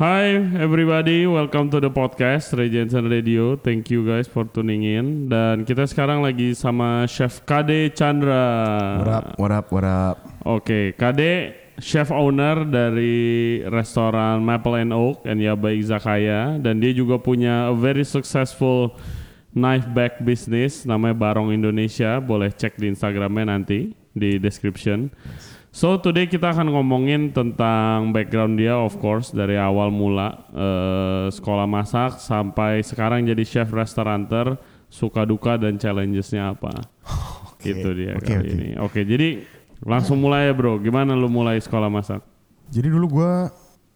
Hi 0.00 0.32
everybody, 0.56 1.28
welcome 1.28 1.68
to 1.68 1.76
the 1.76 1.92
podcast 1.92 2.56
Regency 2.56 2.96
Radio. 3.04 3.60
Thank 3.60 3.92
you 3.92 4.00
guys 4.00 4.24
for 4.24 4.48
tuning 4.48 4.80
in. 4.80 5.28
Dan 5.28 5.68
kita 5.68 5.84
sekarang 5.84 6.24
lagi 6.24 6.56
sama 6.56 7.04
Chef 7.04 7.44
Kade 7.44 7.92
Chandra. 7.92 8.40
What 8.96 9.12
up, 9.12 9.26
what 9.36 9.52
up, 9.52 9.66
what 9.68 9.84
up? 9.84 10.16
Oke, 10.48 10.96
Kade 10.96 11.52
chef 11.84 12.08
owner 12.08 12.64
dari 12.64 13.60
restoran 13.68 14.40
Maple 14.40 14.80
and 14.80 14.96
Oak 14.96 15.28
and 15.28 15.36
Yaba 15.36 15.68
Izakaya 15.68 16.56
dan 16.56 16.80
dia 16.80 16.96
juga 16.96 17.20
punya 17.20 17.68
a 17.68 17.76
very 17.76 18.08
successful 18.08 18.96
knife 19.52 19.84
bag 19.92 20.16
business 20.24 20.88
namanya 20.88 21.12
Barong 21.12 21.52
Indonesia. 21.52 22.16
Boleh 22.24 22.48
cek 22.56 22.80
di 22.80 22.88
Instagramnya 22.88 23.52
nanti 23.52 23.92
di 24.16 24.40
description. 24.40 25.12
So 25.70 26.02
today 26.02 26.26
kita 26.26 26.50
akan 26.50 26.74
ngomongin 26.74 27.30
tentang 27.30 28.10
background 28.10 28.58
dia 28.58 28.74
of 28.74 28.98
course 28.98 29.30
dari 29.30 29.54
awal 29.54 29.94
mula 29.94 30.50
eh, 30.50 31.26
sekolah 31.30 31.70
masak 31.70 32.18
sampai 32.18 32.82
sekarang 32.82 33.22
jadi 33.22 33.42
chef 33.46 33.70
restauranter 33.70 34.58
suka 34.90 35.22
duka 35.22 35.54
dan 35.54 35.78
challengesnya 35.78 36.58
apa. 36.58 36.74
Gitu 37.62 37.92
dia 37.92 38.18
oke, 38.18 38.24
kali 38.26 38.40
oke. 38.40 38.50
ini. 38.50 38.68
Oke, 38.80 39.00
jadi 39.06 39.46
langsung 39.84 40.18
mulai 40.18 40.50
ya 40.50 40.52
bro. 40.56 40.80
Gimana 40.82 41.14
lu 41.14 41.30
mulai 41.30 41.60
sekolah 41.62 41.86
masak? 41.86 42.24
Jadi 42.72 42.88
dulu 42.90 43.20
gue 43.20 43.32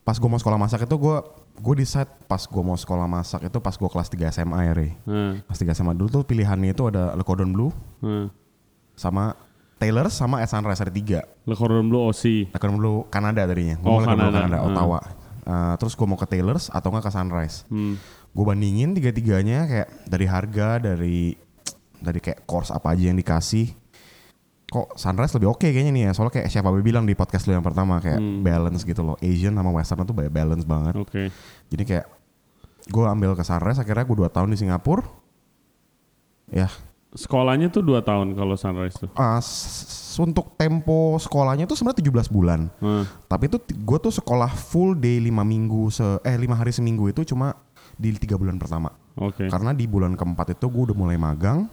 pas 0.06 0.14
gue 0.14 0.28
mau 0.30 0.38
sekolah 0.38 0.60
masak 0.60 0.84
itu 0.84 0.94
gue 0.94 1.16
gue 1.54 1.74
decide 1.80 2.12
pas 2.28 2.44
gue 2.44 2.62
mau 2.62 2.76
sekolah 2.76 3.08
masak 3.08 3.48
itu 3.48 3.58
pas 3.58 3.72
gue 3.72 3.88
kelas 3.88 4.08
3 4.12 4.36
SMA 4.36 4.58
ya 4.68 4.72
Rey. 4.76 4.90
Hmm, 5.08 5.40
Kelas 5.48 5.58
3 5.58 5.74
SMA 5.80 5.96
dulu 5.98 6.20
tuh 6.20 6.22
pilihannya 6.22 6.70
itu 6.70 6.86
ada 6.86 7.16
Le 7.18 7.24
Cordon 7.26 7.50
Bleu 7.50 7.72
hmm. 8.04 8.28
sama 8.94 9.32
Taylor 9.84 10.08
sama 10.08 10.40
S 10.40 10.56
Sunrise 10.56 10.80
ada 10.80 10.88
tiga. 10.88 11.20
Le 11.44 11.52
Cordon 11.52 11.84
Bleu 11.84 12.08
OC. 12.08 12.48
Le 12.48 12.56
Cordon 12.56 12.80
Bleu 12.80 13.04
Kanada 13.12 13.44
tadinya. 13.44 13.76
Gue 13.76 13.84
Oh, 13.86 14.00
Le 14.00 14.08
Cordon 14.08 14.16
Bleu 14.24 14.32
Kanada. 14.32 14.58
Hmm. 14.64 14.68
Ottawa. 14.72 15.00
Uh, 15.44 15.74
terus 15.76 15.92
gue 15.92 16.06
mau 16.08 16.16
ke 16.16 16.24
Taylor's 16.24 16.72
atau 16.72 16.88
nggak 16.88 17.04
ke 17.04 17.12
Sunrise. 17.12 17.68
Hmm. 17.68 18.00
Gue 18.32 18.44
bandingin 18.48 18.96
tiga-tiganya 18.96 19.68
kayak 19.68 19.88
dari 20.08 20.26
harga, 20.26 20.68
dari 20.80 21.36
dari 22.00 22.18
kayak 22.18 22.48
course 22.48 22.72
apa 22.72 22.96
aja 22.96 23.12
yang 23.12 23.20
dikasih. 23.20 23.76
Kok 24.64 24.96
Sunrise 24.96 25.36
lebih 25.36 25.52
oke 25.52 25.68
kayaknya 25.68 25.92
nih 25.92 26.02
ya. 26.08 26.10
Soalnya 26.16 26.40
kayak 26.40 26.48
siapa 26.48 26.72
bilang 26.80 27.04
di 27.04 27.12
podcast 27.12 27.44
lu 27.44 27.52
yang 27.52 27.62
pertama 27.62 28.00
kayak 28.00 28.16
Hmm. 28.18 28.40
balance 28.40 28.82
gitu 28.82 29.04
loh. 29.04 29.20
Asian 29.20 29.52
sama 29.52 29.68
Western 29.68 30.08
tuh 30.08 30.16
balance 30.16 30.64
banget. 30.64 30.96
Oke. 30.96 31.28
Jadi 31.68 31.82
kayak 31.84 32.08
gue 32.88 33.04
ambil 33.04 33.36
ke 33.36 33.44
Sunrise 33.44 33.76
akhirnya 33.78 34.08
gue 34.08 34.16
2 34.16 34.32
tahun 34.32 34.48
di 34.48 34.58
Singapura. 34.58 35.04
Ya, 36.52 36.68
Sekolahnya 37.14 37.70
tuh 37.70 37.80
2 37.80 38.02
tahun 38.02 38.34
kalau 38.34 38.58
Sunrise 38.58 38.98
tuh. 38.98 39.06
uh, 39.14 39.38
untuk 40.18 40.54
tempo 40.54 41.14
sekolahnya 41.18 41.66
tuh 41.66 41.78
sebenarnya 41.78 42.02
17 42.02 42.26
bulan. 42.30 42.66
Hmm. 42.78 43.06
Tapi 43.26 43.46
itu 43.46 43.58
gue 43.62 43.98
tuh 43.98 44.10
sekolah 44.10 44.50
full 44.50 44.98
day 44.98 45.22
5 45.22 45.30
minggu 45.42 45.90
se 45.90 46.02
eh 46.22 46.34
5 46.34 46.50
hari 46.54 46.70
seminggu 46.70 47.06
itu 47.06 47.22
cuma 47.24 47.54
di 47.94 48.10
tiga 48.14 48.34
bulan 48.34 48.58
pertama. 48.58 48.90
Oke. 49.14 49.46
Karena 49.46 49.70
di 49.70 49.86
bulan 49.86 50.14
keempat 50.14 50.58
itu 50.58 50.66
gue 50.66 50.82
udah 50.90 50.96
mulai 50.98 51.14
magang. 51.14 51.70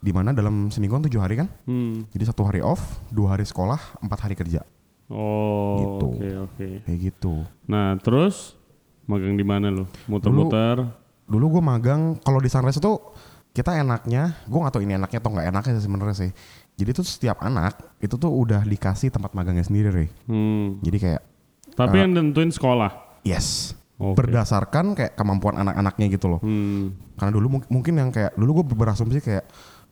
di 0.00 0.16
mana 0.16 0.32
dalam 0.32 0.72
seminggu 0.72 0.96
kan 0.96 1.04
7 1.04 1.20
hari 1.20 1.34
kan. 1.36 1.48
Hmm. 1.68 2.08
Jadi 2.08 2.24
satu 2.24 2.40
hari 2.48 2.64
off, 2.64 2.80
dua 3.12 3.36
hari 3.36 3.44
sekolah, 3.44 4.00
empat 4.00 4.18
hari 4.24 4.32
kerja. 4.32 4.64
Oh, 5.12 5.76
Gitu. 5.76 6.06
oke 6.16 6.28
oke. 6.48 6.68
Kayak 6.88 6.98
gitu. 7.04 7.44
Nah, 7.68 8.00
terus 8.00 8.56
magang 9.04 9.36
di 9.36 9.44
mana 9.44 9.68
lu? 9.68 9.84
Muter-muter. 10.08 10.88
Dulu 11.28 11.44
gue 11.52 11.62
magang, 11.62 12.16
kalau 12.22 12.40
di 12.40 12.48
Sunrise 12.48 12.80
itu 12.80 12.96
kita 13.50 13.74
enaknya, 13.74 14.38
gue 14.46 14.58
gak 14.58 14.72
tahu 14.72 14.82
ini 14.84 14.94
enaknya 14.94 15.18
atau 15.18 15.30
nggak 15.30 15.46
enaknya 15.50 15.72
sih 15.76 15.84
sebenarnya 15.84 16.16
sih. 16.16 16.30
Jadi 16.74 16.90
tuh 16.94 17.04
setiap 17.04 17.42
anak 17.42 17.76
itu 17.98 18.14
tuh 18.14 18.30
udah 18.30 18.62
dikasih 18.62 19.10
tempat 19.10 19.34
magangnya 19.34 19.66
sendiri, 19.66 19.88
Rey. 19.90 20.08
Hmm. 20.24 20.78
Jadi 20.80 20.96
kayak 20.96 21.22
Tapi 21.74 21.96
yang 21.98 22.14
nentuin 22.14 22.48
sekolah. 22.48 23.20
yes, 23.20 23.76
Oke. 24.00 24.16
berdasarkan 24.16 24.96
kayak 24.96 25.12
kemampuan 25.12 25.60
anak-anaknya 25.60 26.06
gitu 26.08 26.30
loh. 26.30 26.40
Hmm. 26.40 26.96
Karena 27.18 27.32
dulu 27.34 27.46
mung- 27.58 27.68
mungkin 27.68 27.94
yang 28.00 28.08
kayak 28.08 28.32
dulu 28.32 28.62
gue 28.62 28.72
berasumsi 28.72 29.20
kayak 29.20 29.44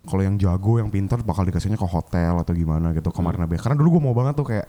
kalau 0.09 0.23
yang 0.25 0.41
jago, 0.41 0.81
yang 0.81 0.89
pintar 0.89 1.21
bakal 1.21 1.45
dikasihnya 1.45 1.77
ke 1.77 1.85
hotel 1.85 2.41
atau 2.41 2.55
gimana 2.57 2.95
gitu 2.97 3.11
ke 3.11 3.21
Marina 3.21 3.45
Bay. 3.45 3.61
Karena 3.61 3.77
dulu 3.77 3.99
gue 3.99 4.03
mau 4.09 4.15
banget 4.17 4.39
tuh 4.39 4.47
kayak 4.49 4.67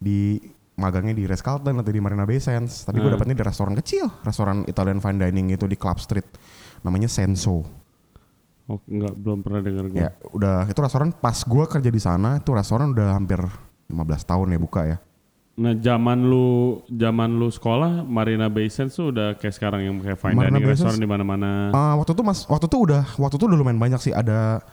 di 0.00 0.40
magangnya 0.74 1.14
di 1.14 1.28
Ritz 1.28 1.44
Carlton 1.44 1.78
atau 1.78 1.92
di 1.92 2.00
Marina 2.02 2.24
Bay 2.26 2.40
Sands. 2.40 2.82
Tapi 2.82 2.98
gue 2.98 3.06
Hmm. 3.06 3.14
dapetnya 3.14 3.36
di 3.38 3.44
restoran 3.44 3.76
kecil, 3.76 4.10
restoran 4.26 4.66
Italian 4.66 4.98
fine 4.98 5.20
dining 5.20 5.54
itu 5.54 5.68
di 5.68 5.76
Club 5.78 6.00
Street. 6.02 6.26
Namanya 6.82 7.06
Senso. 7.06 7.81
Oh, 8.70 8.78
enggak 8.86 9.14
belum 9.18 9.38
pernah 9.42 9.60
dengar 9.60 9.84
gue. 9.90 9.98
Ya, 9.98 10.10
udah 10.30 10.70
itu 10.70 10.78
restoran 10.78 11.10
pas 11.10 11.34
gue 11.34 11.64
kerja 11.66 11.90
di 11.90 12.00
sana 12.00 12.38
itu 12.38 12.50
restoran 12.54 12.94
udah 12.94 13.18
hampir 13.18 13.42
15 13.90 13.98
tahun 14.22 14.46
ya 14.54 14.60
buka 14.62 14.82
ya. 14.86 14.98
Nah, 15.52 15.76
zaman 15.76 16.24
lu 16.24 16.80
zaman 16.88 17.36
lu 17.36 17.52
sekolah 17.52 18.06
Marina 18.08 18.48
Bay 18.48 18.72
Sands 18.72 18.96
tuh 18.96 19.12
udah 19.12 19.36
kayak 19.36 19.52
sekarang 19.52 19.84
yang 19.84 19.94
kayak 20.00 20.16
fine 20.16 20.32
Marina 20.32 20.56
dining 20.56 20.64
Bay 20.64 20.74
restoran 20.78 20.96
di 20.96 21.08
mana-mana. 21.10 21.74
Ah, 21.76 21.92
waktu 22.00 22.16
itu 22.16 22.22
mas, 22.24 22.48
waktu 22.48 22.66
itu 22.70 22.78
udah, 22.88 23.02
waktu 23.20 23.36
itu 23.36 23.44
udah 23.44 23.58
lumayan 23.60 23.76
banyak 23.76 24.00
sih 24.00 24.14
ada 24.16 24.64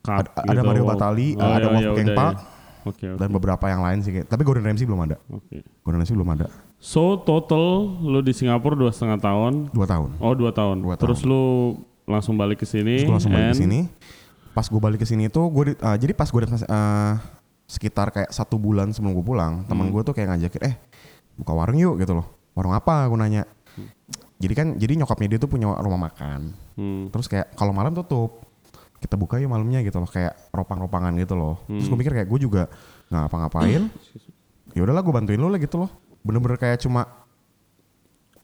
Cup 0.00 0.28
ada, 0.28 0.30
ada 0.44 0.60
gitu. 0.60 0.68
Mario 0.68 0.84
Batali, 0.88 1.28
Oh, 1.36 1.44
ada 1.44 1.68
iya, 1.76 1.88
Wolf 1.92 2.12
Park 2.16 2.36
ya. 2.36 2.58
Oke, 2.80 3.04
oke. 3.12 3.20
dan 3.20 3.28
beberapa 3.28 3.64
yang 3.68 3.84
lain 3.84 4.00
sih. 4.00 4.12
Tapi 4.24 4.40
Gordon 4.40 4.64
Ramsay 4.64 4.88
belum 4.88 5.04
ada. 5.04 5.20
Oke. 5.28 5.60
Gordon 5.84 6.00
Ramsay 6.00 6.16
belum 6.16 6.30
ada. 6.32 6.46
So 6.80 7.20
total 7.20 8.00
lu 8.00 8.24
di 8.24 8.32
Singapura 8.32 8.72
dua 8.72 8.88
setengah 8.88 9.20
tahun. 9.20 9.68
Dua 9.68 9.84
tahun. 9.84 10.16
Oh 10.16 10.32
dua 10.32 10.48
tahun. 10.56 10.80
Dua 10.80 10.96
Terus 10.96 11.20
lu 11.28 11.76
langsung 12.10 12.34
balik 12.34 12.60
ke 12.60 12.66
sini. 12.66 13.06
Terus 13.06 13.10
langsung 13.10 13.30
balik 13.30 13.54
ke 13.54 13.60
sini. 13.60 13.80
Pas 14.50 14.66
gue 14.66 14.80
balik 14.82 14.98
ke 14.98 15.06
sini 15.06 15.26
itu, 15.26 15.38
gue 15.40 15.64
di- 15.70 15.78
ah, 15.80 15.94
jadi 15.94 16.10
pas 16.10 16.26
gue 16.26 16.40
datang 16.42 16.58
ah, 16.66 17.22
sekitar 17.64 18.10
kayak 18.10 18.30
satu 18.30 18.58
bulan 18.58 18.90
sebelum 18.90 19.14
gue 19.14 19.22
pulang, 19.24 19.62
teman 19.64 19.86
Hmm. 19.86 19.94
gue 19.94 20.02
tuh 20.02 20.10
kayak 20.10 20.34
ngajakin, 20.34 20.62
eh 20.66 20.74
buka 21.38 21.54
warung 21.54 21.78
yuk 21.78 21.94
gitu 21.96 22.12
loh. 22.12 22.26
Warung 22.52 22.74
apa? 22.74 23.06
Gue 23.06 23.14
nanya. 23.16 23.46
Jadi 24.40 24.52
kan, 24.56 24.66
jadi 24.74 24.96
nyokapnya 24.96 25.28
dia 25.30 25.38
tuh 25.38 25.46
punya 25.46 25.70
rumah 25.76 26.10
makan. 26.10 26.50
Hmm. 26.74 27.06
Terus 27.08 27.28
kayak 27.28 27.54
kalau 27.54 27.70
malam 27.70 27.92
tutup, 27.92 28.42
kita 28.98 29.14
buka 29.14 29.38
yuk 29.38 29.48
malamnya 29.48 29.80
gitu 29.80 30.00
loh, 30.00 30.08
kayak 30.08 30.34
ropang-ropangan 30.50 31.14
gitu 31.14 31.36
loh. 31.36 31.62
Terus 31.64 31.86
Hmm. 31.86 31.90
gue 31.92 31.98
mikir 32.00 32.12
kayak 32.12 32.28
gue 32.28 32.40
juga 32.40 32.62
nggak 33.06 33.20
ngapa-ngapain. 33.22 33.82
ya 34.74 34.80
udahlah 34.82 35.00
gue 35.00 35.12
bantuin 35.12 35.38
lo 35.38 35.46
lah 35.46 35.60
gitu 35.60 35.78
loh. 35.78 35.90
Bener-bener 36.20 36.58
kayak 36.58 36.82
cuma 36.82 37.06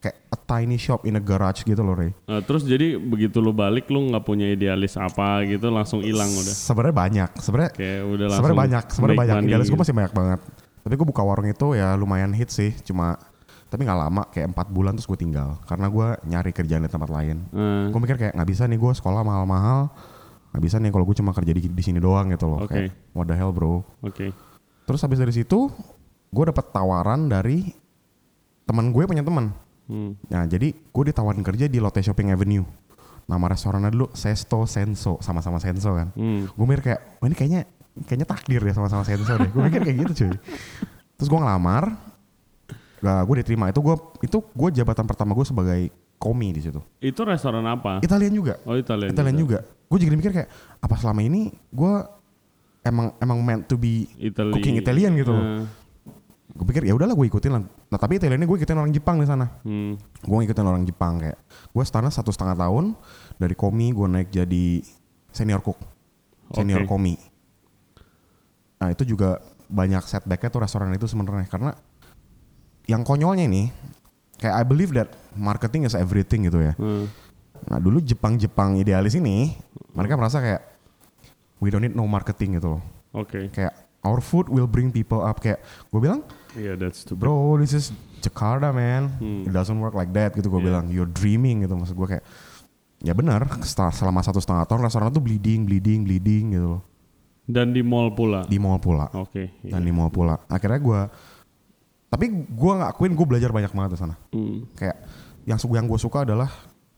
kayak 0.07 0.17
a 0.31 0.39
tiny 0.39 0.79
shop 0.79 1.03
in 1.03 1.19
a 1.19 1.23
garage 1.23 1.67
gitu 1.67 1.83
loh, 1.83 1.99
Ray. 1.99 2.15
Nah, 2.31 2.39
terus 2.47 2.63
jadi 2.63 2.95
begitu 2.95 3.43
lu 3.43 3.51
balik 3.51 3.91
lu 3.91 4.07
nggak 4.07 4.23
punya 4.23 4.47
idealis 4.47 4.95
apa 4.95 5.43
gitu 5.43 5.67
langsung 5.69 6.07
hilang 6.07 6.31
udah. 6.31 6.55
Sebenarnya 6.55 6.95
banyak, 6.95 7.31
sebenarnya 7.43 7.71
sebenarnya 7.75 8.55
banyak, 8.55 8.85
sebenarnya 8.95 9.19
banyak. 9.19 9.37
money 9.43 9.49
Idealis 9.51 9.69
gue 9.69 9.81
masih 9.83 9.95
banyak 9.99 10.15
banget. 10.15 10.41
Tapi 10.87 10.95
gue 10.95 11.07
buka 11.11 11.23
warung 11.27 11.51
itu 11.51 11.67
ya 11.75 11.99
lumayan 11.99 12.31
hit 12.31 12.55
sih, 12.55 12.71
cuma 12.87 13.19
tapi 13.67 13.83
nggak 13.83 13.99
lama, 13.99 14.23
kayak 14.31 14.55
empat 14.55 14.71
bulan 14.71 14.95
terus 14.95 15.11
gue 15.11 15.19
tinggal 15.19 15.59
karena 15.67 15.91
gue 15.91 16.07
nyari 16.31 16.51
kerjaan 16.55 16.87
di 16.87 16.91
tempat 16.91 17.11
lain. 17.11 17.43
Eh, 17.51 17.91
Gue 17.91 17.99
mikir 17.99 18.15
kayak 18.15 18.39
nggak 18.39 18.49
bisa 18.55 18.63
nih 18.71 18.79
gue 18.79 18.93
sekolah 18.95 19.27
mahal-mahal, 19.27 19.91
nggak 20.55 20.63
bisa 20.63 20.79
nih 20.79 20.95
kalau 20.95 21.03
gue 21.03 21.17
cuma 21.19 21.35
kerja 21.35 21.51
di, 21.51 21.67
di 21.67 21.83
sini 21.83 21.99
doang 21.99 22.31
gitu 22.31 22.47
loh. 22.47 22.63
Oke. 22.63 22.71
Kayak 22.71 22.95
what 23.11 23.27
the 23.27 23.35
hell 23.35 23.51
bro. 23.51 23.83
Oke. 24.07 24.31
Terus 24.87 25.03
habis 25.03 25.19
dari 25.19 25.35
situ, 25.35 25.67
gue 26.31 26.45
dapat 26.47 26.71
tawaran 26.71 27.27
dari 27.27 27.75
teman 28.63 28.95
gue 28.95 29.03
punya 29.03 29.27
teman. 29.27 29.51
Hmm. 29.87 30.19
Nah 30.31 30.45
jadi 30.47 30.75
gue 30.75 31.05
ditawarin 31.11 31.43
kerja 31.47 31.67
di 31.71 31.79
Lotte 31.79 32.03
Shopping 32.03 32.35
Avenue. 32.35 32.67
Nama 33.27 33.45
restorannya 33.51 33.91
dulu 33.91 34.07
Sesto 34.15 34.67
Senso, 34.71 35.19
sama-sama 35.19 35.59
Senso 35.59 35.95
kan. 35.95 36.15
Hmm. 36.15 36.47
Gue 36.47 36.67
mikir 36.67 36.93
kayak, 36.93 37.01
wah 37.19 37.27
ini 37.27 37.35
kayaknya 37.35 37.61
kayaknya 38.07 38.27
takdir 38.29 38.63
ya 38.63 38.73
sama-sama 38.75 39.03
Senso 39.03 39.35
deh. 39.35 39.51
Gue 39.51 39.63
mikir 39.67 39.83
kayak 39.83 39.97
gitu 40.07 40.13
cuy. 40.23 40.35
Terus 41.17 41.29
gue 41.33 41.41
ngelamar, 41.41 41.97
gak 43.03 43.23
gue 43.27 43.37
diterima. 43.43 43.71
Itu 43.71 43.83
gue 43.83 43.97
itu 44.23 44.39
gue 44.39 44.69
jabatan 44.79 45.07
pertama 45.11 45.35
gue 45.35 45.47
sebagai 45.47 45.81
komi 46.23 46.55
di 46.55 46.61
situ. 46.63 46.81
Itu 47.03 47.27
restoran 47.27 47.67
apa? 47.67 47.99
Italian 48.03 48.33
juga. 48.35 48.59
Oh 48.63 48.79
Italian. 48.79 49.11
Italian 49.11 49.37
juga. 49.39 49.59
Gue 49.87 49.99
juga 50.03 50.15
mikir 50.19 50.33
kayak 50.35 50.49
apa 50.83 50.95
selama 50.99 51.21
ini 51.23 51.51
gue 51.71 51.95
emang 52.87 53.11
emang 53.19 53.39
meant 53.43 53.63
to 53.67 53.75
be 53.75 54.07
Itali. 54.23 54.55
cooking 54.55 54.79
Italian 54.79 55.19
gitu 55.19 55.35
loh. 55.35 55.67
Gue 56.57 56.65
pikir 56.73 56.89
ya 56.89 56.97
udahlah 56.97 57.13
gue 57.13 57.27
ikutin 57.29 57.53
lah. 57.53 57.63
Nah 57.63 57.99
tapi 58.01 58.17
Italiannya 58.17 58.49
gue 58.49 58.57
ikutin 58.57 58.77
orang 58.81 58.93
Jepang 58.97 59.21
di 59.21 59.29
sana. 59.29 59.47
hmm. 59.63 60.25
Gue 60.25 60.37
ngikutin 60.41 60.65
orang 60.65 60.83
Jepang 60.89 61.21
kayak 61.21 61.37
gue 61.45 61.85
setara 61.85 62.09
satu 62.09 62.33
setengah 62.33 62.57
tahun 62.57 62.97
dari 63.37 63.53
komi 63.53 63.93
gue 63.93 64.07
naik 64.09 64.29
jadi 64.33 64.81
senior 65.29 65.61
cook, 65.61 65.77
senior 66.57 66.83
Oke. 66.83 66.89
komi. 66.89 67.15
Nah 68.81 68.89
itu 68.89 69.05
juga 69.05 69.45
banyak 69.69 70.01
setbacknya 70.09 70.49
tuh 70.49 70.65
restoran 70.65 70.95
itu 70.97 71.05
sebenarnya 71.05 71.45
karena 71.51 71.77
yang 72.89 73.05
konyolnya 73.05 73.45
ini 73.45 73.69
kayak 74.41 74.55
I 74.57 74.65
believe 74.65 74.95
that 74.97 75.13
marketing 75.37 75.85
is 75.85 75.93
everything 75.93 76.49
gitu 76.49 76.65
ya. 76.65 76.73
Hmm. 76.81 77.07
Nah 77.69 77.79
dulu 77.83 78.01
Jepang-Jepang 78.01 78.81
idealis 78.81 79.17
ini 79.19 79.53
mereka 79.93 80.17
merasa 80.17 80.41
kayak 80.41 80.63
we 81.61 81.69
don't 81.69 81.85
need 81.85 81.97
no 81.97 82.09
marketing 82.09 82.57
gitu 82.57 82.79
loh. 82.79 82.83
Oke. 83.17 83.49
Kayak 83.53 83.86
our 84.07 84.23
food 84.23 84.47
will 84.47 84.71
bring 84.71 84.89
people 84.89 85.19
up 85.19 85.43
kayak 85.43 85.59
gue 85.91 85.99
bilang 85.99 86.23
Yeah, 86.55 86.73
that's 86.73 87.03
too 87.03 87.13
bro 87.13 87.59
this 87.59 87.75
is 87.75 87.91
Jakarta 88.23 88.71
man 88.71 89.13
Hmm. 89.19 89.45
it 89.45 89.53
doesn't 89.53 89.77
work 89.77 89.93
like 89.93 90.15
that 90.15 90.33
gitu 90.33 90.47
gue 90.47 90.57
Yeah. 90.57 90.69
bilang 90.71 90.85
you're 90.89 91.11
dreaming 91.11 91.67
gitu 91.67 91.75
maksud 91.75 91.93
gue 91.93 92.09
kayak 92.09 92.25
ya 93.03 93.13
benar 93.13 93.45
selama 93.93 94.23
satu 94.23 94.39
setengah 94.39 94.65
tahun 94.65 94.87
restoran 94.87 95.11
tuh 95.11 95.21
bleeding 95.21 95.67
bleeding 95.67 96.07
bleeding 96.07 96.55
gitu 96.55 96.69
loh 96.79 96.83
Dan 97.47 97.71
di 97.71 97.79
mall 97.79 98.11
pula. 98.11 98.43
di 98.43 98.57
mall 98.57 98.81
pula 98.81 99.07
Oke. 99.13 99.53
iya. 99.61 99.77
dan 99.77 99.83
di 99.83 99.93
mall 99.93 100.09
pula 100.09 100.41
akhirnya 100.47 100.81
gue 100.81 101.01
tapi 102.07 102.25
gue 102.33 102.73
ngakuin 102.73 103.13
gue 103.13 103.27
belajar 103.27 103.51
banyak 103.53 103.71
banget 103.71 103.91
di 103.95 103.99
sana 103.99 104.15
Hmm. 104.33 104.65
kayak 104.73 104.97
yang 105.45 105.59
yang 105.61 105.87
gue 105.87 105.99
suka 106.01 106.25
adalah 106.25 106.49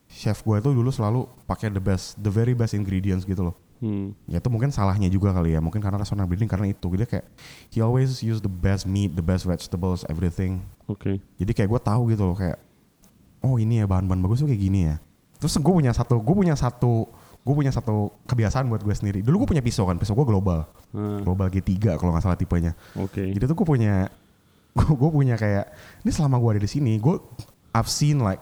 chef 0.09 0.41
gue 0.41 0.57
itu 0.57 0.71
dulu 0.71 0.89
selalu 0.89 1.27
pakai 1.45 1.69
the 1.69 1.83
best 1.83 2.17
the 2.17 2.31
very 2.31 2.55
best 2.55 2.73
ingredients 2.73 3.27
gitu 3.27 3.43
loh 3.43 3.57
Hmm. 3.79 4.11
ya 4.27 4.43
itu 4.43 4.49
mungkin 4.51 4.75
salahnya 4.75 5.07
juga 5.07 5.31
kali 5.31 5.55
ya. 5.55 5.61
Mungkin 5.63 5.79
karena 5.79 6.03
restoran 6.03 6.27
breeding 6.27 6.51
karena 6.51 6.67
itu. 6.71 6.87
Dia 6.99 7.07
kayak 7.07 7.27
he 7.71 7.79
always 7.79 8.23
use 8.23 8.43
the 8.43 8.51
best 8.51 8.85
meat 8.91 9.15
the 9.15 9.23
best 9.23 9.47
vegetables 9.47 10.03
everything. 10.11 10.63
Oke. 10.89 11.21
jadi 11.37 11.53
kayak 11.53 11.69
gue 11.69 11.81
tahu 11.85 12.03
gitu 12.17 12.25
loh 12.25 12.37
kayak 12.37 12.57
oh 13.45 13.61
ini 13.61 13.85
ya 13.85 13.87
bahan-bahan 13.87 14.25
bagus 14.25 14.43
tuh 14.43 14.49
kayak 14.51 14.63
gini 14.63 14.81
ya. 14.91 14.97
Terus 15.39 15.55
gue 15.55 15.75
punya 15.75 15.93
satu 15.95 16.19
gue 16.19 16.35
punya 16.35 16.57
satu 16.59 17.07
gue 17.47 17.55
punya 17.55 17.73
satu 17.73 18.11
kebiasaan 18.27 18.67
buat 18.67 18.83
gue 18.83 18.95
sendiri. 18.97 19.21
Dulu 19.23 19.47
gue 19.47 19.49
punya 19.55 19.63
pisau 19.63 19.87
kan 19.87 19.97
pisau 19.97 20.19
gue 20.19 20.27
global. 20.27 20.67
Ah, 20.97 21.21
global 21.23 21.47
G3 21.53 22.01
kalau 22.01 22.11
nggak 22.17 22.25
salah 22.25 22.39
tipenya. 22.41 22.73
Oke. 22.99 23.31
jadi 23.31 23.45
tuh 23.47 23.55
gue 23.55 23.69
punya 23.69 24.09
gue 25.01 25.11
punya 25.11 25.37
kayak 25.39 25.71
ini 26.03 26.11
selama 26.11 26.41
gue 26.41 26.51
ada 26.59 26.63
di 26.65 26.71
sini 26.71 26.97
gue 26.99 27.15
I've 27.77 27.91
seen 27.91 28.25
like 28.25 28.41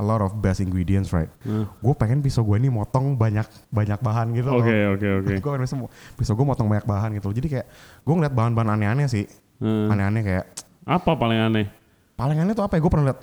a 0.00 0.06
lot 0.06 0.18
of 0.18 0.32
best 0.34 0.58
ingredients 0.58 1.12
right 1.12 1.28
Ah. 1.42 1.68
gue 1.68 1.94
pengen 1.94 2.18
pisau 2.18 2.40
gue 2.42 2.56
ini 2.56 2.66
motong 2.66 3.14
banyak 3.14 3.44
banyak 3.68 3.98
bahan 3.98 4.32
gitu 4.32 4.48
loh 4.48 4.58
Oke 4.58 4.76
oke 4.90 5.08
oke. 5.20 5.32
gue 5.36 5.50
kan 5.50 5.60
bisa 5.60 5.76
pisau 6.14 6.32
gue 6.32 6.46
motong 6.46 6.66
banyak 6.66 6.84
bahan 6.84 7.10
gitu 7.14 7.28
jadi 7.30 7.48
kayak 7.50 7.66
gue 8.00 8.14
ngeliat 8.14 8.32
bahan-bahan 8.32 8.74
aneh-aneh 8.74 9.06
sih 9.06 9.28
Hmm. 9.56 9.92
aneh-aneh 9.92 10.22
kayak 10.22 10.44
Apa 10.82 11.12
paling 11.12 11.36
aneh? 11.38 11.68
paling 12.16 12.36
aneh 12.36 12.52
tuh 12.52 12.64
apa 12.64 12.74
ya 12.74 12.80
gue 12.80 12.88
pernah 12.88 13.06
liat 13.06 13.20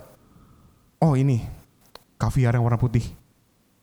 oh 0.98 1.12
ini 1.12 1.42
kaviar 2.14 2.50
yang 2.52 2.62
warna 2.62 2.76
putih 2.76 3.02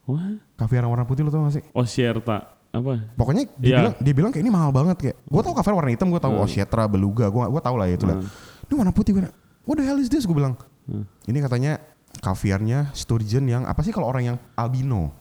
Wah. 0.06 0.40
kaviar 0.56 0.84
yang 0.84 0.92
warna 0.92 1.04
putih 1.04 1.22
lo 1.22 1.30
tau 1.30 1.44
gak 1.44 1.54
sih 1.54 1.64
Osierta 1.72 2.56
apa? 2.70 3.12
pokoknya 3.14 3.48
dia 3.56 3.64
Iya. 3.66 3.78
bilang 3.78 3.94
dia 3.98 4.14
bilang 4.14 4.32
kayak 4.32 4.44
ini 4.44 4.52
mahal 4.52 4.70
banget 4.70 4.98
kayak 4.98 5.16
gue 5.22 5.42
tau 5.42 5.52
kaviar 5.52 5.76
warna 5.76 5.92
hitam 5.92 6.08
gue 6.08 6.20
tau 6.20 6.32
Hmm. 6.32 6.44
osietra 6.44 6.84
beluga 6.86 7.26
gue 7.26 7.44
gue 7.46 7.62
tau 7.62 7.76
lah 7.76 7.88
ya 7.88 7.96
itu 7.96 8.06
liat 8.06 8.20
ini 8.66 8.74
warna 8.74 8.92
putih 8.92 9.12
gue 9.12 9.24
what 9.64 9.76
the 9.76 9.84
hell 9.84 9.96
is 9.96 10.08
this 10.08 10.24
gue 10.24 10.32
bilang 10.32 10.56
Hmm. 10.86 11.02
ini 11.26 11.40
katanya 11.40 11.82
kaviarnya 12.18 12.92
sturgeon 12.92 13.46
yang 13.46 13.64
apa 13.64 13.80
sih 13.80 13.90
kalau 13.90 14.08
orang 14.08 14.24
yang 14.26 14.38
albino 14.54 15.12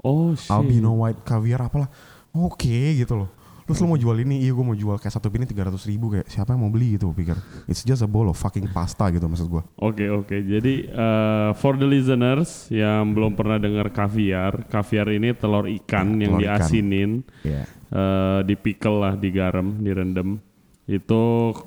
Oh 0.00 0.34
shit. 0.34 0.50
albino 0.50 0.98
white 0.98 1.22
caviar 1.22 1.62
apalah 1.62 1.86
oke 2.32 2.58
gitu 2.92 3.14
loh 3.14 3.30
terus 3.62 3.78
lu 3.78 3.86
mau 3.86 3.94
jual 3.94 4.18
ini 4.18 4.42
iya 4.42 4.50
gue 4.50 4.60
mau 4.60 4.74
jual 4.74 4.98
kayak 4.98 5.14
satu 5.14 5.30
piring 5.30 5.46
tiga 5.46 5.70
ratus 5.70 5.86
ribu 5.86 6.10
kayak 6.10 6.26
siapa 6.26 6.50
yang 6.50 6.60
mau 6.60 6.68
beli 6.68 6.98
gitu 6.98 7.14
pikir 7.14 7.38
it's 7.64 7.80
just 7.80 8.02
a 8.02 8.10
bowl 8.10 8.26
of 8.26 8.34
fucking 8.34 8.66
pasta 8.66 9.06
gitu 9.08 9.22
maksud 9.24 9.46
gue 9.46 9.62
Oke 9.78 10.10
oke. 10.10 10.34
Jadi 10.34 10.84
eh, 10.84 11.50
for 11.54 11.74
the 11.74 11.86
listeners 11.86 12.66
yang 12.68 13.14
belum 13.14 13.32
pernah 13.32 13.56
dengar 13.56 13.88
kaviar, 13.88 14.66
kaviar 14.66 15.06
ini 15.10 15.30
telur 15.32 15.70
ikan 15.80 16.18
Ya, 16.18 16.26
yang 16.26 16.32
telur 16.34 16.42
ikan. 16.42 16.58
diasinin, 16.58 17.10
ya 17.42 17.62
eh, 17.88 18.40
di 18.42 18.54
pickle 18.56 18.98
lah, 18.98 19.14
digaram, 19.14 19.78
direndam. 19.78 20.42
Itu 20.92 21.22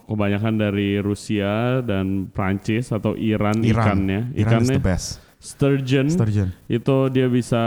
kebanyakan 0.06 0.54
dari 0.56 1.02
Rusia 1.02 1.82
dan 1.82 2.30
Prancis 2.30 2.90
atau 2.90 3.18
Iran, 3.18 3.58
Iran 3.60 4.06
ikannya. 4.06 4.20
Iran 4.32 4.62
is 4.62 4.70
Ikannya 4.70 4.78
the 4.78 4.84
best 4.84 5.08
sturgeon. 5.42 6.08
sturgeon 6.08 6.50
Itu 6.68 7.10
dia 7.10 7.26
bisa 7.26 7.64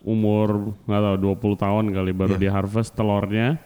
umur 0.00 0.74
nggak 0.82 1.02
tahu 1.04 1.16
20 1.54 1.54
tahun 1.60 1.84
kali 1.92 2.10
baru 2.12 2.34
Iya. 2.34 2.40
di 2.40 2.48
harvest 2.48 2.92
telurnya. 2.92 3.62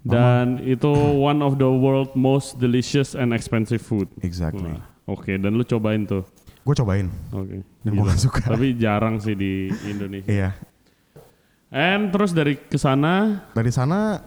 Dan 0.00 0.62
itu 0.62 0.86
one 1.18 1.42
of 1.42 1.56
the 1.56 1.66
world 1.66 2.14
most 2.14 2.56
delicious 2.56 3.12
and 3.12 3.34
expensive 3.34 3.82
food. 3.82 4.06
exactly 4.20 4.70
Oke, 5.04 5.34
dan 5.34 5.52
lu 5.52 5.62
cobain 5.62 6.02
tuh. 6.02 6.22
gue 6.62 6.74
cobain 6.74 7.06
Oke. 7.30 7.62
dan 7.80 7.90
gue 7.92 8.04
gak 8.04 8.18
suka 8.20 8.42
Tapi 8.48 8.74
jarang 8.74 9.18
sih 9.18 9.34
di 9.34 9.66
Indonesia. 9.84 10.26
iya 10.26 10.50
And 11.68 12.08
terus 12.08 12.30
dari 12.30 12.54
ke 12.56 12.74
sana, 12.74 13.42
dari 13.50 13.70
sana 13.70 14.22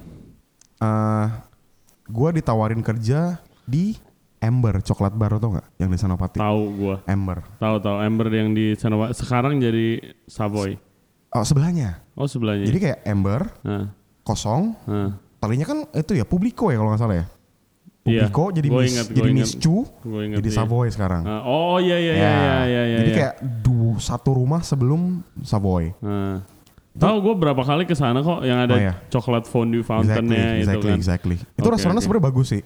eh 0.77 1.27
gue 2.09 2.29
ditawarin 2.41 2.81
kerja 2.81 3.37
di 3.69 3.93
Ember 4.39 4.79
coklat 4.79 5.13
bar 5.13 5.35
tau 5.35 5.51
nggak? 5.51 5.67
Yang 5.77 5.89
di 5.93 5.97
Senopati. 5.99 6.37
Tahu 6.39 6.61
gua, 6.79 6.95
Ember 7.03 7.43
tahu 7.59 7.75
tahu. 7.83 7.97
Ember 7.99 8.27
yang 8.31 8.55
di 8.55 8.71
sana 8.79 9.11
sekarang 9.11 9.59
jadi 9.59 10.15
Savoy. 10.25 10.79
oh 11.35 11.43
sebelahnya? 11.43 11.99
Oh 12.15 12.25
sebelahnya. 12.25 12.65
jadi 12.65 12.79
kayak 12.79 12.99
Ember 13.03 13.51
Nah, 13.61 13.91
kosong. 14.23 14.73
Nah. 14.87 15.19
tadinya 15.39 15.67
kan 15.67 15.79
itu 15.91 16.15
ya 16.15 16.23
Publico 16.23 16.71
ya 16.71 16.79
kalau 16.79 16.95
nggak 16.95 17.03
salah 17.03 17.17
ya? 17.19 17.25
Iya, 18.07 18.31
Publico 18.31 18.43
jadi 18.55 18.67
gua 18.71 18.81
Miss 18.81 18.91
ingat, 18.95 19.07
jadi 19.11 19.29
ingat, 19.29 19.49
jadi 20.39 20.49
iya. 20.49 20.57
Savoy 20.57 20.87
sekarang. 20.87 21.23
Ah, 21.27 21.43
oh 21.43 21.77
iya 21.83 21.97
iya 21.99 22.13
iya 22.15 22.15
iya 22.15 22.31
iya. 22.63 22.63
iya, 22.65 22.97
jadi 23.03 23.11
iya. 23.11 23.17
kayak 23.19 23.35
du, 23.59 23.99
satu 23.99 24.39
rumah 24.39 24.63
sebelum 24.63 25.19
Savoy. 25.43 25.91
Nah. 25.99 26.47
Tahu 26.89 27.15
gue 27.21 27.33
berapa 27.37 27.59
kali 27.59 27.83
ke 27.83 27.93
sana 27.93 28.19
kok 28.19 28.41
yang 28.41 28.59
ada 28.59 28.73
Oh, 28.73 28.81
iya. 28.81 28.93
coklat 29.07 29.45
fondue 29.45 29.79
exactly 29.79 30.09
fountainnya 30.09 30.41
itu 30.51 30.61
exactly 30.65 30.89
kan. 30.89 30.97
exactly 30.97 31.35
itu 31.37 31.61
Oke, 31.61 31.71
restorannya 31.71 31.95
oke. 31.95 32.03
sebenarnya 32.03 32.25
bagus 32.25 32.47
sih 32.49 32.61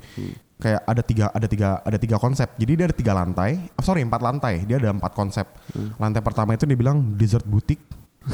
kayak 0.55 0.81
ada 0.81 1.01
tiga 1.01 1.25
ada 1.27 1.43
tiga 1.45 1.69
ada 1.81 1.97
tiga 1.97 2.17
konsep 2.17 2.47
jadi 2.55 2.71
dia 2.73 2.85
ada 2.87 2.95
tiga 2.95 3.13
lantai 3.13 3.51
oh, 3.69 3.83
sorry 3.83 3.99
empat 3.99 4.21
lantai 4.21 4.63
dia 4.63 4.77
ada 4.77 4.89
empat 4.91 5.11
konsep 5.11 5.43
Hmm. 5.69 5.91
lantai 5.97 6.21
pertama 6.21 6.51
itu 6.51 6.63
dibilang 6.63 7.13
dessert 7.13 7.43
boutique 7.43 7.83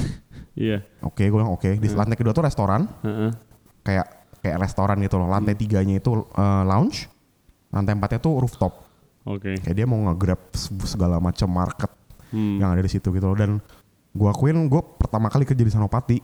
Iya. 0.56 0.86
oke 1.02 1.20
gue 1.20 1.34
bilang 1.34 1.50
oke 1.50 1.68
di 1.74 1.88
Hmm. 1.88 1.98
lantai 1.98 2.16
kedua 2.16 2.32
tuh 2.32 2.44
restoran 2.44 2.86
kayak 3.82 4.08
kayak 4.40 4.58
restoran 4.58 5.00
gitu 5.00 5.16
loh 5.16 5.28
lantai 5.28 5.52
Hmm. 5.52 5.60
tiganya 5.60 5.96
itu 5.96 6.10
eh, 6.16 6.64
lounge 6.64 7.10
lantai 7.70 7.92
empatnya 7.94 8.20
tuh 8.20 8.38
rooftop 8.38 8.74
Oke. 9.26 9.58
kayak 9.58 9.76
dia 9.76 9.86
mau 9.86 10.00
nge-grab 10.00 10.40
se- 10.52 10.72
segala 10.86 11.18
macam 11.18 11.50
market 11.50 11.92
Hmm. 12.30 12.56
yang 12.58 12.70
ada 12.70 12.80
di 12.80 12.88
situ 12.88 13.10
gitu 13.10 13.26
loh 13.26 13.34
dan 13.34 13.58
gua 14.12 14.34
akuin 14.34 14.66
gue 14.66 14.82
pertama 14.98 15.28
kali 15.28 15.46
kerja 15.46 15.62
di 15.62 15.70
Sanopati 15.70 16.18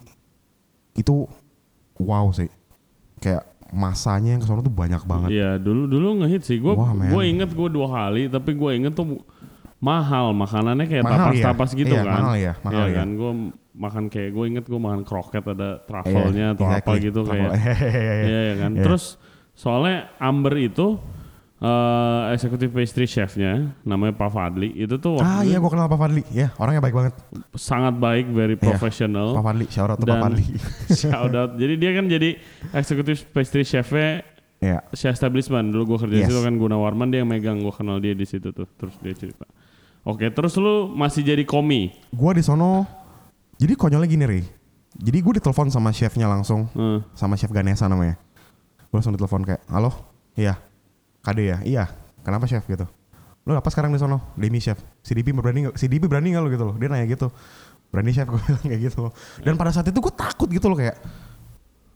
itu 0.96 1.16
wow 1.98 2.28
sih 2.30 2.50
kayak 3.18 3.44
masanya 3.70 4.38
yang 4.38 4.42
ke 4.42 4.48
sana 4.48 4.62
tuh 4.62 4.72
banyak 4.72 5.02
banget 5.04 5.30
Iya 5.32 5.52
dulu 5.58 5.86
dulu 5.86 6.22
ngehit 6.22 6.46
sih. 6.46 6.58
Gue 6.58 6.78
gue 6.78 7.24
inget 7.26 7.50
gue 7.52 7.68
dua 7.68 7.88
kali, 7.90 8.30
tapi 8.30 8.54
gue 8.54 8.72
inget 8.72 8.94
tuh 8.94 9.20
mahal 9.82 10.32
makanannya 10.32 10.86
kayak 10.88 11.04
Mahal, 11.04 11.34
iya. 11.36 11.44
tapas-tapas 11.52 11.70
gitu 11.74 11.92
Iya, 11.92 12.04
kan. 12.06 12.16
mahal 12.16 12.36
ya, 12.38 12.54
mahal 12.62 12.74
Iya 12.78 12.86
ya. 12.88 12.96
kan. 12.96 13.08
Gue 13.18 13.32
makan 13.76 14.04
kayak 14.08 14.30
gue 14.32 14.46
inget 14.48 14.66
gue 14.66 14.80
makan 14.80 15.02
kroket 15.04 15.44
ada 15.44 15.70
Iya, 15.76 15.84
truffle-nya 15.84 16.46
atau 16.56 16.66
apa 16.66 16.78
exactly. 16.80 17.00
gitu 17.04 17.20
Truffle. 17.26 17.36
kayak. 17.36 17.52
Iya, 18.00 18.24
Iya 18.24 18.40
ya 18.40 18.56
kan. 18.56 18.72
Iya. 18.72 18.84
Terus 18.86 19.04
soalnya 19.54 19.98
Amber 20.18 20.54
itu 20.56 20.88
eh 21.56 22.36
executive 22.36 22.68
pastry 22.70 23.08
chefnya 23.08 23.72
namanya 23.88 24.12
Pak 24.12 24.28
Fadli. 24.28 24.76
Itu 24.76 25.00
tuh 25.00 25.24
ah 25.24 25.40
iya 25.40 25.56
gue 25.56 25.72
kenal 25.72 25.88
Pak 25.88 25.96
Fadli. 25.98 26.22
Ya 26.30 26.52
orangnya 26.60 26.84
baik 26.84 26.92
banget. 26.94 27.14
sangat 27.56 27.96
baik, 27.96 28.28
very 28.30 28.60
Iya. 28.60 28.64
professional. 28.66 29.32
Pak 29.32 29.44
Fadli 29.46 29.66
shout 29.72 29.88
out 29.88 29.98
Pak 29.98 30.20
Fadli. 30.20 30.44
Shout 31.02 31.32
out. 31.32 31.52
Jadi 31.56 31.74
dia 31.80 31.92
kan 31.96 32.06
jadi 32.06 32.30
executive 32.72 33.24
pastry 33.32 33.64
chefnya 33.64 34.28
ya 34.60 34.84
Chef 34.92 35.16
Establishment. 35.16 35.72
Dulu 35.72 35.96
gue 35.96 35.98
kerja 36.04 36.16
di 36.16 36.22
Yes. 36.24 36.30
situ 36.30 36.44
kan 36.44 36.54
Gunawarman 36.56 37.08
dia 37.08 37.24
yang 37.24 37.32
megang. 37.32 37.64
Gue 37.64 37.72
kenal 37.72 38.04
dia 38.04 38.12
di 38.12 38.28
situ 38.28 38.52
tuh 38.52 38.68
terus 38.76 39.00
dia 39.00 39.16
cerita. 39.16 39.48
Oke 40.04 40.28
terus 40.30 40.54
lu 40.60 40.92
masih 40.92 41.24
jadi 41.24 41.48
komi? 41.48 41.96
Gue 42.12 42.36
di 42.36 42.44
sono 42.44 42.84
jadi 43.56 43.74
konyolnya 43.74 44.06
gini 44.06 44.26
Ri 44.28 44.42
jadi 44.96 45.18
gue 45.20 45.34
ditelepon 45.40 45.72
sama 45.72 45.92
chefnya 45.92 46.28
langsung. 46.28 46.68
Eh, 46.72 47.00
sama 47.16 47.36
chef 47.36 47.52
Ganesha 47.52 47.88
namanya. 47.88 48.20
Gue 48.92 48.96
langsung 49.00 49.16
ditelepon 49.16 49.44
kayak 49.44 49.64
halo? 49.68 49.92
Iya 50.36 50.60
kade 51.26 51.44
ya? 51.50 51.58
Iya. 51.66 51.84
Kenapa 52.22 52.46
chef? 52.46 52.62
Gitu. 52.70 52.86
Lo 53.46 53.58
apa 53.58 53.70
sekarang 53.74 53.94
di 53.94 53.98
sono? 53.98 54.34
Demi 54.38 54.62
chef. 54.62 54.78
CDP 55.02 55.34
berani 55.34 55.70
nggak 55.70 55.76
CDP 55.78 56.06
berani 56.06 56.34
nggak 56.34 56.44
lo 56.46 56.50
gitu 56.54 56.66
loh? 56.70 56.76
Dia 56.78 56.90
nanya 56.90 57.06
gitu. 57.10 57.34
Berani 57.90 58.14
chef? 58.14 58.30
Gue 58.32 58.42
bilang 58.42 58.62
kayak 58.62 58.80
gitu. 58.90 59.10
Dan 59.42 59.58
pada 59.58 59.74
saat 59.74 59.90
itu 59.90 59.98
gue 59.98 60.14
takut 60.14 60.50
gitu 60.50 60.70
loh 60.70 60.78
kayak 60.78 60.98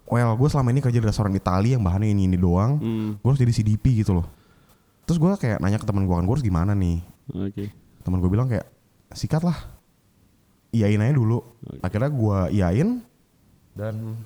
well 0.09 0.33
gue 0.33 0.49
selama 0.49 0.73
ini 0.73 0.81
kerja 0.81 0.97
di 0.97 1.05
restoran 1.05 1.33
Italia 1.37 1.77
yang 1.77 1.85
bahannya 1.85 2.09
ini 2.09 2.25
ini 2.25 2.37
doang. 2.37 2.81
Hmm, 2.81 3.09
gue 3.21 3.29
harus 3.29 3.41
jadi 3.41 3.53
CDP 3.53 4.01
gitu 4.01 4.17
loh. 4.17 4.25
Terus 5.05 5.17
gue 5.17 5.29
kayak 5.37 5.57
nanya 5.61 5.81
ke 5.81 5.85
teman 5.89 6.05
gue 6.05 6.13
kan 6.13 6.25
gue 6.25 6.33
harus 6.37 6.45
gimana 6.45 6.77
nih? 6.77 7.01
Oke. 7.33 7.73
Teman 8.05 8.21
gue 8.21 8.29
bilang 8.29 8.49
kayak 8.49 8.65
sikat 9.13 9.41
lah. 9.41 9.57
Iyain 10.69 11.01
aja 11.01 11.17
dulu. 11.17 11.41
Akhirnya 11.81 12.13
gue 12.13 12.37
iyain. 12.53 13.01
Dan 13.73 14.21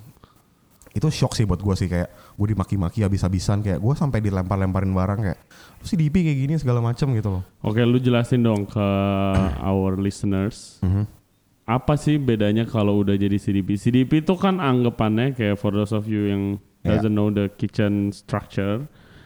itu 0.94 1.10
shock 1.10 1.34
sih 1.34 1.42
buat 1.42 1.58
gue 1.58 1.74
sih 1.74 1.86
kayak 1.86 2.06
gue 2.34 2.46
dimaki-maki 2.50 3.02
habis-habisan 3.02 3.60
kayak 3.60 3.78
gue 3.78 3.94
sampai 3.94 4.22
dilempar-lemparin 4.22 4.88
barang 4.88 5.20
kayak 5.20 5.38
lu 5.78 5.84
si 5.84 5.94
DP 5.94 6.22
kayak 6.22 6.38
gini 6.40 6.54
segala 6.54 6.78
macem 6.78 7.10
gitu 7.12 7.28
loh 7.28 7.42
oke 7.60 7.82
lu 7.82 7.98
jelasin 7.98 8.40
dong 8.40 8.62
ke 8.64 8.86
our 9.66 9.98
listeners 9.98 10.78
Mhm. 10.80 11.04
apa 11.64 11.96
sih 11.96 12.16
bedanya 12.16 12.62
kalau 12.62 13.00
udah 13.00 13.16
jadi 13.16 13.34
CDP 13.34 13.74
CDP 13.74 14.22
itu 14.22 14.34
kan 14.36 14.58
anggapannya 14.58 15.32
kayak 15.32 15.56
for 15.56 15.70
those 15.70 15.90
of 15.90 16.06
you 16.06 16.30
yang 16.30 16.44
Ya. 16.84 16.94
doesn't 16.94 17.16
know 17.16 17.32
the 17.32 17.48
kitchen 17.50 18.12
structure 18.12 18.84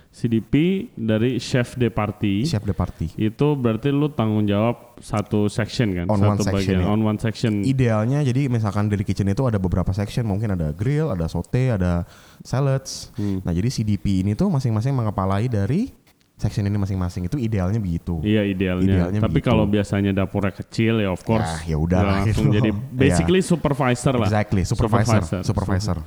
CDP 0.09 0.55
dari 0.93 1.37
chef 1.37 1.75
de 1.75 1.89
party 1.89 2.43
chef 2.43 2.63
de 2.63 2.73
party 2.73 3.13
itu 3.15 3.47
berarti 3.55 3.89
lu 3.89 4.09
tanggung 4.09 4.43
jawab 4.43 4.97
satu 4.99 5.47
section 5.47 5.93
kan 5.93 6.07
On 6.07 6.17
satu 6.17 6.27
one 6.27 6.39
section, 6.41 6.55
bagian 6.57 6.81
ya. 6.81 6.87
on 6.87 7.01
one 7.01 7.19
section 7.19 7.53
idealnya 7.63 8.19
jadi 8.21 8.49
misalkan 8.49 8.89
dari 8.89 9.03
kitchen 9.03 9.27
itu 9.27 9.45
ada 9.45 9.57
beberapa 9.57 9.93
section 9.93 10.25
mungkin 10.25 10.53
ada 10.53 10.73
grill 10.73 11.09
ada 11.09 11.27
saute 11.27 11.71
ada 11.71 12.03
salads 12.41 13.13
Hmm. 13.15 13.39
nah 13.41 13.51
jadi 13.51 13.69
CDP 13.69 14.23
ini 14.23 14.33
tuh 14.33 14.49
masing-masing 14.49 14.91
mengepalai 14.91 15.47
dari 15.47 15.93
section 16.35 16.63
ini 16.63 16.75
masing-masing 16.75 17.27
itu 17.27 17.37
idealnya 17.37 17.77
begitu 17.77 18.23
Iya 18.23 18.43
idealnya. 18.45 18.87
Idealnya 19.11 19.21
Tapi 19.21 19.39
kalau 19.41 19.67
biasanya 19.67 20.11
dapurnya 20.13 20.55
kecil 20.55 20.99
ya 20.99 21.11
of 21.11 21.21
course. 21.21 21.67
Ya, 21.67 21.75
ya 21.75 21.77
udah 21.77 21.99
lah 21.99 22.13
langsung 22.23 22.49
gitu. 22.49 22.57
jadi 22.57 22.71
Iya. 22.75 22.95
basically 22.95 23.41
supervisor 23.41 24.15
lah. 24.15 24.27
exactly 24.27 24.63
supervisor 24.63 25.23
supervisor, 25.43 25.99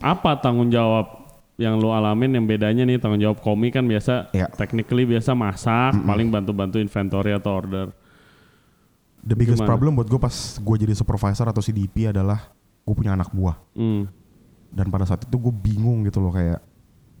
Apa 0.00 0.36
tanggung 0.36 0.68
jawab 0.68 1.23
yang 1.54 1.78
lu 1.78 1.88
alamin 1.88 2.34
yang 2.34 2.44
bedanya 2.44 2.82
nih 2.82 2.98
tanggung 2.98 3.22
jawab 3.22 3.38
komi 3.38 3.70
kan 3.70 3.86
biasa 3.86 4.34
Iya. 4.34 4.50
technically 4.54 5.06
biasa 5.06 5.32
masak, 5.32 5.94
paling 6.02 6.26
bantu-bantu 6.28 6.82
inventory 6.82 7.30
atau 7.30 7.54
order. 7.54 7.86
The 9.24 9.32
biggest 9.32 9.62
Gimana? 9.62 9.70
problem 9.70 9.92
buat 9.96 10.08
gue 10.10 10.18
pas 10.18 10.34
gue 10.58 10.76
jadi 10.76 10.92
supervisor 10.92 11.46
atau 11.48 11.62
CDP 11.62 12.10
adalah 12.10 12.50
gue 12.84 12.94
punya 12.94 13.14
anak 13.14 13.30
buah. 13.32 13.56
Hmm. 13.72 14.04
Dan 14.68 14.90
pada 14.90 15.06
saat 15.06 15.24
itu 15.24 15.36
gue 15.38 15.54
bingung 15.54 16.02
gitu 16.04 16.18
loh 16.18 16.34
kayak 16.34 16.58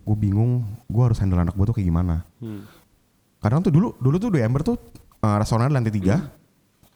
gue 0.04 0.16
bingung 0.18 0.66
gue 0.84 1.02
harus 1.02 1.16
handle 1.16 1.40
anak 1.40 1.54
buah 1.54 1.70
tuh 1.70 1.80
kayak 1.80 1.88
gimana. 1.88 2.26
Hmm. 2.42 2.66
Kadang 3.40 3.64
tuh 3.64 3.72
dulu 3.72 3.94
dulu 3.96 4.16
tuh 4.18 4.28
di 4.34 4.42
Ember 4.42 4.60
tuh 4.60 4.76
uh, 5.22 5.36
restoran 5.38 5.70
di 5.70 5.76
lantai 5.78 5.94
tiga, 5.94 6.28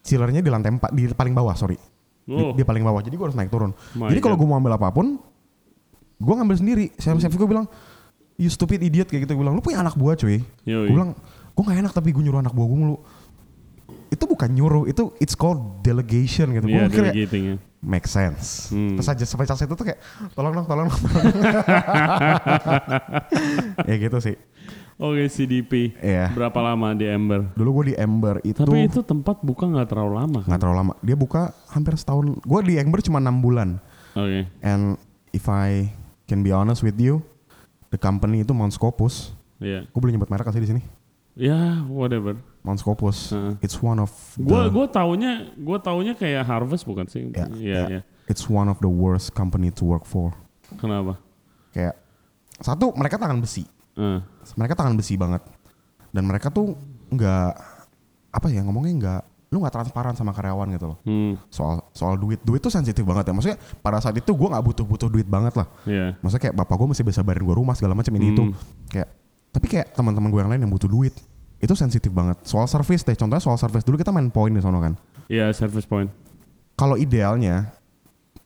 chillernya 0.03 0.43
di 0.43 0.51
lantai 0.51 0.75
empat 0.75 0.91
di 0.93 1.09
paling 1.09 1.33
bawah 1.33 1.55
sorry. 1.55 1.79
Di, 2.29 2.35
Oh, 2.35 2.53
di 2.53 2.61
paling 2.61 2.85
bawah. 2.85 3.01
Jadi 3.01 3.17
gue 3.17 3.25
harus 3.25 3.39
naik 3.39 3.49
turun. 3.49 3.73
My 3.97 4.13
Jadi 4.13 4.21
kalau 4.21 4.37
gue 4.37 4.45
mau 4.45 4.61
ambil 4.61 4.77
apa 4.77 4.93
pun, 4.93 5.17
gue 6.19 6.35
ngambil 6.35 6.57
sendiri. 6.59 6.85
Chef 6.99 7.15
chef 7.17 7.31
gue 7.31 7.49
bilang, 7.49 7.67
you 8.35 8.51
stupid 8.51 8.83
idiot 8.83 9.07
kayak 9.07 9.27
gitu. 9.27 9.39
Gue 9.39 9.43
bilang, 9.47 9.55
lu 9.55 9.63
punya 9.63 9.81
anak 9.81 9.95
buah 9.95 10.19
cuy. 10.19 10.43
Gue 10.63 10.91
bilang, 10.91 11.15
gue 11.55 11.63
gak 11.63 11.79
enak 11.79 11.93
tapi 11.95 12.11
gue 12.11 12.23
nyuruh 12.23 12.43
anak 12.43 12.55
buah 12.55 12.67
gue 12.67 12.79
mulu. 12.79 12.97
Itu 14.09 14.25
bukan 14.25 14.49
nyuruh, 14.51 14.85
itu 14.89 15.13
it's 15.21 15.37
called 15.37 15.85
delegation 15.85 16.51
gitu. 16.57 16.65
Iya, 16.65 16.89
gue 16.89 16.89
mikir 16.89 17.05
kayak, 17.13 17.29
ya. 17.29 17.55
make 17.85 18.09
sense. 18.09 18.73
Hmm. 18.73 18.97
Terus 18.97 19.09
aja 19.09 19.25
sampai 19.29 19.45
saat 19.45 19.61
itu 19.61 19.77
tuh 19.77 19.85
kayak, 19.85 20.01
tolong 20.33 20.57
dong, 20.57 20.67
tolong 20.67 20.89
dong. 20.89 21.01
tolong 21.01 21.29
dong." 21.29 21.45
ya 23.85 23.95
gitu 24.01 24.19
sih. 24.19 24.37
Oke, 24.99 25.31
CDP. 25.31 25.95
Iya. 26.03 26.35
Berapa 26.35 26.59
lama 26.59 26.91
di 26.91 27.07
Ember? 27.07 27.55
Dulu 27.55 27.71
gue 27.81 27.85
di 27.93 27.95
Ember 27.95 28.43
itu 28.43 28.67
Tapi 28.67 28.91
itu 28.91 28.99
tempat 29.07 29.39
buka 29.47 29.71
nggak 29.71 29.95
terlalu 29.95 30.13
lama 30.19 30.39
kan? 30.43 30.49
nggak 30.51 30.61
terlalu 30.61 30.79
lama. 30.83 30.93
Dia 31.07 31.15
buka 31.15 31.55
hampir 31.71 31.95
setahun. 31.95 32.35
Gue 32.43 32.61
di 32.67 32.83
Ember 32.83 32.99
cuma 33.07 33.23
enam 33.23 33.39
bulan. 33.39 33.79
Oke. 34.19 34.51
And 34.59 34.99
if 35.31 35.47
I 35.47 35.95
can 36.29 36.45
be 36.45 36.53
honest 36.53 36.85
with 36.85 37.01
you, 37.01 37.25
the 37.89 37.97
company 37.97 38.45
itu 38.45 38.53
Mount 38.53 38.71
Scopus. 38.71 39.33
Iya. 39.59 39.89
Gue 39.89 39.99
boleh 39.99 40.15
nyebut 40.15 40.29
merek 40.29 40.53
sih 40.53 40.61
di 40.63 40.69
sini? 40.69 40.83
Ya, 41.35 41.87
whatever. 41.87 42.37
Mount 42.63 42.79
Scopus. 42.79 43.33
Heeh. 43.33 43.55
It's 43.63 43.79
one 43.79 43.99
of 43.99 44.11
Gua 44.37 44.67
the, 44.67 44.75
gua 44.75 44.87
taunya 44.91 45.49
gua 45.55 45.79
taunya 45.79 46.13
kayak 46.13 46.45
Harvest 46.45 46.83
bukan 46.85 47.07
sih? 47.07 47.31
Ya, 47.31 47.47
Iya, 47.55 47.75
ya. 47.75 47.85
iya. 47.89 48.01
it's 48.29 48.45
one 48.45 48.69
of 48.69 48.77
the 48.85 48.91
worst 48.91 49.33
company 49.33 49.73
to 49.73 49.87
work 49.87 50.05
for. 50.05 50.35
Kenapa? 50.77 51.17
Kayak 51.73 51.97
satu 52.61 52.91
mereka 52.93 53.17
tangan 53.17 53.39
besi. 53.39 53.65
Eh, 53.97 54.21
Mereka 54.59 54.75
tangan 54.75 54.95
besi 54.99 55.15
banget. 55.15 55.41
Dan 56.13 56.27
mereka 56.27 56.51
tuh 56.51 56.75
nggak 57.09 57.51
apa 58.29 58.47
ya 58.53 58.61
ngomongnya 58.61 58.93
nggak 58.99 59.23
lu 59.49 59.65
nggak 59.65 59.75
transparan 59.81 60.13
sama 60.13 60.37
karyawan 60.37 60.69
gitu 60.77 60.87
loh. 60.93 60.99
Hmm, 61.09 61.41
soal 61.49 61.81
soal 61.97 62.21
duit. 62.21 62.37
Duit 62.45 62.61
tuh 62.61 62.69
sensitif 62.69 63.01
banget 63.01 63.29
ya. 63.29 63.33
Maksudnya 63.33 63.59
pada 63.81 63.97
saat 63.97 64.13
itu 64.13 64.29
gue 64.29 64.49
nggak 64.49 64.61
butuh 64.61 64.85
butuh 64.85 65.09
duit 65.09 65.25
banget 65.25 65.57
lah. 65.57 65.67
Iya. 65.89 66.21
maksudnya 66.21 66.43
kayak 66.49 66.57
bapak 66.61 66.77
gue 66.77 66.89
masih 66.93 67.05
bisa 67.09 67.21
bayarin 67.25 67.49
gue 67.49 67.57
rumah 67.57 67.73
segala 67.73 67.97
macam 67.97 68.13
ini 68.21 68.37
itu. 68.37 68.45
Hmm. 68.45 68.55
kayak 68.93 69.09
tapi 69.49 69.67
kayak 69.73 69.97
teman-teman 69.97 70.29
gue 70.29 70.41
yang 70.45 70.51
lain 70.53 70.61
yang 70.69 70.73
butuh 70.73 70.91
duit 70.91 71.17
itu 71.59 71.73
sensitif 71.73 72.13
banget. 72.13 72.37
Soal 72.45 72.69
service 72.69 73.03
deh 73.09 73.17
contohnya 73.17 73.41
soal 73.41 73.57
service 73.57 73.83
dulu 73.89 73.97
kita 73.97 74.13
main 74.13 74.29
poin 74.29 74.53
di 74.53 74.61
sono 74.61 74.79
kan. 74.79 74.93
Iya, 75.29 75.49
service 75.57 75.89
point. 75.89 76.09
kalau 76.79 76.95
idealnya 76.95 77.75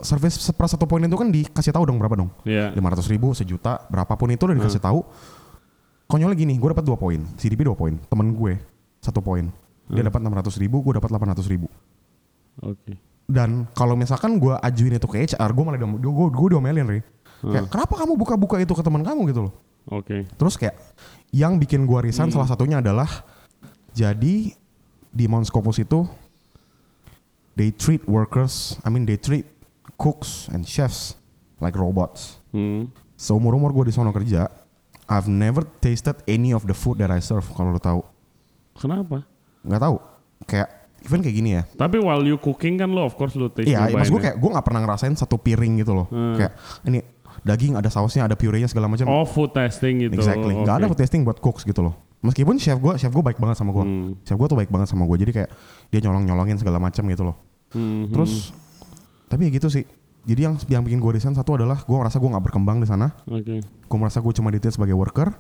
service 0.01 0.41
seper 0.41 0.67
satu 0.67 0.89
poin 0.89 1.03
itu 1.05 1.15
kan 1.15 1.29
dikasih 1.29 1.71
tahu 1.75 1.85
dong 1.87 1.99
berapa 2.01 2.17
dong? 2.17 2.31
Iya. 2.47 2.73
lima 2.73 2.91
ratus 2.91 3.07
ribu 3.07 3.35
sejuta 3.37 3.85
berapapun 3.91 4.31
itu 4.31 4.47
udah 4.47 4.57
dikasih 4.57 4.81
tahu. 4.81 5.03
Konyolnya 6.07 6.37
gini 6.37 6.55
gue 6.59 6.69
dapat 6.69 6.85
dua 6.85 6.99
poin 6.99 7.21
CDP 7.37 7.65
dua 7.65 7.75
poin 7.75 7.97
temen 7.97 8.33
gue 8.37 8.55
satu 9.01 9.19
poin 9.25 9.49
dia 9.93 10.03
dapat 10.03 10.21
enam 10.21 10.33
ratus 10.33 10.57
ribu 10.57 10.81
gue 10.81 10.97
dapat 10.97 11.09
delapan 11.09 11.29
ratus 11.37 11.47
ribu 11.47 11.69
Oke. 12.61 12.97
dan 13.29 13.69
kalau 13.73 13.93
misalkan 13.93 14.37
gue 14.37 14.57
ajuin 14.59 14.97
itu 14.97 15.07
ke 15.07 15.25
HR 15.27 15.51
gue 15.53 15.65
malah 15.65 15.79
gue 15.79 16.27
gue 16.33 16.49
diomelin 16.51 16.87
Ri. 16.89 17.01
kayak 17.43 17.69
kenapa 17.69 17.95
kamu 17.97 18.13
buka-buka 18.17 18.57
itu 18.57 18.73
ke 18.73 18.83
teman 18.83 19.03
kamu 19.03 19.29
gitu 19.29 19.41
loh 19.49 19.55
Oke. 19.89 20.25
terus 20.37 20.57
kayak 20.57 20.77
yang 21.31 21.57
bikin 21.57 21.85
gue 21.85 21.99
resign 22.01 22.29
salah 22.29 22.47
satunya 22.47 22.79
adalah 22.79 23.09
jadi 23.93 24.53
di 25.13 25.25
Mount 25.29 25.45
Scopus 25.45 25.77
itu 25.79 26.09
they 27.53 27.69
treat 27.69 28.01
workers 28.09 28.81
I 28.81 28.89
mean 28.89 29.05
they 29.05 29.21
treat 29.21 29.45
cooks 29.97 30.49
and 30.49 30.65
chefs 30.65 31.17
like 31.61 31.77
robots 31.77 32.41
Hmm. 32.53 32.93
seumur 33.17 33.57
umur 33.57 33.73
gue 33.73 33.89
di 33.89 33.93
sono 33.93 34.13
kerja 34.13 34.45
I've 35.09 35.25
never 35.25 35.65
tasted 35.81 36.21
any 36.29 36.53
of 36.53 36.65
the 36.65 36.77
food 36.77 37.01
that 37.01 37.09
I 37.09 37.21
serve 37.21 37.49
kalau 37.49 37.73
lo 37.73 37.81
tahu 37.81 38.05
Kenapa? 38.77 39.25
Nggak 39.63 39.81
tahu 39.81 39.97
kayak 40.47 40.69
even 41.03 41.19
kayak 41.19 41.37
gini 41.37 41.51
ya 41.59 41.63
Tapi 41.75 41.99
while 41.99 42.23
you 42.23 42.39
cooking 42.39 42.79
kan 42.79 42.91
lo 42.91 43.07
of 43.07 43.15
course 43.19 43.35
lo 43.35 43.51
taste 43.51 43.71
Iya, 43.71 43.91
nyobain 43.91 44.07
maksud 44.07 44.13
gue 44.15 44.21
ya. 44.21 44.25
kayak 44.31 44.37
gue 44.39 44.51
nggak 44.55 44.67
pernah 44.67 44.81
ngerasain 44.87 45.15
satu 45.19 45.37
piring 45.39 45.83
gitu 45.83 45.93
loh. 45.99 46.07
Hmm. 46.11 46.39
Kayak 46.39 46.53
ini 46.87 46.99
daging 47.43 47.75
ada 47.75 47.91
sausnya, 47.91 48.31
ada 48.31 48.39
purenya 48.39 48.71
segala 48.71 48.87
macam. 48.87 49.11
Oh, 49.11 49.27
food 49.27 49.51
testing 49.51 50.07
gitu. 50.07 50.15
exactly. 50.15 50.55
Nggak 50.55 50.77
ada 50.79 50.87
Oke. 50.87 50.91
food 50.95 51.01
testing 51.03 51.27
buat 51.27 51.43
cooks 51.43 51.67
gitu 51.67 51.83
loh. 51.83 51.95
Meskipun 52.23 52.55
chef 52.63 52.79
gue, 52.79 52.95
chef 53.03 53.11
gue 53.11 53.25
baik 53.25 53.43
banget 53.43 53.59
sama 53.59 53.75
gue. 53.75 53.83
Hmm. 53.83 54.11
Chef 54.23 54.39
gue 54.39 54.47
tuh 54.47 54.55
baik 54.55 54.71
banget 54.71 54.95
sama 54.95 55.11
gue. 55.11 55.17
Jadi 55.27 55.33
kayak 55.35 55.51
dia 55.91 56.01
nyolong 56.07 56.23
nyolongin 56.23 56.55
segala 56.63 56.79
macam 56.79 57.03
gitu 57.11 57.23
loh. 57.27 57.37
Hmm, 57.75 58.07
hmm. 58.07 58.15
Terus 58.15 58.55
tapi 59.27 59.51
ya 59.51 59.59
gitu 59.59 59.67
sih. 59.67 59.83
Jadi 60.23 60.39
yang 60.47 60.55
yang 60.71 60.83
bikin 60.87 61.03
gue 61.03 61.19
resign 61.19 61.35
satu 61.35 61.59
adalah 61.59 61.83
gue 61.83 61.97
ngerasa 61.99 62.23
gue 62.23 62.31
nggak 62.31 62.45
berkembang 62.47 62.79
di 62.79 62.87
sana. 62.87 63.11
Oke. 63.27 63.59
Gue 63.67 63.99
merasa 63.99 64.23
gue 64.23 64.33
cuma 64.39 64.55
ditreat 64.55 64.79
sebagai 64.79 64.95
worker. 64.95 65.35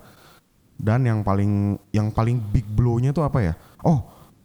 Dan 0.76 1.06
yang 1.06 1.20
paling 1.22 1.76
yang 1.90 2.10
paling 2.10 2.40
big 2.50 2.66
blow-nya 2.66 3.10
tuh 3.10 3.22
apa 3.22 3.38
ya? 3.40 3.54
Oh, 3.82 4.02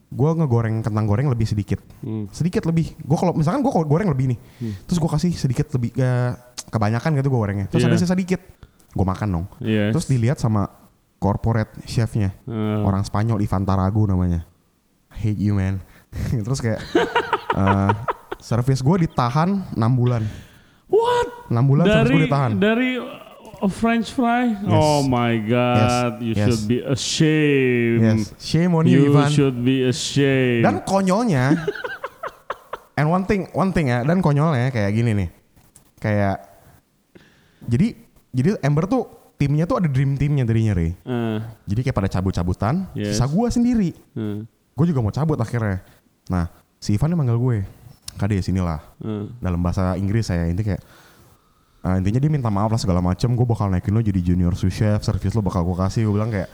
gue 0.08 0.30
ngegoreng 0.34 0.80
kentang 0.80 1.04
goreng 1.04 1.28
lebih 1.28 1.44
sedikit. 1.44 1.82
Hmm. 2.00 2.30
sedikit 2.32 2.64
lebih. 2.64 2.96
Gue 3.00 3.18
kalau 3.18 3.34
misalkan 3.34 3.60
gue 3.60 3.72
goreng 3.74 4.08
lebih 4.08 4.36
nih 4.36 4.40
terus 4.86 4.98
gue 4.98 5.10
kasih 5.10 5.32
sedikit 5.34 5.68
lebih 5.74 5.92
eh, 5.96 6.32
kebanyakan 6.68 7.18
gitu 7.18 7.28
gue 7.28 7.40
gorengnya. 7.40 7.68
Terus 7.68 7.84
Iya. 7.84 7.92
ada 7.92 7.98
sisa 7.98 8.16
dikit 8.16 8.42
gue 8.88 9.06
makan 9.06 9.28
dong. 9.30 9.46
Yes. 9.60 9.92
terus 9.92 10.08
dilihat 10.08 10.38
sama 10.38 10.70
corporate 11.18 11.74
chefnya. 11.84 12.32
Eh, 12.46 12.80
orang 12.82 13.02
Spanyol 13.02 13.42
Ivan 13.42 13.66
Tarago 13.66 14.06
namanya. 14.06 14.46
Hate 15.10 15.42
you 15.42 15.58
man. 15.58 15.82
Terus 16.46 16.62
kayak 16.62 16.78
eh, 17.54 17.92
service 18.38 18.80
gue 18.80 18.96
ditahan 19.04 19.66
6 19.74 19.82
bulan. 19.92 20.22
What? 20.88 21.50
6 21.50 21.58
bulan 21.66 21.86
service 21.86 22.06
gue 22.08 22.22
Dari 22.22 22.28
ditahan. 22.30 22.52
dari 22.56 22.90
a 23.60 23.70
French 23.70 24.12
fry? 24.12 24.54
Oh 24.66 25.02
my 25.02 25.38
god, 25.40 26.22
you 26.22 26.34
Yes. 26.34 26.46
should 26.46 26.64
be 26.66 26.80
ashamed. 26.82 28.02
yes 28.02 28.34
shame 28.38 28.72
on 28.72 28.86
you, 28.86 29.10
You 29.10 29.14
Ivan 29.14 29.30
should 29.30 29.58
be 29.60 29.84
ashamed. 29.84 30.64
Dan 30.64 30.76
konyolnya, 30.84 31.54
and 32.98 33.08
one 33.08 33.26
thing, 33.26 33.50
one 33.52 33.72
thing 33.72 33.90
ya, 33.90 34.02
dan 34.02 34.22
konyolnya 34.22 34.70
kayak 34.70 34.92
gini 34.92 35.12
nih, 35.14 35.30
kayak 35.98 36.38
jadi 37.64 37.88
jadi 38.30 38.50
Ember 38.62 38.86
tuh 38.86 39.04
timnya 39.36 39.66
tuh 39.66 39.82
ada 39.82 39.90
dream 39.90 40.14
teamnya 40.16 40.46
tadinya 40.46 40.74
Re. 40.74 40.94
Eh, 40.94 41.38
Jadi 41.66 41.80
kayak 41.84 41.96
pada 41.96 42.10
cabut-cabutan, 42.10 42.90
Yes. 42.94 43.18
sisa 43.18 43.26
gua 43.26 43.50
sendiri. 43.50 43.94
eh, 43.94 44.42
Gue 44.74 44.86
juga 44.86 45.02
mau 45.02 45.10
cabut 45.10 45.38
akhirnya. 45.38 45.82
Nah, 46.30 46.46
si 46.78 46.94
Ivan 46.94 47.10
dia 47.10 47.18
manggil 47.18 47.38
gue, 47.38 47.58
kade 48.14 48.38
sinilah. 48.40 48.78
eh. 49.02 49.26
Dalam 49.38 49.58
bahasa 49.58 49.98
Inggris 49.98 50.26
saya 50.26 50.46
inti 50.46 50.62
kayak 50.62 50.82
ah, 51.82 51.96
intinya 51.96 52.18
dia 52.18 52.30
minta 52.30 52.48
maaf 52.48 52.70
lah 52.70 52.80
segala 52.80 53.00
macem. 53.00 53.30
Gue 53.34 53.44
bakal 53.44 53.68
naikin 53.68 53.92
lo 53.92 54.00
jadi 54.00 54.22
junior 54.24 54.54
sous 54.54 54.72
chef, 54.72 55.02
service 55.02 55.34
lo 55.34 55.42
bakal 55.42 55.62
gue 55.62 55.76
kasih. 55.76 56.06
Gue 56.06 56.16
bilang 56.16 56.30
kayak 56.30 56.50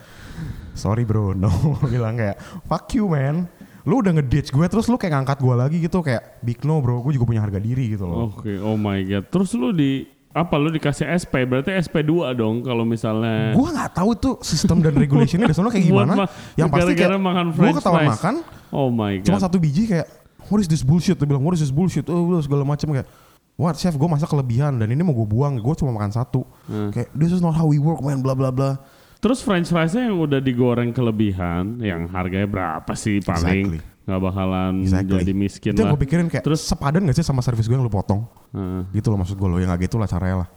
sorry 0.74 1.04
bro, 1.04 1.32
no. 1.32 1.52
Bilang 1.86 2.18
kayak 2.18 2.38
fuck 2.64 2.90
you 2.92 3.06
man. 3.06 3.46
Lu 3.84 4.00
udah 4.00 4.16
ngeditch 4.16 4.50
gue 4.50 4.64
terus 4.66 4.88
lu 4.88 4.96
kayak 4.96 5.12
ngangkat 5.14 5.38
gue 5.38 5.56
lagi 5.56 5.78
gitu 5.78 6.00
kayak 6.00 6.40
big 6.40 6.64
no 6.64 6.80
bro. 6.80 7.04
Gue 7.04 7.14
juga 7.14 7.28
punya 7.28 7.44
harga 7.44 7.60
diri 7.60 7.92
gitu 7.92 8.08
loh. 8.08 8.32
Oke, 8.32 8.56
oh 8.58 8.74
my 8.74 9.00
god. 9.04 9.28
Terus 9.28 9.52
lu 9.54 9.70
di 9.70 10.08
apa 10.34 10.58
lu 10.58 10.72
dikasih 10.72 11.06
SP? 11.14 11.46
Berarti 11.46 11.70
SP2 11.78 12.10
dong 12.34 12.66
kalau 12.66 12.82
misalnya 12.84 13.54
Gue 13.54 13.70
nggak 13.70 13.92
tahu 13.94 14.12
tuh 14.16 14.36
sistem 14.42 14.82
dan 14.82 14.98
regulationnya 14.98 15.46
di 15.46 15.54
sana 15.54 15.70
kayak 15.70 15.86
gimana. 15.92 16.26
ma- 16.26 16.32
Yang 16.56 16.70
pasti 16.72 16.94
kayak 16.96 17.20
makan 17.22 17.46
ketahuan 17.54 18.02
fries. 18.02 18.12
makan 18.18 18.36
Oh 18.74 18.90
my 18.90 19.22
god. 19.22 19.26
cuma 19.30 19.38
satu 19.38 19.62
biji 19.62 19.86
kayak 19.86 20.08
what 20.50 20.58
is 20.58 20.66
this 20.66 20.82
bullshit? 20.82 21.20
Dia 21.20 21.28
bilang 21.28 21.46
what 21.46 21.54
is 21.54 21.62
this 21.62 21.70
bullshit? 21.70 22.08
Oh 22.10 22.34
segala 22.42 22.66
macam 22.66 22.90
kayak 22.90 23.06
What 23.54 23.78
chef 23.78 23.94
gue 23.94 24.08
masak 24.08 24.28
kelebihan 24.28 24.76
dan 24.76 24.88
ini 24.88 25.00
mau 25.00 25.14
gue 25.14 25.26
buang 25.26 25.56
gue 25.56 25.76
cuma 25.76 25.94
makan 25.94 26.10
satu 26.10 26.42
Hmm. 26.66 26.90
kayak 26.90 27.14
this 27.14 27.30
is 27.30 27.38
not 27.38 27.54
how 27.54 27.64
we 27.64 27.78
work 27.78 28.00
man 28.00 28.20
bla 28.20 28.34
bla 28.34 28.50
bla 28.50 28.82
Terus 29.18 29.40
french 29.40 29.70
fries-nya 29.70 30.12
yang 30.12 30.20
udah 30.20 30.38
digoreng 30.38 30.92
kelebihan, 30.92 31.80
yang 31.80 32.12
harganya 32.12 32.44
berapa 32.44 32.92
sih 32.92 33.24
paling? 33.24 33.72
Exactly. 33.72 33.80
Nggak 34.04 34.20
bakalan 34.22 34.74
Exactly. 34.84 35.16
jadi 35.16 35.32
miskin 35.34 35.72
itu 35.72 35.80
lah. 35.80 35.90
gue 35.90 36.00
pikirin 36.02 36.28
kayak 36.28 36.44
Terus- 36.44 36.60
sepadan 36.62 37.08
gak 37.08 37.16
sih 37.16 37.24
sama 37.24 37.40
servis 37.40 37.64
gue 37.64 37.72
yang 37.72 37.80
lu 37.80 37.90
potong 37.90 38.28
Heeh. 38.52 38.84
gitu 38.94 39.08
loh 39.08 39.18
maksud 39.18 39.40
gue 39.40 39.48
loh 39.48 39.56
ya 39.56 39.66
nggak 39.66 39.88
gitu 39.88 39.96
lah 39.96 40.06
caranya 40.06 40.44
lah 40.44 40.50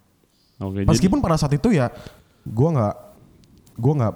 Oke, 0.59 0.83
jadi 0.83 0.89
meskipun 0.89 1.23
pada 1.23 1.39
saat 1.39 1.55
itu 1.55 1.71
ya 1.71 1.95
gue 2.43 2.69
nggak 2.69 2.95
gue 3.77 3.93
nggak 3.95 4.15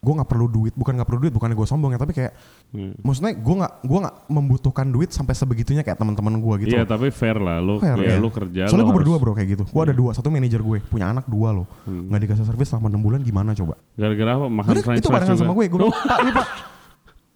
gue 0.00 0.12
nggak 0.12 0.26
perlu 0.26 0.46
duit 0.46 0.72
bukan 0.72 0.92
nggak 0.92 1.04
perlu 1.04 1.20
duit 1.20 1.30
bukannya 1.30 1.52
gue 1.52 1.64
sombong 1.64 1.92
ya 1.92 1.98
tapi 1.98 2.12
kayak 2.12 2.32
Hmm. 2.70 2.94
maksudnya 3.00 3.34
gue 3.34 3.54
nggak 3.56 3.72
gue 3.82 3.98
nggak 3.98 4.16
membutuhkan 4.28 4.86
duit 4.86 5.10
sampai 5.10 5.34
sebegitunya 5.34 5.82
kayak 5.82 5.98
teman-teman 5.98 6.38
gue 6.38 6.54
gitu 6.62 6.72
Iya, 6.72 6.86
tapi 6.86 7.10
fair 7.10 7.34
lah 7.34 7.58
lu. 7.58 7.76
Fair, 7.76 7.98
ya, 7.98 8.14
ya. 8.14 8.16
lu 8.16 8.30
kerja 8.30 8.62
soalnya 8.64 8.86
gue 8.86 8.96
berdua 8.96 9.16
bro 9.18 9.32
kayak 9.32 9.48
gitu 9.50 9.64
gue 9.66 9.82
ada 9.82 9.90
dua 9.90 10.10
satu 10.12 10.28
manajer 10.28 10.58
gue 10.58 10.78
punya 10.80 11.10
anak 11.10 11.26
dua 11.26 11.50
loh 11.52 11.66
nggak 11.84 12.20
dikasih 12.24 12.46
servis 12.46 12.70
selama 12.70 12.86
enam 12.88 13.02
bulan 13.02 13.20
gimana 13.20 13.50
coba 13.52 13.74
Gara-gara 13.92 14.30
apa? 14.32 14.46
Makan 14.46 14.74
french 14.80 15.02
itu 15.02 15.08
barengan 15.08 15.36
sama 15.36 15.52
gue 15.52 15.66
gue 15.66 15.78
pak 15.90 16.18
ini 16.18 16.30
pak 16.32 16.46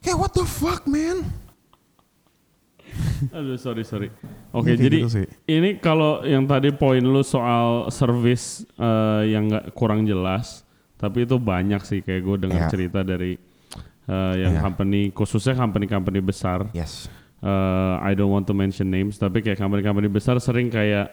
kayak 0.01 0.17
what 0.17 0.33
the 0.33 0.47
fuck 0.47 0.87
man 0.87 1.27
Aduh 3.35 3.57
sorry 3.57 3.83
sorry. 3.83 4.09
Oke 4.51 4.71
Iya, 4.71 4.77
kayak 4.77 4.79
jadi 4.81 4.97
gitu 4.99 5.11
sih. 5.11 5.27
ini 5.49 5.71
kalau 5.77 6.23
yang 6.23 6.45
tadi 6.45 6.71
poin 6.71 7.03
lu 7.03 7.21
soal 7.21 7.91
service 7.91 8.63
eh, 8.73 9.23
yang 9.29 9.49
nggak 9.49 9.75
kurang 9.75 10.05
jelas, 10.05 10.63
tapi 10.95 11.23
itu 11.23 11.37
banyak 11.37 11.83
sih 11.83 12.01
kayak 12.01 12.23
gue 12.23 12.37
dengar 12.41 12.61
Iya. 12.67 12.71
cerita 12.71 13.01
dari 13.01 13.35
eh, 14.05 14.35
yang 14.37 14.55
Iya. 14.55 14.63
company 14.63 15.09
khususnya 15.11 15.55
company-company 15.55 16.21
besar. 16.21 16.69
Yes. 16.73 17.09
eh, 17.41 17.51
I 18.01 18.13
don't 18.13 18.29
want 18.29 18.45
to 18.45 18.53
mention 18.53 18.89
names, 18.89 19.17
tapi 19.17 19.41
kayak 19.41 19.57
company-company 19.57 20.09
besar 20.09 20.37
sering 20.39 20.69
kayak 20.69 21.13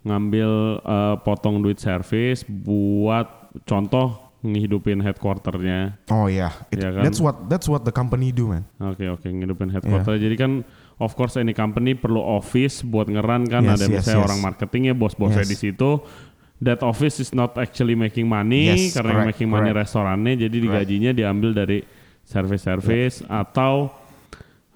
ngambil 0.00 0.50
eh, 0.78 1.16
potong 1.20 1.60
duit 1.60 1.76
service 1.76 2.40
buat 2.44 3.28
contoh 3.62 4.32
ngehidupin 4.40 5.04
headquarternya. 5.04 6.00
Oh 6.08 6.24
iya, 6.24 6.48
It- 6.68 6.80
Iya 6.80 6.96
kan? 6.96 7.02
that's 7.04 7.20
what 7.20 7.44
that's 7.44 7.68
what 7.68 7.84
the 7.84 7.92
company 7.92 8.32
do 8.32 8.48
man. 8.48 8.64
Oke 8.78 9.04
oke 9.06 9.28
ngehidupin 9.28 9.68
headquarter. 9.68 10.16
Jadi 10.16 10.32
kan 10.32 10.64
of 10.96 11.12
course 11.12 11.36
any 11.36 11.52
company 11.52 11.92
perlu 11.92 12.20
office 12.20 12.80
buat 12.80 13.04
ngeran 13.04 13.44
kan 13.44 13.64
Yes, 13.64 13.76
ada 13.76 13.84
yes, 13.84 13.92
misalnya 13.92 14.16
yes. 14.16 14.26
orang 14.26 14.40
marketingnya 14.40 14.94
bos-bosnya 14.96 15.44
Yes. 15.44 15.52
di 15.52 15.58
situ. 15.60 16.00
That 16.60 16.84
office 16.84 17.16
is 17.18 17.32
not 17.32 17.56
actually 17.56 17.96
making 17.96 18.28
money 18.28 18.68
Yes, 18.68 18.92
karena 18.92 19.10
yang 19.10 19.18
correct, 19.24 19.30
making 19.32 19.48
money 19.48 19.70
correct. 19.70 19.80
restorannya 19.80 20.34
jadi 20.38 20.56
digajinya 20.60 21.10
diambil 21.10 21.56
dari 21.56 21.80
service-service 22.22 23.24
atau 23.26 23.88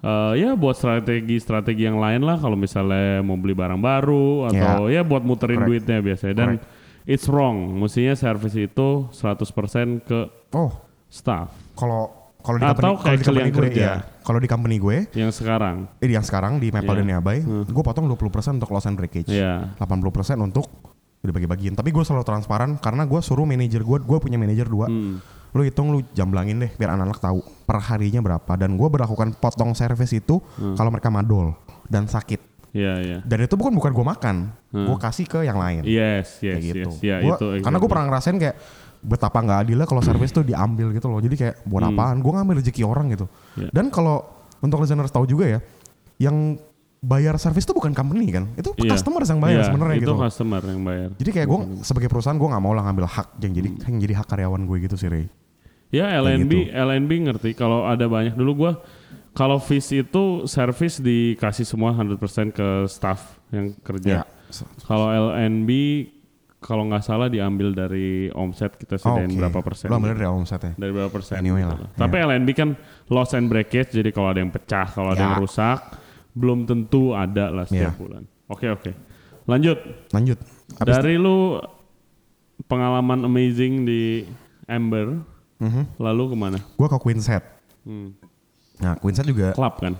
eh, 0.01 0.33
ya 0.35 0.53
buat 0.53 0.73
strategi-strategi 0.73 1.85
yang 1.85 1.97
lain 1.97 2.21
lah 2.21 2.37
kalau 2.37 2.53
misalnya 2.53 3.21
mau 3.21 3.35
beli 3.35 3.53
barang 3.53 3.77
baru 3.77 4.49
atau 4.49 4.87
ya 4.87 5.01
buat 5.01 5.21
muterin 5.21 5.61
Correct. 5.61 5.69
duitnya 5.71 5.97
biasanya 5.99 6.35
dan 6.35 6.49
it's 7.05 7.25
wrong. 7.25 7.73
Mestinya 7.75 8.13
service 8.13 8.55
itu 8.55 8.89
100% 9.09 9.45
ke 10.01 10.19
Oh, 10.51 10.71
staff 11.05 11.53
kalau 11.73 12.09
kalau 12.39 12.57
di 12.57 12.65
Atau 12.65 12.93
company, 12.95 13.01
kalau 13.01 13.17
di 13.17 13.25
company 13.25 13.49
gue, 13.49 13.61
kerja. 13.73 13.81
ya. 13.81 13.95
Kalau 14.21 14.37
di 14.37 14.45
company 14.45 14.75
gue, 14.77 14.97
yang 15.13 15.29
sekarang. 15.29 15.89
eh, 15.97 16.05
yang 16.07 16.21
sekarang 16.21 16.57
di 16.57 16.69
Maple 16.69 16.85
Iya. 16.87 16.97
dan 16.97 17.05
Niabai, 17.07 17.39
gue 17.41 17.83
potong 17.83 18.05
20% 18.07 18.17
untuk 18.55 18.69
loss 18.69 18.85
and 18.85 18.93
breakage. 18.93 19.25
Iya. 19.27 19.73
80% 19.77 20.37
untuk 20.39 20.69
dibagi-bagiin. 21.25 21.73
Tapi 21.73 21.89
gue 21.89 22.03
selalu 22.03 22.23
transparan 22.23 22.77
karena 22.77 23.03
gue 23.03 23.19
suruh 23.19 23.43
manajer 23.43 23.81
gue, 23.81 23.97
gue 23.99 24.17
punya 24.17 24.37
manajer 24.37 24.65
dua. 24.65 24.85
Hmm. 24.87 25.19
Lu 25.55 25.63
hitung 25.63 25.89
lu 25.89 26.03
jamblangin 26.11 26.59
deh 26.59 26.71
biar 26.75 26.93
anak-anak 26.93 27.19
tahu 27.19 27.39
per 27.63 27.79
harinya 27.79 28.19
berapa. 28.19 28.51
Dan 28.55 28.75
gue 28.75 28.87
berlakukan 28.87 29.37
potong 29.37 29.71
service 29.71 30.11
itu 30.11 30.37
Hmm. 30.59 30.75
kalau 30.75 30.91
mereka 30.91 31.07
madol 31.09 31.55
dan 31.87 32.05
sakit. 32.05 32.41
Iya, 32.75 32.93
iya. 32.99 33.17
Dan 33.23 33.47
itu 33.47 33.55
bukan 33.55 33.71
bukan 33.71 33.95
gue 33.95 34.03
makan, 34.03 34.35
gue 34.67 34.97
kasih 34.99 35.23
ke 35.25 35.47
yang 35.47 35.55
lain. 35.55 35.87
Yes, 35.87 36.43
yes, 36.43 36.59
kayak 36.59 36.63
gitu. 36.67 36.89
yes. 36.91 36.99
Ya, 36.99 37.15
Gua- 37.23 37.39
itu. 37.39 37.47
Karena 37.47 37.55
gue 37.55 37.63
exactly. 37.63 37.87
pernah 37.87 38.05
ngerasain 38.11 38.35
kayak 38.35 38.55
betapa 38.99 39.37
nggak 39.39 39.59
adilnya 39.63 39.87
kalau 39.87 40.01
service 40.03 40.33
tuh 40.33 40.43
diambil 40.43 40.91
gitu 40.91 41.07
loh. 41.07 41.23
Jadi 41.23 41.35
kayak 41.39 41.55
buat 41.63 41.87
apaan? 41.87 42.19
Gue 42.19 42.35
ngambil 42.35 42.59
rezeki 42.59 42.83
orang 42.83 43.15
gitu. 43.15 43.31
Hmm. 43.55 43.63
Ya. 43.63 43.69
Dan 43.71 43.87
kalau 43.87 44.27
untuk 44.59 44.83
listeners 44.83 45.07
tahu 45.07 45.23
juga 45.23 45.47
ya, 45.47 45.59
yang 46.19 46.59
bayar 47.05 47.37
service 47.37 47.61
tuh 47.63 47.71
bukan 47.71 47.93
company 47.93 48.25
kan, 48.27 48.49
itu 48.53 48.73
Iya. 48.75 48.97
customer 48.97 49.21
yang 49.21 49.37
bayar 49.37 49.59
Iya, 49.59 49.67
sebenarnya 49.69 49.95
itu 49.95 50.01
gitu. 50.01 50.13
loh. 50.13 50.21
customer 50.25 50.61
yang 50.63 50.81
bayar. 50.81 51.09
Jadi 51.13 51.29
kayak 51.31 51.47
gue 51.47 51.59
sebagai 51.81 52.09
perusahaan 52.09 52.33
gue 52.33 52.49
nggak 52.49 52.63
mau 52.63 52.73
lah 52.73 52.83
ngambil 52.83 53.05
hak 53.05 53.27
yang 53.39 53.53
jadi 53.53 53.69
Hmm. 53.69 53.85
yang 53.85 53.97
jadi 54.01 54.13
hak 54.17 54.27
karyawan 54.27 54.61
gue 54.63 54.77
gitu 54.81 54.95
sih 54.95 55.07
Ray. 55.07 55.25
Ya 55.93 56.09
LNB, 56.11 56.49
gitu. 56.49 56.73
LNB 56.73 57.11
ngerti 57.23 57.49
kalau 57.53 57.85
ada 57.85 58.03
banyak 58.05 58.33
dulu 58.33 58.51
gua 58.57 58.81
kalau 59.31 59.59
fees 59.59 59.85
itu 59.91 60.23
service 60.45 60.97
dikasih 60.97 61.63
semua 61.63 61.93
100% 61.93 62.17
ke 62.49 62.67
staff 62.85 63.37
yang 63.49 63.71
kerja. 63.79 64.09
Ya. 64.09 64.23
Kalau 64.81 65.07
LNB 65.29 65.69
kalau 66.57 66.81
nggak 66.83 67.03
salah 67.03 67.29
diambil 67.29 67.69
dari 67.71 68.33
omset 68.33 68.73
kita 68.73 68.97
Oh, 68.97 69.13
sedain 69.13 69.29
Oke. 69.29 69.37
berapa 69.37 69.59
persen. 69.61 69.85
Lo 69.85 70.01
ambil 70.01 70.17
dari 70.17 70.25
omset 70.25 70.61
ya. 70.63 70.73
dari 70.73 70.89
berapa 70.89 71.11
persen. 71.13 71.37
Anyway 71.37 71.61
gitu 71.61 71.77
lah. 71.77 71.89
Tapi 71.93 72.15
LNB 72.17 72.49
kan 72.51 72.69
loss 73.05 73.31
and 73.31 73.45
breakage 73.45 73.93
jadi 73.93 74.09
kalau 74.09 74.33
ada 74.33 74.41
yang 74.41 74.49
pecah, 74.49 74.89
kalau 74.89 75.13
ada 75.13 75.19
Ya. 75.19 75.25
yang 75.29 75.37
rusak 75.37 75.79
belum 76.35 76.67
tentu 76.67 77.15
ada 77.15 77.49
lah 77.49 77.65
setiap 77.65 77.95
Ya. 77.95 77.97
bulan. 77.97 78.23
Oke 78.45 78.67
oke. 78.67 78.91
Lanjut. 79.47 79.79
Lanjut. 80.11 80.37
Abis 80.75 80.91
Dari 80.91 81.15
lu 81.15 81.57
pengalaman 82.65 83.23
amazing 83.23 83.83
di 83.83 84.25
Amber, 84.65 85.21
Mhm. 85.57 85.97
lalu 85.97 86.23
ke 86.27 86.35
mana? 86.35 86.57
gue 86.59 86.87
ke 86.87 86.97
Queenset. 86.97 87.43
Hmm. 87.85 88.11
Nah 88.75 88.97
Queenset 88.97 89.23
juga 89.23 89.53
Club 89.53 89.75
kan? 89.79 89.93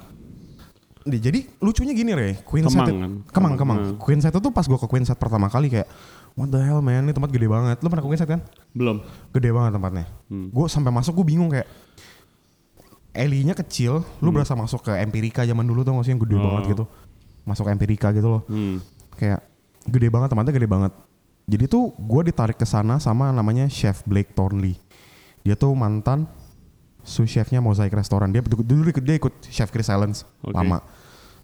Di- 1.05 1.21
Jadi 1.21 1.39
lucunya 1.59 1.93
gini 1.93 2.11
Re, 2.11 2.41
Queenset 2.41 2.73
Kemang 2.73 2.87
kan? 2.89 3.11
Kemang, 3.29 3.53
Kemang, 3.55 3.77
Kemang. 3.79 3.79
Queenset 3.95 4.33
itu 4.33 4.49
pas 4.49 4.65
gue 4.65 4.75
ke 4.75 4.87
Queenset 4.87 5.15
pertama 5.15 5.47
kali 5.47 5.69
kayak 5.69 5.87
What 6.35 6.51
the 6.51 6.59
hell 6.59 6.83
man, 6.83 7.07
ini 7.07 7.15
tempat 7.15 7.31
gede 7.31 7.47
banget. 7.47 7.79
Lu 7.79 7.87
pernah 7.87 8.03
ke 8.03 8.09
Queenset 8.11 8.27
kan? 8.27 8.43
Belum. 8.75 8.99
Gede 9.31 9.55
banget 9.55 9.71
tempatnya. 9.71 10.05
Hmm. 10.27 10.51
Gue 10.51 10.67
sampai 10.67 10.91
masuk 10.91 11.15
gue 11.15 11.31
bingung 11.31 11.47
kayak 11.47 11.63
Elinya 13.15 13.55
kecil, 13.55 14.03
lu 14.19 14.29
berasa 14.29 14.53
masuk 14.53 14.83
ke 14.83 14.91
Empirika 14.99 15.41
zaman 15.41 15.63
dulu 15.63 15.81
tuh 15.81 15.95
gak 15.95 16.05
sih 16.05 16.11
yang 16.13 16.21
gede 16.21 16.35
Hmm. 16.35 16.43
Oh. 16.43 16.47
banget 16.51 16.63
gitu. 16.75 16.83
Masuk 17.43 17.65
Empirika 17.67 18.11
gitu 18.11 18.27
loh. 18.29 18.41
Hmm. 18.45 18.83
Kayak 19.15 19.41
gede 19.87 20.07
banget 20.11 20.27
tempatnya 20.29 20.53
gede 20.53 20.67
banget. 20.67 20.91
Jadi 21.45 21.65
tuh 21.65 21.93
gue 21.93 22.21
ditarik 22.25 22.57
ke 22.57 22.65
sana 22.65 22.97
sama 22.97 23.29
namanya 23.29 23.69
Chef 23.69 24.01
Blake 24.03 24.33
Thornley. 24.33 24.75
Dia 25.45 25.53
tuh 25.53 25.71
mantan 25.77 26.25
sous 27.05 27.29
chefnya 27.29 27.61
Mosaic 27.61 27.93
Restoran. 27.93 28.33
Dia 28.33 28.41
dulu, 28.41 28.65
dulu 28.65 28.89
dia 28.89 29.15
ikut 29.15 29.45
Chef 29.45 29.69
Chris 29.69 29.85
Silence 29.85 30.25
Oke. 30.41 30.57
lama 30.57 30.81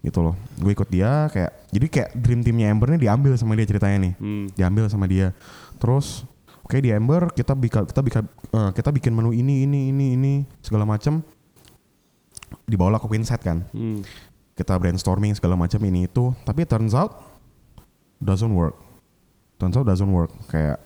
gitu 0.02 0.26
loh. 0.26 0.34
Gue 0.58 0.74
ikut 0.74 0.90
dia 0.90 1.30
kayak 1.30 1.70
jadi 1.70 1.86
kayak 1.86 2.10
dream 2.18 2.42
teamnya 2.42 2.74
Amber 2.74 2.98
nih 2.98 3.06
diambil 3.06 3.38
sama 3.38 3.54
dia 3.54 3.70
ceritanya 3.70 4.10
nih. 4.10 4.14
Hmm. 4.18 4.46
Diambil 4.58 4.90
sama 4.90 5.06
dia. 5.06 5.38
Terus 5.78 6.26
oke 6.66 6.82
di 6.82 6.90
Amber 6.90 7.30
kita 7.30 7.54
bikin 7.54 7.86
kita 7.86 8.02
bikin 8.02 8.22
eh, 8.58 8.70
kita 8.74 8.90
bikin 8.90 9.14
menu 9.14 9.38
ini 9.38 9.70
ini 9.70 9.94
ini 9.94 10.06
ini 10.18 10.34
segala 10.66 10.82
macam 10.82 11.22
dibawa 12.66 12.98
ke 12.98 13.08
Queenset 13.08 13.40
kan. 13.40 13.64
Hmm. 13.72 14.02
Kita 14.52 14.76
brainstorming 14.76 15.34
segala 15.34 15.56
macam 15.56 15.80
ini 15.82 16.06
itu, 16.06 16.36
tapi 16.44 16.64
turns 16.64 16.94
out 16.94 17.16
doesn't 18.18 18.52
work. 18.52 18.76
Turns 19.58 19.76
out 19.76 19.86
doesn't 19.86 20.10
work 20.10 20.30
kayak 20.48 20.78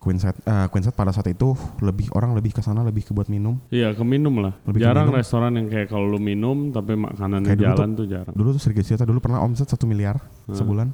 Queenset 0.00 0.32
eh, 0.48 0.66
Queenset 0.72 0.96
pada 0.96 1.12
saat 1.12 1.28
itu 1.28 1.52
lebih 1.84 2.08
orang 2.16 2.32
lebih 2.32 2.56
ke 2.56 2.64
sana 2.64 2.80
lebih 2.80 3.04
ke 3.04 3.12
buat 3.12 3.28
minum. 3.28 3.60
Iya 3.68 3.92
ke 3.92 4.00
minum 4.00 4.32
lah. 4.40 4.56
Lebih 4.64 4.80
jarang 4.80 5.12
minum. 5.12 5.20
restoran 5.20 5.52
yang 5.60 5.68
kayak 5.68 5.92
kalau 5.92 6.08
lu 6.08 6.16
minum 6.16 6.72
tapi 6.72 6.96
makanannya 6.96 7.52
Kayak 7.52 7.60
jalan 7.76 7.88
tuh, 7.92 8.06
jarang. 8.08 8.32
Dulu 8.32 8.48
tuh 8.56 8.62
sedikit 8.64 8.88
cerita 8.88 9.04
dulu 9.04 9.20
pernah 9.20 9.44
omset 9.44 9.68
1 9.68 9.84
miliar 9.84 10.16
Hmm. 10.48 10.56
sebulan. 10.56 10.88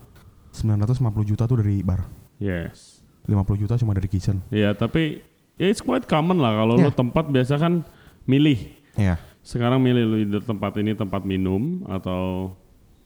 950 0.51 0.99
juta 1.23 1.47
tuh 1.47 1.63
dari 1.63 1.87
bar. 1.87 2.03
Yes. 2.43 2.99
50 3.31 3.39
juta 3.57 3.79
cuma 3.79 3.95
dari 3.95 4.11
kitchen. 4.11 4.43
Iya 4.51 4.75
tapi 4.75 5.23
ya 5.55 5.71
it's 5.71 5.79
quite 5.79 6.11
common 6.11 6.43
lah 6.43 6.53
kalau 6.57 6.75
lu 6.75 6.91
Iya. 6.91 6.99
tempat 6.99 7.31
biasa 7.31 7.63
kan 7.63 7.87
milih. 8.27 8.59
Iya. 8.99 9.23
Sekarang 9.47 9.79
milih 9.79 10.05
lu 10.05 10.17
either 10.27 10.43
tempat 10.43 10.75
ini 10.83 10.99
tempat 10.99 11.23
minum 11.23 11.87
atau 11.87 12.51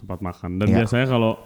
tempat 0.01 0.25
makan. 0.25 0.57
Dan 0.57 0.73
Iya. 0.73 0.77
biasanya 0.83 1.07
kalau 1.13 1.37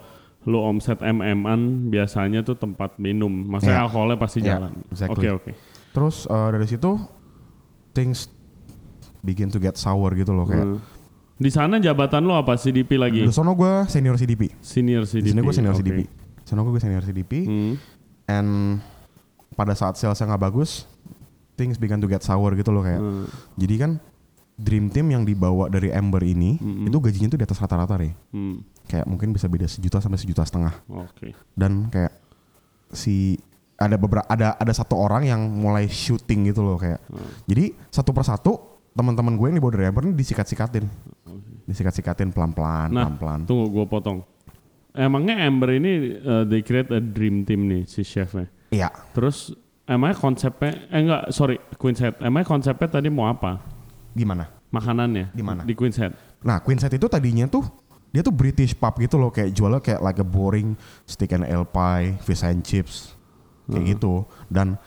lu 0.47 0.63
omset 0.63 1.03
MM-an 1.03 1.91
biasanya 1.91 2.47
tuh 2.47 2.55
tempat 2.55 2.95
minum. 3.03 3.29
Maksudnya 3.33 3.83
Iya. 3.83 3.85
alkoholnya 3.91 4.19
pasti 4.23 4.39
Iya, 4.39 4.47
jalan. 4.55 4.73
Oke 4.79 4.91
exactly. 4.95 5.27
oke. 5.29 5.51
Terus 5.91 6.17
eh, 6.31 6.49
dari 6.55 6.67
situ 6.71 6.91
things 7.91 8.31
begin 9.27 9.51
to 9.51 9.59
get 9.59 9.75
sour 9.75 10.15
gitu 10.15 10.31
loh 10.31 10.47
kayak. 10.47 10.63
Hmm. 10.63 10.79
Di 11.35 11.51
sana 11.51 11.83
jabatan 11.83 12.23
lu 12.23 12.31
apa 12.31 12.55
CDP 12.55 12.95
lagi? 12.95 13.27
Di 13.27 13.35
sono 13.35 13.59
gue 13.59 13.91
senior 13.91 14.15
CDP. 14.15 14.55
Senior 14.63 15.03
Di 15.03 15.19
CDP. 15.19 15.35
sini 15.35 15.41
gue 15.43 15.55
senior 15.55 15.75
oke. 15.75 15.81
CDP. 15.83 15.99
Di 16.07 16.47
sono 16.47 16.63
gue 16.63 16.79
senior 16.79 17.03
CDP. 17.03 17.33
Hmm. 17.43 17.75
And 18.31 18.79
pada 19.59 19.75
saat 19.75 19.99
salesnya 19.99 20.31
nggak 20.31 20.43
bagus, 20.45 20.87
things 21.59 21.75
began 21.75 21.99
to 21.99 22.07
get 22.07 22.23
sour 22.23 22.55
gitu 22.55 22.71
loh 22.71 22.87
kayak. 22.87 23.03
Hmm. 23.03 23.27
Jadi 23.59 23.75
kan 23.75 23.91
dream 24.55 24.87
team 24.88 25.11
yang 25.11 25.27
dibawa 25.27 25.67
dari 25.67 25.90
Ember 25.90 26.23
ini 26.23 26.57
Mm-mm. 26.57 26.87
itu 26.87 26.99
gajinya 26.99 27.29
tuh 27.29 27.38
di 27.38 27.45
atas 27.45 27.59
rata-rata 27.59 27.99
ya. 27.99 28.14
Hmm. 28.31 28.62
Kayak 28.87 29.07
mungkin 29.09 29.33
bisa 29.33 29.47
beda 29.47 29.67
sejuta 29.67 29.99
sampai 29.99 30.17
sejuta 30.17 30.47
setengah. 30.47 30.75
Oke. 30.87 31.35
Dan 31.53 31.90
kayak 31.90 32.14
si 32.90 33.35
ada 33.75 33.99
beberapa 33.99 34.23
ada 34.25 34.55
ada 34.55 34.71
satu 34.71 34.95
orang 34.95 35.27
yang 35.27 35.40
mulai 35.43 35.90
shooting 35.90 36.47
gitu 36.49 36.62
loh 36.62 36.79
kayak. 36.79 37.03
Hmm. 37.11 37.27
Jadi 37.51 37.75
satu 37.90 38.14
persatu 38.14 38.53
teman-teman 38.95 39.35
gue 39.35 39.47
yang 39.51 39.59
dibawa 39.59 39.73
dari 39.75 39.87
Ember 39.90 40.07
ini 40.07 40.14
disikat-sikatin. 40.14 40.87
Disikat-sikatin 41.64 42.31
pelan-pelan, 42.31 42.93
Nah, 42.93 43.09
pelan-pelan. 43.11 43.49
tunggu 43.49 43.67
gue 43.73 43.87
potong. 43.88 44.23
Emangnya 44.95 45.43
Amber 45.43 45.75
ini 45.75 46.14
uh, 46.23 46.47
they 46.47 46.62
create 46.62 46.95
a 46.95 47.03
dream 47.03 47.43
team 47.43 47.67
nih 47.67 47.83
si 47.83 48.07
chefnya. 48.07 48.47
Iya. 48.71 48.95
Terus 49.11 49.51
emangnya 49.85 50.14
konsepnya 50.14 50.87
eh 50.87 51.01
enggak 51.03 51.23
sorry 51.35 51.59
Queen's 51.75 51.99
Head. 51.99 52.23
Emangnya 52.23 52.47
konsepnya 52.47 52.87
tadi 52.87 53.11
mau 53.11 53.27
apa? 53.27 53.59
Gimana? 54.14 54.46
Makanannya 54.70 55.35
Di 55.35 55.42
mana? 55.42 55.62
Di 55.66 55.74
Queen's 55.74 55.98
Head. 55.98 56.14
Nah, 56.42 56.59
Queenset 56.62 56.94
itu 56.94 57.07
tadinya 57.07 57.46
tuh 57.46 57.66
dia 58.14 58.22
tuh 58.22 58.31
British 58.31 58.79
pub 58.79 58.94
gitu 59.03 59.18
loh 59.18 59.35
kayak 59.35 59.50
jualnya 59.50 59.83
kayak 59.83 59.98
like 59.98 60.22
a 60.22 60.27
boring 60.27 60.79
steak 61.03 61.35
and 61.35 61.42
ale 61.42 61.66
pie, 61.66 62.14
fish 62.22 62.46
and 62.46 62.62
chips 62.62 63.14
kayak 63.66 63.98
gitu. 63.98 64.22
Dan 64.46 64.79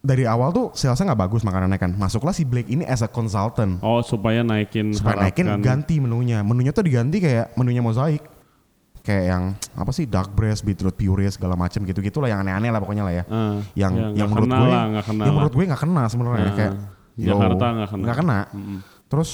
dari 0.00 0.24
awal 0.24 0.54
tuh 0.54 0.72
salesnya 0.72 1.12
nggak 1.12 1.20
bagus 1.28 1.44
makanannya 1.44 1.76
kan. 1.76 1.92
Masuklah 1.98 2.32
si 2.32 2.48
Blake 2.48 2.70
ini 2.72 2.88
as 2.88 3.04
a 3.04 3.10
consultant 3.10 3.82
Oh 3.84 4.00
supaya 4.00 4.40
naikin 4.40 4.96
supaya 4.96 5.28
naikin 5.28 5.60
ganti 5.60 6.00
menunya. 6.00 6.40
Menunya 6.40 6.72
tuh 6.72 6.88
diganti 6.88 7.20
kayak 7.20 7.52
menunya 7.58 7.84
mozaik. 7.84 8.24
Kayak 9.04 9.24
yang 9.24 9.42
apa 9.72 9.90
sih 9.92 10.04
dark 10.04 10.36
breast, 10.36 10.68
beetroot 10.68 10.92
puree 10.92 11.32
segala 11.32 11.56
macam 11.56 11.80
gitu-gitu 11.80 12.20
lah 12.20 12.28
yang 12.28 12.44
aneh-aneh 12.44 12.68
lah 12.68 12.80
pokoknya 12.80 13.04
lah 13.08 13.14
ya. 13.16 13.24
Ah, 13.28 13.56
yang 13.72 13.92
ya, 13.96 14.24
yang 14.24 14.28
menurut 14.28 14.48
gue 14.52 14.68
lah, 14.68 14.84
yang 15.00 15.34
menurut 15.36 15.54
gue 15.56 15.64
nggak 15.64 15.80
kena 15.80 16.04
sebenarnya 16.12 16.44
Ah, 16.44 16.52
kayak 16.52 16.72
yo, 16.76 16.97
Jakarta 17.18 17.64
nggak 17.74 17.88
kena. 17.90 18.02
nggak 18.06 18.16
kena. 18.22 18.38
Mm-mm. 18.54 18.78
Terus 19.10 19.30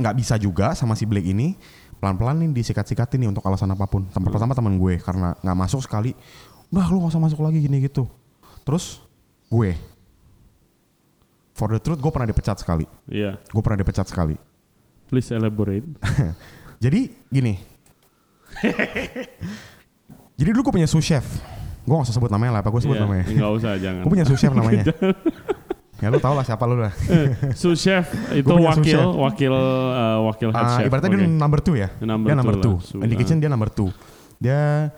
nggak 0.00 0.14
bisa 0.16 0.34
juga 0.40 0.72
sama 0.72 0.96
si 0.96 1.04
Blake 1.04 1.28
ini 1.28 1.52
pelan-pelan 2.00 2.40
nih 2.40 2.48
disikat-sikatin 2.56 3.20
nih 3.20 3.28
untuk 3.28 3.44
alasan 3.44 3.68
apa 3.76 3.84
pun. 3.84 4.08
Tempat 4.08 4.30
pertama 4.32 4.56
teman 4.56 4.80
gue 4.80 4.96
karena 4.96 5.36
nggak 5.44 5.56
masuk 5.56 5.84
sekali. 5.84 6.16
Udah 6.72 6.86
lu 6.88 7.02
gak 7.04 7.12
usah 7.12 7.20
masuk 7.20 7.44
lagi 7.44 7.60
gini 7.60 7.84
gitu. 7.84 8.08
Terus 8.64 9.04
gue 9.52 9.76
for 11.52 11.68
the 11.68 11.80
truth 11.82 12.00
gue 12.00 12.08
pernah 12.08 12.24
dipecat 12.24 12.56
sekali. 12.56 12.88
Iya. 13.10 13.36
Gue 13.52 13.60
pernah 13.60 13.84
dipecat 13.84 14.08
sekali. 14.08 14.38
Please 15.12 15.28
elaborate. 15.34 15.84
Jadi 16.84 17.12
gini. 17.28 17.60
Jadi 20.40 20.48
dulu 20.56 20.72
gue 20.72 20.74
punya 20.80 20.88
sous 20.88 21.04
chef. 21.04 21.26
Gue 21.84 21.92
gak 21.98 22.08
usah 22.08 22.16
sebut 22.16 22.30
namanya 22.32 22.56
lah, 22.56 22.60
apa 22.64 22.70
gue 22.72 22.80
sebut 22.80 22.96
Iya, 22.96 23.04
namanya. 23.04 23.24
Nggak 23.28 23.52
usah 23.60 23.72
jangan. 23.76 24.02
Gue 24.06 24.12
punya 24.16 24.24
sous 24.24 24.40
chef 24.40 24.52
namanya. 24.56 24.84
ya 26.00 26.08
lu 26.08 26.18
tau 26.18 26.32
lah 26.32 26.42
siapa 26.42 26.64
lu 26.64 26.80
lah. 26.80 26.92
Sous 27.52 27.76
chef 27.76 28.08
itu 28.32 28.48
wakil 28.48 28.82
chef. 28.96 29.04
wakil 29.14 29.52
uh, 29.52 30.18
wakil 30.32 30.48
head 30.50 30.68
chef. 30.74 30.86
ibaratnya 30.88 31.08
Oke. 31.12 31.18
dia 31.20 31.28
number 31.28 31.60
two 31.60 31.76
ya. 31.76 31.88
Number 32.00 32.32
dia 32.32 32.36
number 32.36 32.56
two 32.56 32.76
two. 32.80 32.98
lah, 32.98 33.06
ah. 33.06 33.18
kitchen 33.20 33.38
dia 33.38 33.50
number 33.52 33.68
two. 33.68 33.88
Dia 34.40 34.88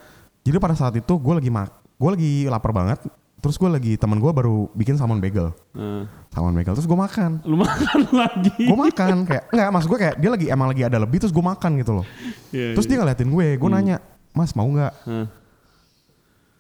jadi 0.43 0.57
pada 0.59 0.75
saat 0.75 0.95
itu 0.95 1.13
gue 1.15 1.35
lagi 1.35 1.51
mak, 1.51 1.71
gue 1.99 2.11
lagi 2.11 2.33
lapar 2.47 2.71
banget. 2.71 3.03
Terus 3.43 3.59
gue 3.59 3.67
lagi 3.67 3.93
teman 3.99 4.23
gue 4.23 4.31
baru 4.31 4.71
bikin 4.71 4.95
salmon 4.95 5.19
bagel, 5.19 5.51
Eh, 5.75 6.07
salmon 6.31 6.55
bagel. 6.55 6.79
Terus 6.79 6.87
gue 6.87 6.95
makan, 6.95 7.43
lu 7.43 7.59
makan 7.59 7.99
lagi. 8.23 8.55
gue 8.71 8.79
makan 8.79 9.27
kayak 9.27 9.51
enggak 9.51 9.69
maksud 9.75 9.89
gue 9.91 9.99
kayak 9.99 10.15
dia 10.23 10.31
lagi 10.31 10.47
emang 10.47 10.71
lagi 10.71 10.83
ada 10.87 10.99
lebih 11.03 11.19
terus 11.19 11.35
gue 11.35 11.43
makan 11.43 11.75
gitu 11.83 11.91
loh. 11.99 12.07
Iya, 12.55 12.79
Terus 12.79 12.87
iya. 12.87 12.91
dia 12.95 12.99
ngeliatin 13.03 13.29
gue, 13.35 13.47
gue 13.59 13.69
nanya, 13.71 13.99
Mas 14.31 14.55
mau 14.55 14.71
nggak 14.71 14.95
Eh, 15.11 15.27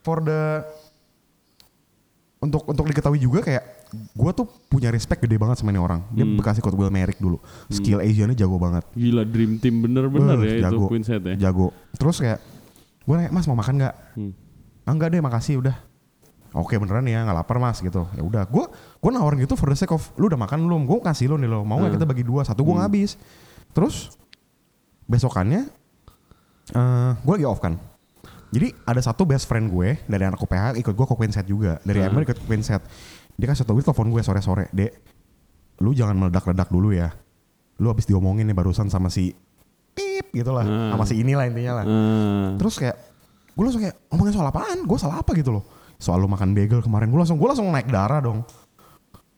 for 0.02 0.18
the 0.26 0.66
untuk 2.42 2.66
untuk 2.66 2.82
diketahui 2.90 3.22
juga 3.22 3.46
kayak 3.46 3.81
gue 3.92 4.30
tuh 4.32 4.48
punya 4.66 4.88
respect 4.88 5.20
gede 5.20 5.36
banget 5.36 5.60
sama 5.60 5.68
ini 5.68 5.76
orang. 5.76 6.00
Dia 6.10 6.24
Hmm. 6.24 6.34
bekas 6.34 6.56
ikut 6.56 6.72
Will 6.72 6.88
Merrick 6.88 7.16
dulu. 7.16 7.36
Skill 7.68 8.00
Asiannya 8.00 8.32
jago 8.32 8.56
banget. 8.56 8.88
Gila 8.92 9.22
dream 9.22 9.56
team 9.56 9.80
bener-bener 9.80 10.34
Beuh, 10.34 10.48
ya 10.48 10.64
jago. 10.64 10.88
itu 10.88 11.12
ya. 11.12 11.36
Jago. 11.38 11.76
Terus 11.94 12.16
kayak 12.18 12.40
gue 13.02 13.14
nanya, 13.14 13.30
"Mas 13.30 13.44
mau 13.44 13.54
makan 13.54 13.74
nggak?" 13.76 13.94
Hmm. 14.16 14.32
"Ah, 14.82 14.92
enggak 14.92 15.08
deh, 15.10 15.20
makasih 15.20 15.60
udah. 15.60 15.76
Oke 16.52 16.76
beneran 16.76 17.04
ya, 17.04 17.24
nggak 17.24 17.36
lapar 17.38 17.56
mas 17.56 17.80
gitu. 17.80 18.04
Ya 18.12 18.20
udah, 18.20 18.44
gue 18.44 18.64
gue 18.98 19.10
nawarin 19.10 19.40
gitu 19.40 19.56
for 19.56 19.68
the 19.68 19.76
sake 19.76 19.88
of 19.88 20.04
lu 20.16 20.28
udah 20.28 20.36
makan 20.36 20.60
belum? 20.62 20.84
Gue 20.84 21.00
kasih 21.00 21.28
lu 21.28 21.36
nih 21.36 21.48
lo, 21.48 21.64
mau 21.64 21.76
nggak 21.76 21.92
Hmm. 21.92 21.96
kita 21.96 22.06
bagi 22.06 22.20
dua? 22.22 22.44
Satu 22.44 22.60
gue 22.60 22.74
ngabis. 22.74 23.16
Terus 23.72 24.12
besokannya 25.04 25.68
eh 26.72 27.10
gue 27.18 27.32
lagi 27.34 27.44
off 27.44 27.58
kan. 27.58 27.76
Jadi 28.52 28.68
ada 28.84 29.00
satu 29.00 29.24
best 29.24 29.48
friend 29.48 29.72
gue 29.72 29.96
dari 30.04 30.28
anak 30.28 30.36
UPH 30.36 30.76
ikut 30.76 30.92
gue 30.92 31.06
ke 31.08 31.14
Queen 31.16 31.32
Set 31.32 31.48
juga. 31.48 31.80
Dari 31.80 32.04
Hmm. 32.04 32.08
Ember 32.12 32.22
ikut 32.22 32.36
ke 32.36 32.44
Queen 32.44 32.60
Set. 32.60 32.84
Dia 33.42 33.50
kasih 33.50 33.66
tau 33.66 33.74
gue 33.74 33.82
telepon 33.82 34.06
gue 34.06 34.22
sore-sore. 34.22 34.70
Dek, 34.70 35.02
lu 35.82 35.90
jangan 35.90 36.14
meledak-ledak 36.14 36.70
dulu 36.70 36.94
ya. 36.94 37.10
Lu 37.82 37.90
habis 37.90 38.06
diomongin 38.06 38.46
nih 38.46 38.54
barusan 38.54 38.86
sama 38.86 39.10
si 39.10 39.34
Pip 39.98 40.30
gitu 40.30 40.54
lah. 40.54 40.62
Hmm. 40.62 40.94
Sama 40.94 41.04
si 41.10 41.18
inilah 41.18 41.50
intinya 41.50 41.82
lah. 41.82 41.84
Eh, 41.90 42.46
Terus 42.62 42.78
kayak 42.78 42.96
gue 43.50 43.62
langsung 43.66 43.82
kayak 43.82 43.98
ngomongin 44.14 44.30
soal 44.38 44.46
apaan? 44.46 44.86
Gue 44.86 44.94
salah 44.94 45.18
apa 45.18 45.34
gitu 45.34 45.50
loh? 45.50 45.66
Soal 45.98 46.22
lu 46.22 46.30
makan 46.30 46.54
bagel 46.54 46.86
kemarin 46.86 47.10
gue 47.10 47.18
langsung 47.18 47.34
gue 47.34 47.48
langsung 47.50 47.66
naik 47.74 47.90
darah 47.90 48.22
dong. 48.22 48.46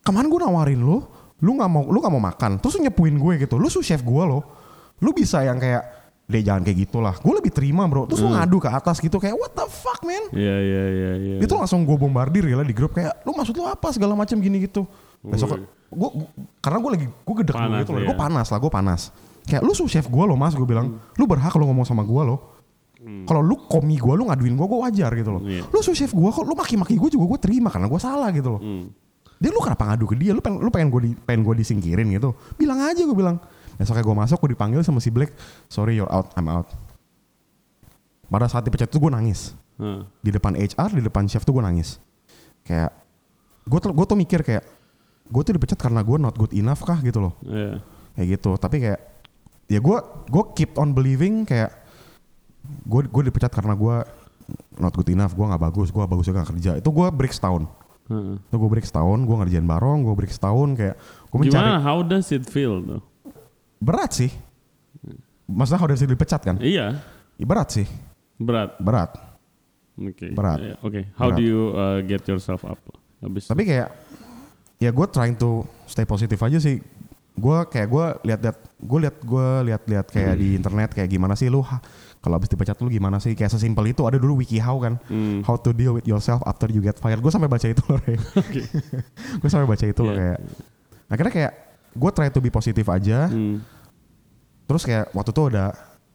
Kemarin 0.05 0.29
gue 0.29 0.41
nawarin 0.45 0.81
lu, 0.85 1.01
lu 1.41 1.51
nggak 1.57 1.71
mau 1.73 1.89
lu 1.89 1.97
nggak 1.97 2.13
mau 2.13 2.21
makan, 2.29 2.61
terus 2.61 2.77
lu 2.77 2.85
nyepuin 2.85 3.17
gue 3.17 3.33
gitu. 3.41 3.57
Lu 3.57 3.73
sous 3.73 3.81
chef 3.81 4.05
gue 4.05 4.23
loh. 4.29 4.45
Lu 5.01 5.17
bisa 5.17 5.41
yang 5.49 5.57
kayak 5.57 6.04
deh 6.25 6.41
jangan 6.41 6.65
kayak 6.65 6.89
gitulah. 6.89 7.15
Gue 7.21 7.37
lebih 7.37 7.53
terima 7.53 7.85
bro. 7.85 8.09
Terus 8.09 8.25
lu 8.25 8.33
ngadu 8.33 8.57
ke 8.57 8.69
atas 8.73 8.97
gitu 8.97 9.21
kayak 9.21 9.37
what 9.37 9.53
the 9.53 9.67
fuck 9.69 10.01
man? 10.01 10.25
Iya 10.33 10.57
iya 10.57 10.83
iya 10.89 11.13
iya. 11.21 11.37
Itu 11.45 11.53
langsung 11.53 11.85
gue 11.85 11.97
bombardir 12.01 12.49
ya 12.49 12.57
lah 12.57 12.65
di 12.65 12.73
grup 12.73 12.97
kayak 12.97 13.25
lu 13.29 13.37
maksud 13.37 13.53
lu 13.53 13.69
apa 13.69 13.93
segala 13.93 14.17
macam 14.17 14.41
gini 14.41 14.65
gitu. 14.65 14.89
Besok 15.21 15.61
gue 15.95 16.11
karena 16.59 16.79
gue 16.81 16.91
lagi 16.97 17.07
gue 17.07 17.35
gedek 17.45 17.55
Panas 17.55 17.79
gitu 17.85 17.91
loh. 17.93 18.01
ya. 18.01 18.07
Gue 18.09 18.17
panas 18.17 18.47
lah, 18.51 18.59
gue 18.59 18.73
panas. 18.73 19.01
Kayak 19.45 19.63
lu 19.63 19.73
sous 19.77 19.93
chef 19.93 20.09
gue 20.09 20.25
loh 20.25 20.37
mas, 20.41 20.57
gue 20.57 20.65
bilang. 20.65 20.97
Lu 21.21 21.25
berhak 21.29 21.53
kalau 21.53 21.69
ngomong 21.69 21.85
sama 21.85 22.03
gue 22.03 22.23
loh. 22.25 22.41
Kalau 23.05 23.45
lu 23.45 23.61
komi 23.69 24.01
gue, 24.01 24.17
lu 24.17 24.25
ngaduin 24.25 24.57
gue, 24.57 24.65
gue 24.65 24.81
wajar 24.81 25.13
gitu 25.13 25.29
loh. 25.37 25.45
Iya. 25.45 25.69
Lu 25.69 25.85
sous 25.85 25.93
chef 25.93 26.09
gue, 26.17 26.29
kok 26.33 26.41
lu 26.41 26.57
maki-maki 26.57 26.97
gue 26.97 27.13
juga 27.13 27.37
gue 27.37 27.41
terima 27.45 27.69
karena 27.69 27.85
gue 27.85 28.01
salah 28.01 28.33
gitu 28.33 28.57
loh. 28.57 28.61
Hmm. 28.65 28.89
Dia 29.37 29.53
lu 29.53 29.61
kenapa 29.61 29.93
ngadu 29.93 30.09
ke 30.09 30.17
dia? 30.17 30.33
Lu 30.33 30.41
pengen 30.41 30.65
lu 30.65 30.73
pengen 30.73 30.89
gue 30.89 31.01
di, 31.05 31.11
pengen 31.13 31.45
gue 31.45 31.55
disingkirin 31.61 32.09
gitu. 32.17 32.33
Bilang 32.57 32.81
aja 32.81 33.05
gue 33.05 33.13
bilang. 33.13 33.37
Besoknya 33.75 34.01
gue 34.01 34.17
masuk, 34.17 34.39
gue 34.39 34.51
dipanggil 34.53 34.81
sama 34.81 34.99
si 34.99 35.09
Black. 35.09 35.35
Sorry 35.67 35.95
you're 35.95 36.09
out, 36.09 36.31
I'm 36.35 36.47
out. 36.47 36.71
Pada 38.25 38.47
saat 38.47 38.63
dipecat 38.63 38.89
itu 38.89 38.99
gue 38.99 39.11
nangis 39.11 39.55
Eh, 39.75 40.07
di 40.23 40.31
depan 40.31 40.55
HR 40.55 40.95
di 40.95 41.03
depan 41.03 41.27
chef 41.27 41.43
tuh 41.43 41.51
gue 41.51 41.59
nangis 41.59 41.99
kayak 42.63 42.95
gue 43.67 43.79
tuh 43.83 43.91
gue 43.91 44.07
tuh 44.07 44.15
mikir 44.15 44.47
kayak 44.47 44.63
gue 45.27 45.43
tuh 45.43 45.51
dipecat 45.51 45.75
karena 45.75 45.99
gue 45.99 46.15
not 46.15 46.39
good 46.39 46.55
enough 46.55 46.79
kah 46.81 46.95
gitu 47.03 47.19
loh 47.19 47.35
Iya. 47.43 47.83
kayak 48.15 48.39
gitu 48.39 48.55
tapi 48.55 48.79
kayak 48.79 49.03
ya 49.67 49.83
gue 49.83 49.99
gue 50.31 50.43
keep 50.55 50.79
on 50.79 50.95
believing 50.95 51.43
kayak 51.43 51.75
gue 52.87 53.03
gue 53.03 53.23
dipecat 53.27 53.51
karena 53.51 53.75
gue 53.75 53.97
not 54.79 54.95
good 54.95 55.11
enough 55.11 55.35
gue 55.35 55.43
nggak 55.43 55.59
bagus 55.59 55.91
gue 55.91 56.05
bagus 56.07 56.23
juga 56.23 56.47
nggak 56.47 56.51
kerja 56.55 56.71
itu 56.79 56.89
gue 56.95 57.07
break 57.11 57.35
setahun 57.35 57.67
Heeh. 58.07 58.39
itu 58.39 58.55
gue 58.55 58.71
break 58.71 58.87
setahun 58.87 59.19
gue 59.27 59.37
ngerjain 59.43 59.67
barong 59.67 60.07
gue 60.07 60.15
break 60.15 60.31
setahun 60.31 60.69
kayak 60.79 60.95
gue 61.35 61.39
mencari 61.43 61.67
Gimana? 61.67 61.83
How 61.83 61.99
does 62.01 62.31
it 62.31 62.47
feel 62.47 62.79
tuh? 62.79 63.03
Berat 63.85 64.11
sih 64.15 64.33
maksudnya 65.47 65.81
udah 65.83 65.95
bisa 65.95 66.09
dipecat 66.09 66.41
kan 66.43 66.57
Iya. 66.57 67.05
Ya, 67.37 67.45
berat 67.45 67.69
sih 67.71 67.87
Berat. 68.35 68.79
berat 68.79 69.13
Oke. 69.95 70.27
Berat. 70.29 70.59
Iya, 70.59 70.75
Oke. 70.81 71.01
How 71.15 71.31
Berat. 71.31 71.39
do 71.39 71.43
you 71.45 71.61
uh, 71.71 72.03
get 72.03 72.25
yourself 72.25 72.65
up? 72.65 72.81
Habis. 73.21 73.47
tapi 73.47 73.63
kayak 73.63 73.89
ya 74.77 74.91
gue 74.91 75.07
trying 75.07 75.33
to 75.33 75.63
stay 75.85 76.05
positif 76.05 76.37
aja 76.39 76.59
sih 76.59 76.77
gue 77.33 77.59
kayak 77.67 77.89
gue 77.89 78.05
lihat-lihat 78.23 78.59
gue 78.77 78.99
lihat 79.01 79.17
gue 79.19 79.47
lihat-lihat 79.65 80.07
kayak 80.09 80.35
di 80.35 80.55
internet 80.55 80.91
kayak 80.93 81.09
gimana 81.09 81.33
sih 81.33 81.47
lu 81.47 81.63
kalau 82.19 82.35
habis 82.35 82.47
dipecat 82.47 82.77
lu 82.79 82.89
gimana 82.89 83.17
sih 83.17 83.33
kayak 83.33 83.49
sesimpel 83.49 83.87
itu 83.87 84.03
ada 84.03 84.15
dulu 84.15 84.39
WikiHow 84.39 84.77
kan 84.79 84.95
Hmm. 85.05 85.41
how 85.41 85.55
to 85.55 85.71
deal 85.71 85.93
with 85.93 86.05
yourself 86.05 86.43
after 86.43 86.67
you 86.67 86.79
get 86.79 86.95
fired 86.97 87.19
gue 87.19 87.29
sampai 87.29 87.47
baca 87.47 87.65
itu 87.65 87.81
loh 87.81 87.97
gue 89.41 89.49
sampai 89.49 89.67
baca 89.67 89.85
itu 89.85 90.01
loh 90.01 90.11
Iya. 90.11 90.21
kayak 90.21 90.39
akhirnya 91.09 91.33
kayak 91.33 91.53
gue 91.93 92.11
try 92.13 92.29
to 92.29 92.39
be 92.39 92.51
positif 92.51 92.85
aja 92.87 93.27
Hmm. 93.27 93.63
Terus 94.65 94.83
kayak 94.89 95.13
waktu 95.13 95.31
itu 95.33 95.43
ada 95.53 95.65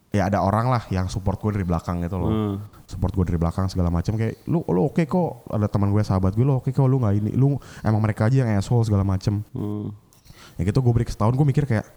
ya 0.09 0.25
ada 0.25 0.41
orang 0.41 0.73
lah 0.73 0.83
yang 0.89 1.05
support 1.05 1.37
gue 1.37 1.61
dari 1.61 1.65
belakang 1.65 2.01
gitu 2.01 2.17
loh. 2.17 2.31
Hmm. 2.31 2.55
support 2.89 3.13
gue 3.13 3.21
dari 3.21 3.37
belakang 3.37 3.69
segala 3.69 3.93
macam. 3.93 4.17
Kayak 4.17 4.41
lu 4.49 4.65
lu 4.65 4.89
oke 4.89 5.05
kok. 5.05 5.45
Ada 5.53 5.69
teman 5.69 5.93
gue 5.93 6.01
sahabat 6.01 6.33
gue 6.33 6.41
lu 6.41 6.57
oke 6.57 6.73
kok 6.73 6.85
lu 6.89 6.97
nggak 6.97 7.13
ini 7.21 7.31
lu 7.37 7.61
emang 7.85 8.01
mereka 8.01 8.25
aja 8.25 8.41
yang 8.41 8.57
asshole 8.57 8.81
segala 8.81 9.05
macam. 9.05 9.45
Hmm. 9.53 9.93
ya 10.59 10.67
gitu 10.67 10.83
gue 10.83 10.91
break 10.91 11.07
setahun 11.07 11.39
gue 11.39 11.47
mikir 11.47 11.63
kayak 11.63 11.87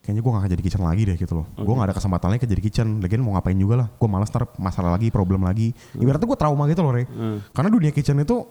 kayaknya 0.00 0.20
gue 0.24 0.30
gak 0.32 0.40
akan 0.44 0.50
jadi 0.50 0.62
kitchen 0.64 0.82
lagi 0.82 1.02
deh 1.06 1.16
gitu 1.16 1.32
loh. 1.36 1.46
Gue 1.56 1.74
gak 1.76 1.92
ada 1.92 1.94
kesempatan 1.96 2.28
lagi 2.34 2.40
ke 2.42 2.48
jadi 2.48 2.62
kitchen. 2.64 2.86
Lagian 3.04 3.20
mau 3.20 3.36
ngapain 3.36 3.56
juga 3.56 3.84
lah. 3.84 3.88
Gue 4.00 4.08
malas 4.08 4.28
ntar 4.32 4.48
masalah 4.56 4.96
lagi 4.96 5.12
problem 5.12 5.44
lagi. 5.44 5.76
Ibaratnya 5.96 6.26
gue 6.26 6.38
trauma 6.40 6.64
gitu 6.68 6.80
loh 6.84 6.92
Re. 6.92 7.04
Hmm. 7.06 7.38
karena 7.52 7.68
dunia 7.68 7.92
kitchen 7.92 8.16
itu 8.20 8.44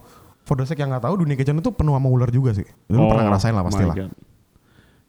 for 0.45 0.56
the 0.58 0.65
sake 0.65 0.80
yang 0.82 0.93
gak 0.93 1.06
tahu 1.06 1.26
dunia 1.26 1.36
kitchen 1.36 1.58
itu 1.58 1.69
penuh 1.74 1.93
sama 1.98 2.08
ular 2.10 2.30
juga 2.30 2.54
sih. 2.54 2.65
Lu 2.89 3.06
pernah 3.10 3.26
Oh 3.26 3.28
ngerasain 3.34 3.54
lah 3.54 3.65
pasti 3.65 3.84
lah. 3.84 3.95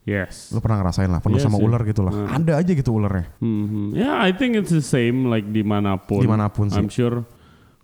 Yes. 0.03 0.49
lu 0.51 0.59
pernah 0.59 0.81
ngerasain 0.81 1.07
lah 1.07 1.21
penuh 1.21 1.37
Iya 1.37 1.45
sama 1.45 1.57
sih. 1.57 1.65
ular 1.65 1.83
gitu 1.83 2.01
lah 2.01 2.11
Hmm. 2.11 2.29
ada 2.35 2.53
aja 2.57 2.73
gitu 2.73 2.91
ularnya 2.91 3.27
Hmm, 3.37 3.93
Ya, 3.93 4.17
I 4.19 4.33
think 4.33 4.55
it's 4.55 4.71
the 4.71 4.81
same 4.81 5.27
like 5.27 5.45
di 5.47 5.61
mana 5.63 5.97
pun. 5.97 6.21
Di 6.21 6.27
mana 6.27 6.49
pun 6.49 6.67
sih. 6.67 6.77
I'm 6.77 6.89
sure 6.89 7.23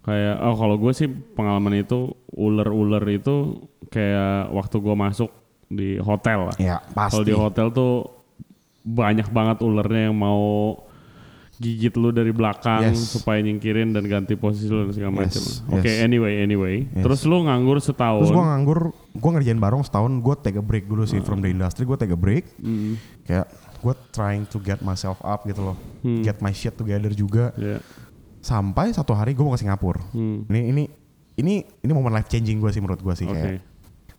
kayak 0.00 0.38
oh 0.40 0.54
kalau 0.54 0.76
gue 0.76 0.92
sih 0.92 1.06
pengalaman 1.06 1.76
itu 1.76 2.08
ular-ular 2.30 3.02
itu 3.06 3.58
kayak 3.86 4.48
waktu 4.48 4.76
gue 4.78 4.94
masuk 4.94 5.30
di 5.66 5.98
hotel 5.98 6.46
lah. 6.46 6.56
ya 6.56 6.78
Kalau 6.80 6.94
pasti 6.94 7.22
di 7.22 7.34
hotel 7.34 7.68
tuh 7.70 8.06
banyak 8.80 9.28
banget 9.28 9.58
ularnya 9.60 10.08
yang 10.08 10.16
mau 10.16 10.78
gigit 11.56 11.94
lu 11.94 12.10
dari 12.10 12.30
belakang 12.30 12.92
Yes. 12.92 13.10
supaya 13.10 13.40
nyingkirin 13.40 13.90
dan 13.90 14.04
ganti 14.04 14.34
posisi 14.34 14.66
lu 14.66 14.82
dan 14.82 14.92
segala 14.92 15.12
macam. 15.18 15.38
Yes, 15.38 15.64
Oke, 15.66 15.86
yes. 15.86 16.00
anyway, 16.00 16.38
anyway. 16.38 16.84
Yes. 16.86 17.00
Terus 17.00 17.20
lu 17.24 17.42
nganggur 17.42 17.78
setahun. 17.78 18.20
terus 18.22 18.30
gue 18.30 18.44
nganggur 18.44 18.80
gue 18.92 19.30
ngerjain 19.32 19.56
barong 19.56 19.80
setahun 19.80 20.12
gue 20.14 20.34
take 20.38 20.56
a 20.56 20.62
break 20.62 20.84
dulu 20.84 21.02
sih 21.02 21.18
from 21.18 21.40
the 21.40 21.48
industry 21.48 21.82
gue 21.82 21.96
take 21.96 22.10
a 22.10 22.16
break 22.16 22.44
Hmm, 22.56 23.00
kayak 23.22 23.48
gue 23.76 23.94
trying 24.10 24.44
to 24.44 24.58
get 24.58 24.80
myself 24.80 25.16
up 25.20 25.42
gitu 25.42 25.60
loh 25.62 25.76
Hmm. 26.00 26.20
get 26.20 26.38
my 26.38 26.50
shit 26.50 26.72
together 26.72 27.08
juga 27.10 27.50
ya. 27.54 27.80
sampai 28.38 28.90
satu 28.90 29.10
hari 29.10 29.32
gue 29.32 29.40
mau 29.40 29.50
ke 29.50 29.60
Singapura 29.60 30.00
Hmm, 30.10 30.44
ini 30.46 30.60
ini 30.66 30.82
ini 31.36 31.54
ini 31.78 31.90
momen 31.90 32.10
life 32.10 32.26
changing 32.26 32.56
gue 32.56 32.68
sih 32.68 32.78
menurut 32.78 32.98
gue 32.98 33.14
sih 33.14 33.24
Oke. 33.24 33.32
kayak 33.32 33.64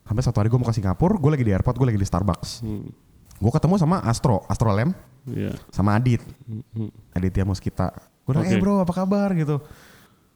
sampai 0.04 0.22
satu 0.22 0.38
hari 0.38 0.48
gue 0.48 0.58
mau 0.58 0.66
ke 0.66 0.74
Singapura 0.74 1.14
gue 1.14 1.32
lagi 1.32 1.44
di 1.44 1.52
airport 1.52 1.76
gue 1.76 1.88
lagi 1.88 2.00
di 2.00 2.08
Starbucks 2.08 2.50
Hmm, 2.60 2.90
gue 3.36 3.52
ketemu 3.52 3.76
sama 3.76 4.02
Astro 4.02 4.42
Astro 4.44 4.72
Lem 4.72 4.90
ya. 5.28 5.52
sama 5.70 5.96
Adit. 5.96 6.24
Hmm, 6.48 6.92
Aditya 7.12 7.44
Muskita 7.44 7.92
gue 8.28 8.32
nanya 8.36 8.48
Oke. 8.48 8.56
eh 8.56 8.60
bro 8.60 8.74
apa 8.84 8.94
kabar? 8.94 9.30
Gitu. 9.32 9.56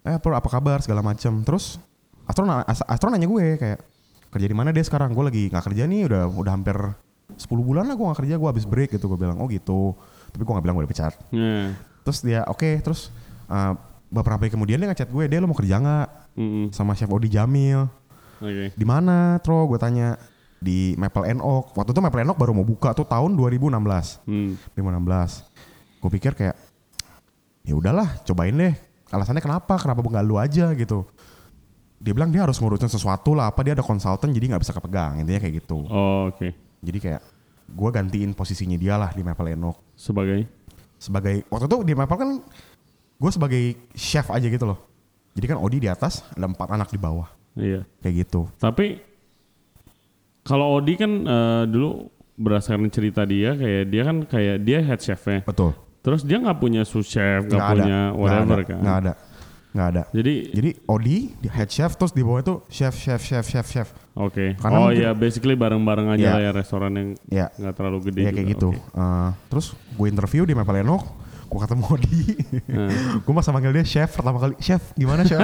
Eh 0.01 0.17
bro 0.17 0.33
apa 0.33 0.47
kabar? 0.47 0.79
segala 0.79 1.03
macam 1.03 1.43
terus 1.43 1.75
Astro 2.23 2.47
Astro 2.87 3.07
nanya 3.11 3.27
gue 3.27 3.59
kayak 3.59 3.79
kerja 4.31 4.47
di 4.47 4.55
mana 4.55 4.71
dia 4.71 4.81
sekarang? 4.81 5.11
Gue 5.11 5.27
lagi 5.27 5.51
nggak 5.51 5.65
kerja 5.67 5.83
nih 5.85 6.07
udah 6.07 6.23
udah 6.31 6.51
hampir 6.51 6.77
10 7.31 7.47
bulan 7.47 7.87
lah 7.87 7.95
gue 7.95 8.05
nggak 8.07 8.19
kerja 8.23 8.35
gue 8.39 8.47
habis 8.47 8.63
break 8.63 8.95
gitu. 8.95 9.11
Gue 9.11 9.19
bilang 9.19 9.39
oh 9.39 9.47
gitu. 9.51 9.91
Tapi 10.31 10.41
gue 10.41 10.53
nggak 10.55 10.63
bilang 10.63 10.75
gue 10.79 10.85
dipecat 10.87 11.13
Ya. 11.35 11.75
terus 12.07 12.23
dia 12.23 12.47
oke. 12.47 12.79
Terus 12.79 13.11
uh, 13.51 13.75
beberapa 14.07 14.39
hari 14.39 14.51
kemudian 14.51 14.79
dia 14.79 14.87
ngechat 14.87 15.11
gue 15.11 15.23
dia 15.27 15.43
lo 15.43 15.51
mau 15.51 15.57
kerja 15.59 15.75
nggak? 15.79 16.07
Hmm, 16.39 16.71
sama 16.71 16.95
chef 16.95 17.11
Odi 17.11 17.27
Jamil. 17.27 17.87
Oke. 18.41 18.73
di 18.73 18.85
mana 18.87 19.37
tro? 19.43 19.67
Gue 19.67 19.77
tanya 19.77 20.15
di 20.61 20.93
Maple 20.93 21.25
and 21.25 21.41
Oak. 21.41 21.73
Waktu 21.73 21.89
itu 21.91 22.01
Maple 22.05 22.21
and 22.21 22.29
Oak 22.31 22.37
baru 22.37 22.53
mau 22.53 22.61
buka 22.61 22.93
tuh 22.93 23.03
tahun 23.03 23.33
2016. 23.33 24.21
Hmm. 24.29 24.53
2016. 24.77 25.41
Gue 25.97 26.09
pikir 26.13 26.37
kayak 26.37 26.55
ya 27.65 27.73
udahlah, 27.73 28.21
cobain 28.21 28.53
deh. 28.53 28.73
Alasannya 29.09 29.41
kenapa? 29.41 29.75
Kenapa 29.81 29.99
nggak 29.99 30.23
lu 30.23 30.37
aja 30.37 30.69
gitu? 30.77 31.03
Dia 32.01 32.13
bilang 32.13 32.29
dia 32.29 32.45
harus 32.45 32.61
ngurusin 32.61 32.87
sesuatu 32.87 33.33
lah. 33.33 33.49
Apa 33.49 33.65
dia 33.65 33.73
ada 33.73 33.83
konsultan 33.83 34.29
jadi 34.31 34.53
nggak 34.53 34.61
bisa 34.61 34.73
kepegang. 34.77 35.17
Intinya 35.19 35.41
kayak 35.41 35.65
gitu. 35.65 35.83
Oh, 35.89 36.29
oke. 36.29 36.53
Jadi 36.81 36.97
kayak 37.01 37.21
gue 37.71 37.89
gantiin 37.89 38.31
posisinya 38.37 38.77
dia 38.77 38.95
lah 39.01 39.09
di 39.11 39.25
Maple 39.25 39.57
and 39.57 39.65
Oak. 39.65 39.77
Sebagai 39.97 40.45
Sebagai 41.01 41.41
waktu 41.49 41.65
itu 41.65 41.77
di 41.81 41.93
Maple 41.97 42.17
kan 42.21 42.29
gue 43.17 43.31
sebagai 43.33 43.61
chef 43.97 44.29
aja 44.29 44.45
gitu 44.45 44.69
loh. 44.69 44.77
Jadi 45.33 45.45
kan 45.49 45.57
Odi 45.57 45.81
di 45.81 45.89
atas, 45.89 46.21
ada 46.37 46.45
empat 46.45 46.69
anak 46.69 46.93
di 46.93 46.99
bawah. 47.01 47.25
iya. 47.57 47.81
Kayak 48.05 48.27
gitu. 48.27 48.45
Tapi 48.61 48.99
kalau 50.41 50.75
Odi 50.75 50.93
kan 50.95 51.11
eh, 51.21 51.63
dulu 51.65 52.09
berdasarkan 52.33 52.89
cerita 52.89 53.21
dia 53.23 53.53
kayak 53.53 53.83
dia 53.87 54.01
kan 54.01 54.17
kayak 54.23 54.55
dia 54.61 54.79
head 54.79 54.99
chefnya. 54.99 55.41
Betul. 55.41 55.77
Terus 56.01 56.21
dia 56.21 56.37
nggak 56.37 56.57
punya 56.57 56.81
sous 56.81 57.05
chef, 57.05 57.45
nggak 57.45 57.61
punya 57.71 57.99
whatever 58.11 58.57
ada. 58.57 58.65
kan. 58.65 58.79
Nggak 58.79 58.97
ada. 58.99 59.13
Nggak 59.71 59.87
ada. 59.87 60.03
Jadi 60.11 60.33
Jadi 60.51 60.69
Odi 60.83 61.17
di 61.33 61.47
head 61.47 61.69
chef 61.69 61.93
terus 61.93 62.11
di 62.11 62.19
bawah 62.19 62.41
itu 62.41 62.55
chef 62.67 62.91
chef 62.93 63.21
chef 63.21 63.45
chef 63.45 63.65
chef. 63.65 63.87
oke. 64.13 64.57
Karena 64.57 64.75
Oh 64.75 64.89
mungkin- 64.89 64.99
ya 64.99 65.11
basically 65.13 65.53
bareng-bareng 65.53 66.11
aja 66.11 66.19
Ya. 66.19 66.31
lah 66.33 66.41
ya 66.41 66.51
restoran 66.51 66.91
yang 66.91 67.09
Ya, 67.29 67.47
nggak 67.53 67.73
terlalu 67.73 67.99
gede. 68.03 68.21
ya 68.21 68.29
kayak 68.29 68.41
juga. 68.41 68.51
gitu. 68.51 68.69
Oke. 68.73 68.97
Eh, 68.97 69.29
terus 69.47 69.65
gue 69.93 70.07
interview 70.09 70.43
di 70.43 70.51
Maple 70.51 70.81
Enok, 70.81 71.03
gue 71.47 71.59
ketemu 71.61 71.83
Odi. 71.87 72.17
Hmm. 72.71 73.21
gue 73.21 73.33
masa 73.33 73.51
manggil 73.51 73.71
dia 73.71 73.85
chef 73.85 74.09
pertama 74.11 74.39
kali. 74.39 74.57
Chef 74.57 74.81
gimana 74.93 75.21
chef? 75.21 75.39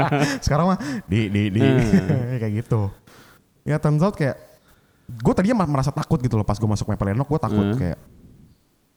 Sekarang 0.44 0.72
mah 0.72 0.78
di 1.04 1.28
di 1.28 1.42
di 1.50 1.60
Hmm. 1.60 2.38
kayak 2.40 2.64
gitu. 2.64 2.88
Ya 3.68 3.76
turns 3.76 4.00
out 4.00 4.16
kayak 4.16 4.40
gue 5.08 5.32
tadinya 5.32 5.64
merasa 5.64 5.92
takut 5.92 6.16
gitu 6.18 6.34
loh 6.34 6.44
pas 6.44 6.56
gue 6.56 6.64
masuk 6.64 6.88
Maple 6.88 7.12
Enok, 7.12 7.28
gue 7.28 7.40
takut 7.40 7.64
Hmm. 7.64 7.76
kayak 7.76 7.98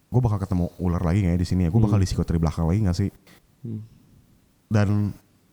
gue 0.07 0.19
bakal 0.19 0.39
ketemu 0.39 0.65
ular 0.75 0.99
lagi 0.99 1.23
nggak 1.23 1.35
ya 1.35 1.39
di 1.39 1.47
sini 1.47 1.61
ya? 1.63 1.69
Gue 1.69 1.79
bakal 1.79 1.99
disikut 1.99 2.23
dari 2.23 2.39
belakang 2.39 2.63
lagi 2.63 2.79
nggak 2.83 2.97
sih? 2.97 3.09
Hmm. 3.63 3.83
Dan 4.67 5.11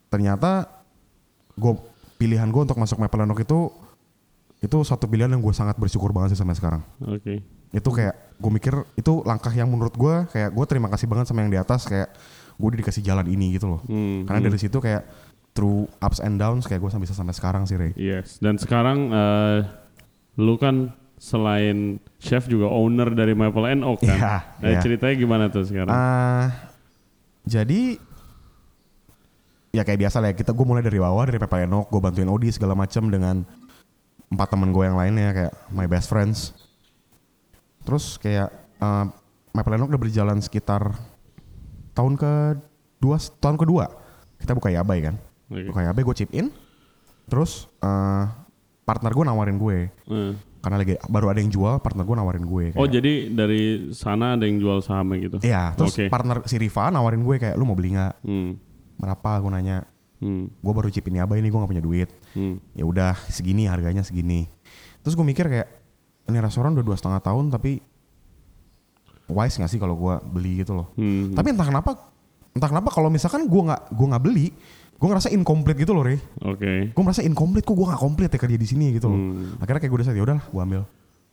ternyata 0.08 0.66
gue 1.54 1.72
pilihan 2.16 2.46
gue 2.46 2.62
untuk 2.62 2.78
masuk 2.78 2.98
Maple 2.98 3.22
Enok 3.22 3.42
itu 3.42 3.58
itu 4.58 4.76
satu 4.82 5.06
pilihan 5.06 5.30
yang 5.30 5.38
gue 5.38 5.54
sangat 5.54 5.78
bersyukur 5.78 6.10
banget 6.10 6.34
sih 6.34 6.38
sampai 6.38 6.58
sekarang 6.58 6.82
Oke. 7.06 7.46
itu 7.70 7.90
kayak 7.94 8.14
gue 8.34 8.50
mikir 8.50 8.74
itu 8.94 9.22
langkah 9.22 9.54
yang 9.54 9.70
menurut 9.70 9.94
gue 9.94 10.26
kayak 10.30 10.50
gue 10.50 10.64
terima 10.66 10.90
kasih 10.90 11.06
banget 11.06 11.30
sama 11.30 11.46
yang 11.46 11.52
di 11.52 11.58
atas 11.58 11.86
kayak 11.86 12.10
gue 12.58 12.66
udah 12.66 12.78
dikasih 12.82 13.06
jalan 13.06 13.22
ini 13.30 13.54
gitu 13.54 13.70
loh 13.70 13.78
Hmm, 13.86 14.26
karena 14.26 14.50
dari 14.50 14.58
situ 14.58 14.82
kayak 14.82 15.06
through 15.58 15.90
ups 15.98 16.22
and 16.22 16.38
downs 16.38 16.70
kayak 16.70 16.78
gue 16.78 16.90
bisa 17.02 17.18
sampai 17.18 17.34
sekarang 17.34 17.66
sih 17.66 17.74
Ray 17.74 17.90
Yes. 17.98 18.38
Dan 18.38 18.62
sekarang 18.62 19.10
eh, 19.10 19.58
lu 20.38 20.54
kan 20.54 20.94
selain 21.18 21.98
chef 22.22 22.46
juga 22.46 22.70
owner 22.70 23.10
dari 23.10 23.34
Maple 23.34 23.66
and 23.66 23.82
Oak 23.82 24.06
kan. 24.06 24.14
Iya, 24.14 24.38
nah, 24.62 24.70
iya. 24.70 24.78
ceritanya 24.78 25.14
gimana 25.18 25.44
tuh 25.50 25.66
sekarang? 25.66 25.90
Ah, 25.90 26.70
jadi 27.42 27.98
ya 29.74 29.82
kayak 29.82 30.00
biasa 30.06 30.22
lah 30.22 30.30
ya, 30.30 30.34
kita 30.38 30.54
gue 30.54 30.66
mulai 30.66 30.82
dari 30.86 31.02
bawah 31.02 31.26
dari 31.26 31.42
Pepe 31.42 31.66
Enok 31.66 31.90
gue 31.90 32.00
bantuin 32.00 32.30
Odi 32.30 32.54
segala 32.54 32.78
macam 32.78 33.10
dengan 33.10 33.42
empat 34.28 34.48
teman 34.54 34.70
gue 34.70 34.84
yang 34.84 34.96
lainnya 34.96 35.34
kayak 35.34 35.54
my 35.74 35.90
best 35.90 36.08
friends 36.08 36.54
terus 37.84 38.16
kayak 38.20 38.52
uh, 38.80 39.08
Maple 39.52 39.74
Enok 39.76 39.90
udah 39.96 40.02
berjalan 40.06 40.38
sekitar 40.40 40.94
tahun 41.92 42.14
ke 42.14 42.32
dua 43.02 43.16
tahun 43.40 43.56
kedua 43.58 43.84
kita 44.38 44.52
buka 44.54 44.70
Yabai 44.70 45.02
kan 45.02 45.14
Oke. 45.48 45.64
buka 45.66 45.80
Yabai 45.82 46.02
gue 46.02 46.14
chip 46.14 46.30
in 46.30 46.52
terus 47.24 47.66
uh, 47.80 48.24
partner 48.82 49.12
gue 49.12 49.24
nawarin 49.24 49.56
gue 49.56 49.88
Eh. 49.88 50.32
karena 50.58 50.76
lagi 50.76 50.96
baru 51.04 51.28
ada 51.28 51.40
yang 51.40 51.48
jual 51.48 51.78
partner 51.78 52.02
gue 52.02 52.16
nawarin 52.16 52.44
gue 52.44 52.64
kayak, 52.72 52.80
Oh 52.80 52.84
jadi 52.84 53.12
dari 53.28 53.62
sana 53.92 54.34
ada 54.34 54.44
yang 54.44 54.58
jual 54.58 54.80
sahamnya 54.80 55.16
gitu? 55.22 55.36
Iya, 55.40 55.72
terus 55.72 55.94
Oke. 55.94 56.08
partner 56.08 56.44
si 56.44 56.56
Riva 56.56 56.88
nawarin 56.88 57.20
gue 57.20 57.36
kayak 57.38 57.54
lu 57.54 57.64
mau 57.64 57.72
beli 57.72 57.94
nggak? 57.94 58.14
Hmm. 58.22 58.58
Berapa? 58.96 59.38
Gue 59.38 59.50
nanya. 59.50 59.86
Hmm. 60.18 60.50
Gue 60.50 60.72
baru 60.74 60.90
chip 60.90 61.06
ini 61.06 61.22
apa 61.22 61.38
ini 61.38 61.46
gue 61.46 61.54
nggak 61.54 61.70
punya 61.70 61.84
duit. 61.84 62.10
Hmm. 62.34 62.58
Ya 62.74 62.82
udah 62.82 63.14
segini 63.28 63.64
harganya 63.64 64.02
segini. 64.02 64.50
Terus 65.00 65.14
gue 65.14 65.22
mikir 65.22 65.46
kayak 65.46 65.68
ini 66.26 66.38
restoran 66.38 66.74
udah 66.74 66.82
dua 66.82 66.96
setengah 66.98 67.22
tahun 67.22 67.48
tapi 67.48 67.78
wise 69.28 69.56
nggak 69.56 69.70
sih 69.70 69.78
kalau 69.78 69.94
gue 69.94 70.14
beli 70.26 70.64
gitu 70.64 70.74
loh. 70.74 70.90
Hmm. 70.96 71.32
Tapi 71.32 71.52
entah 71.52 71.64
kenapa 71.64 71.90
entah 72.50 72.68
kenapa 72.68 72.88
kalau 72.90 73.08
misalkan 73.08 73.46
gue 73.46 73.62
nggak 73.62 73.82
gue 73.92 74.06
nggak 74.08 74.24
beli 74.24 74.46
gue 74.98 75.06
ngerasa 75.06 75.30
incomplete 75.30 75.78
gitu 75.86 75.94
loh 75.94 76.02
Rey. 76.02 76.18
Oke. 76.42 76.90
Gue 76.90 77.02
merasa 77.06 77.22
incomplete 77.22 77.62
kok 77.62 77.78
gue 77.78 77.86
nggak 77.86 78.02
komplit 78.02 78.30
ya 78.34 78.38
kerja 78.38 78.58
di 78.58 78.66
sini 78.66 78.86
gitu 78.98 79.06
loh. 79.06 79.18
Hmm. 79.18 79.62
Akhirnya 79.62 79.80
kayak 79.86 79.92
gue 79.94 79.98
udah 80.02 80.06
ya 80.10 80.22
udahlah 80.26 80.44
gue 80.50 80.62
ambil. 80.62 80.82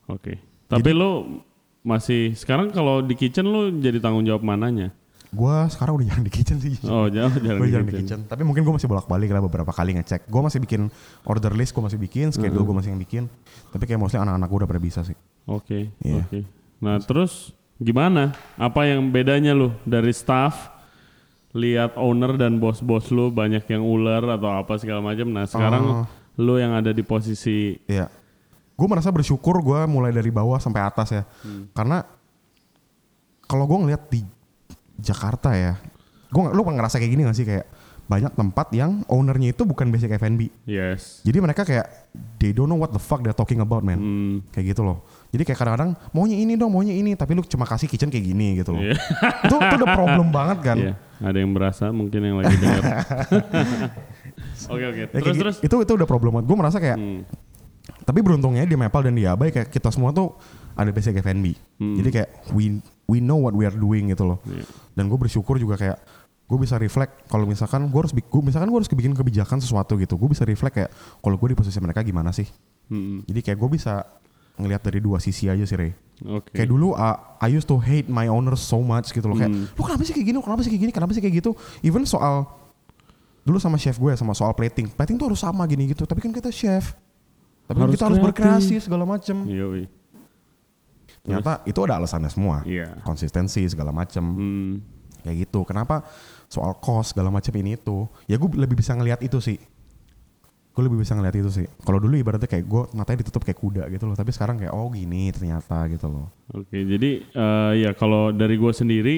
Oke. 0.06 0.32
Tapi 0.70 0.90
lu 0.94 1.42
masih 1.82 2.34
sekarang 2.38 2.70
kalau 2.70 3.02
di 3.02 3.14
kitchen 3.18 3.46
lu 3.46 3.74
jadi 3.82 3.98
tanggung 3.98 4.22
jawab 4.22 4.46
mananya? 4.46 4.94
Gue 5.34 5.56
sekarang 5.74 5.98
udah 5.98 6.06
jarang 6.06 6.24
di 6.26 6.30
kitchen 6.30 6.62
sih. 6.62 6.78
Oh 6.86 7.10
jauh 7.10 7.30
jarang 7.42 7.58
gue 7.62 7.66
di 7.66 7.74
jarang 7.74 7.88
di 7.90 7.94
kitchen. 7.98 8.22
kitchen. 8.22 8.30
Tapi 8.30 8.46
mungkin 8.46 8.62
gue 8.62 8.74
masih 8.78 8.86
bolak-balik 8.86 9.34
lah 9.34 9.42
beberapa 9.42 9.74
kali 9.74 9.98
ngecek. 9.98 10.30
Gue 10.30 10.42
masih 10.46 10.62
bikin 10.62 10.86
order 11.26 11.50
list, 11.58 11.74
gue 11.74 11.82
masih 11.82 11.98
bikin, 11.98 12.30
schedule 12.30 12.62
gue 12.62 12.76
masih 12.78 12.94
yang 12.94 13.02
bikin. 13.02 13.26
Tapi 13.74 13.82
kayak 13.82 13.98
mostly 13.98 14.22
anak-anak 14.22 14.46
gue 14.46 14.58
udah 14.62 14.70
pada 14.70 14.82
bisa 14.82 15.02
sih. 15.02 15.18
Oke. 15.50 15.90
Iya. 16.06 16.22
Oke. 16.22 16.46
Nah 16.78 17.02
terus 17.02 17.50
gimana? 17.82 18.30
Apa 18.54 18.86
yang 18.86 19.10
bedanya 19.10 19.58
lu 19.58 19.74
dari 19.82 20.14
staff? 20.14 20.75
Lihat 21.56 21.96
owner 21.96 22.36
dan 22.36 22.60
bos-bos 22.60 23.08
lu 23.08 23.32
banyak 23.32 23.64
yang 23.64 23.80
ular 23.80 24.36
atau 24.36 24.52
apa 24.52 24.76
segala 24.76 25.00
macam. 25.00 25.32
Nah 25.32 25.48
sekarang 25.48 25.82
Oh. 25.82 26.04
lu 26.36 26.60
yang 26.60 26.76
ada 26.76 26.92
di 26.92 27.00
posisi 27.00 27.80
Iya. 27.88 28.12
Gue 28.76 28.84
merasa 28.84 29.08
bersyukur 29.08 29.64
gue 29.64 29.80
mulai 29.88 30.12
dari 30.12 30.28
bawah 30.28 30.60
sampai 30.60 30.84
atas 30.84 31.08
ya. 31.10 31.24
Karena 31.72 32.04
kalau 33.42 33.64
gue 33.64 33.78
ngeliat 33.80 34.02
di 34.06 34.20
Jakarta 34.96 35.56
ya, 35.56 35.80
gue 36.28 36.42
lu 36.52 36.60
ngerasa 36.60 37.00
kayak 37.00 37.08
gini 37.08 37.24
gak 37.24 37.36
sih 37.36 37.46
kayak 37.48 37.64
banyak 38.06 38.32
tempat 38.32 38.70
yang 38.70 39.02
ownernya 39.06 39.50
itu 39.50 39.62
bukan 39.62 39.90
basic 39.90 40.14
F&B. 40.14 40.46
yes. 40.62 41.20
Jadi 41.20 41.38
mereka 41.38 41.62
kayak 41.62 41.86
they 42.38 42.50
don't 42.50 42.66
know 42.66 42.78
what 42.78 42.90
the 42.90 42.98
fuck 42.98 43.18
they're 43.18 43.34
talking 43.34 43.58
about 43.58 43.82
man. 43.82 43.98
Hmm. 43.98 44.36
Kayak 44.50 44.72
gitu 44.72 44.82
loh. 44.82 45.02
Jadi 45.30 45.42
kayak 45.42 45.58
kadang-kadang 45.58 45.90
maunya 46.10 46.38
ini 46.38 46.54
dong, 46.54 46.70
maunya 46.70 46.94
ini, 46.94 47.12
tapi 47.12 47.34
lu 47.34 47.42
cuma 47.42 47.66
kasih 47.66 47.84
kitchen 47.84 48.06
kayak 48.06 48.22
gini 48.24 48.56
gitu 48.56 48.70
loh. 48.70 48.80
Iya. 48.80 48.94
itu 49.42 49.54
itu 49.58 49.74
udah 49.76 49.90
problem 49.92 50.28
banget 50.30 50.58
kan. 50.62 50.76
Iya. 50.78 50.94
Ada 51.18 51.38
yang 51.40 51.50
berasa 51.50 51.84
mungkin 51.90 52.20
yang 52.20 52.36
lagi 52.38 52.54
dengar. 52.56 52.82
Oke 54.66 54.84
oke. 54.84 55.00
Ya, 55.00 55.06
Terus 55.08 55.22
kayak 55.22 55.36
terus. 55.38 55.56
gitu. 55.58 55.76
itu 55.78 55.86
itu 55.86 55.92
udah 55.94 56.08
problem 56.08 56.30
banget. 56.32 56.46
Gue 56.46 56.56
merasa 56.56 56.78
kayak 56.78 56.96
Hmm. 56.96 57.22
tapi 58.02 58.18
beruntungnya 58.18 58.62
di 58.62 58.74
Maple 58.74 59.02
dan 59.04 59.14
di 59.14 59.24
Abai 59.24 59.50
kayak 59.50 59.68
kita 59.68 59.90
semua 59.90 60.10
tuh 60.10 60.34
ada 60.72 60.90
basic 60.90 61.16
F&B. 61.16 61.54
Hmm. 61.78 61.96
Jadi 61.96 62.08
kayak 62.12 62.28
we 62.50 62.78
we 63.06 63.18
know 63.18 63.38
what 63.38 63.52
we 63.52 63.62
are 63.62 63.74
doing 63.74 64.10
gitu 64.10 64.26
loh. 64.26 64.38
Iya. 64.44 64.64
Dan 64.92 65.06
gue 65.06 65.18
bersyukur 65.18 65.56
juga 65.56 65.74
kayak 65.76 65.98
gue 66.46 66.58
bisa 66.62 66.78
reflect 66.78 67.26
kalau 67.26 67.42
misalkan 67.42 67.90
gue 67.90 68.00
harus 68.00 68.14
misalkan 68.14 68.70
gue 68.70 68.78
harus 68.78 68.86
bikin 68.86 69.12
kebijakan 69.12 69.58
sesuatu 69.58 69.98
gitu. 69.98 70.14
Gue 70.14 70.30
bisa 70.30 70.46
reflect 70.46 70.74
kayak 70.78 70.90
kalau 71.18 71.34
gue 71.34 71.48
di 71.50 71.56
posisi 71.58 71.78
mereka 71.82 72.06
gimana 72.06 72.30
sih. 72.30 72.46
Hmm. 72.86 73.26
Jadi 73.26 73.42
kayak 73.42 73.58
gue 73.58 73.70
bisa 73.74 74.06
ngelihat 74.56 74.80
dari 74.80 75.02
dua 75.02 75.18
sisi 75.18 75.50
aja 75.50 75.66
sih 75.66 75.76
Ray. 75.76 75.92
Oke. 76.24 76.54
Kayak 76.54 76.70
dulu 76.70 76.94
uh, 76.94 77.36
I 77.42 77.52
used 77.52 77.66
to 77.66 77.76
hate 77.76 78.08
my 78.08 78.30
owner 78.30 78.54
so 78.54 78.80
much 78.80 79.10
gitu 79.10 79.26
loh 79.26 79.36
kayak 79.36 79.52
Hmm. 79.52 79.68
lu 79.68 79.82
kenapa 79.84 80.02
sih 80.06 80.14
kayak 80.14 80.26
gini, 80.32 80.36
Lu 80.38 80.44
kenapa 80.46 80.62
sih 80.64 80.70
kayak 80.72 80.82
gini, 80.86 80.92
kenapa 80.94 81.12
sih 81.12 81.20
kayak 81.20 81.34
gitu. 81.44 81.50
Even 81.82 82.06
soal 82.08 82.46
dulu 83.42 83.58
sama 83.58 83.76
chef 83.76 83.98
gue 83.98 84.14
sama 84.14 84.32
soal 84.32 84.54
plating, 84.54 84.86
plating 84.88 85.18
tuh 85.18 85.26
harus 85.28 85.42
sama 85.42 85.66
gini 85.66 85.90
gitu. 85.90 86.06
Tapi 86.06 86.22
kan 86.22 86.30
kita 86.30 86.48
chef, 86.48 86.94
tapi 87.66 87.78
kan 87.78 87.90
Harus 87.90 87.94
kita 87.98 88.04
harus 88.06 88.18
berkreasi 88.22 88.74
segala 88.80 89.02
macem. 89.04 89.44
Yoi. 89.44 89.90
Ternyata 91.26 91.66
itu 91.66 91.78
ada 91.82 91.98
alasannya 91.98 92.30
semua, 92.30 92.62
Iya. 92.62 93.02
konsistensi 93.02 93.58
segala 93.66 93.90
macem 93.90 94.22
Hmm. 94.22 94.72
kayak 95.26 95.50
gitu. 95.50 95.66
Kenapa 95.66 96.06
soal 96.46 96.78
cost 96.78 97.12
segala 97.12 97.28
macam 97.28 97.52
ini 97.56 97.74
itu? 97.74 98.06
Ya 98.26 98.36
gue 98.36 98.48
lebih 98.52 98.78
bisa 98.78 98.94
ngelihat 98.94 99.20
itu 99.20 99.38
sih. 99.38 99.58
Gue 100.70 100.84
lebih 100.84 101.00
bisa 101.00 101.16
ngelihat 101.16 101.36
itu 101.36 101.48
sih. 101.48 101.66
Kalau 101.80 101.96
dulu 101.96 102.14
ibaratnya 102.14 102.44
kayak 102.44 102.64
gue 102.64 102.82
matanya 102.92 103.24
ditutup 103.24 103.42
kayak 103.42 103.56
kuda 103.56 103.82
gitu 103.88 104.04
loh. 104.04 104.12
Tapi 104.12 104.28
sekarang 104.28 104.60
kayak 104.60 104.72
oh 104.72 104.92
gini 104.92 105.32
ternyata 105.32 105.88
gitu 105.88 106.04
loh. 106.04 106.28
Oke, 106.52 106.76
jadi 106.76 107.10
eh, 107.24 107.72
ya 107.80 107.90
kalau 107.96 108.28
dari 108.28 108.60
gue 108.60 108.72
sendiri, 108.76 109.16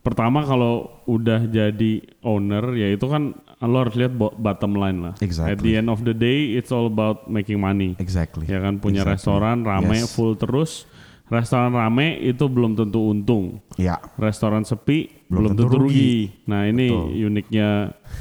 pertama 0.00 0.44
kalau 0.44 1.00
udah 1.04 1.44
jadi 1.44 1.92
owner, 2.20 2.76
ya 2.76 2.92
itu 2.92 3.04
kan 3.04 3.36
lo 3.60 3.76
harus 3.80 3.96
lihat 3.96 4.12
bo- 4.12 4.36
bottom 4.36 4.76
line 4.76 5.00
lah. 5.00 5.14
At 5.16 5.24
Exactly. 5.24 5.64
the 5.64 5.72
end 5.76 5.88
of 5.88 6.04
the 6.04 6.12
day, 6.12 6.56
it's 6.56 6.68
all 6.68 6.84
about 6.84 7.28
making 7.28 7.56
money. 7.56 7.96
Exactly. 7.96 8.44
Ya 8.44 8.60
kan 8.60 8.80
punya 8.80 9.00
Exactly. 9.00 9.16
restoran 9.16 9.64
rame 9.64 10.00
Yes. 10.00 10.12
full 10.12 10.36
terus, 10.36 10.84
restoran 11.28 11.72
rame 11.72 12.16
itu 12.16 12.48
belum 12.48 12.76
tentu 12.76 13.00
untung. 13.06 13.60
Ya. 13.76 13.96
Restoran 14.16 14.64
sepi 14.64 15.19
belum, 15.30 15.40
Belum 15.40 15.50
tentu, 15.52 15.62
tentu 15.64 15.76
rugi. 15.78 15.94
rugi. 15.94 16.14
Nah 16.44 16.62
ini 16.66 16.86
Betul. 16.88 17.06
uniknya 17.24 17.68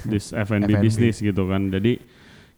this 0.06 0.30
F&B 0.46 0.70
bisnis 0.78 1.18
gitu 1.18 1.44
kan. 1.44 1.68
Jadi 1.68 1.98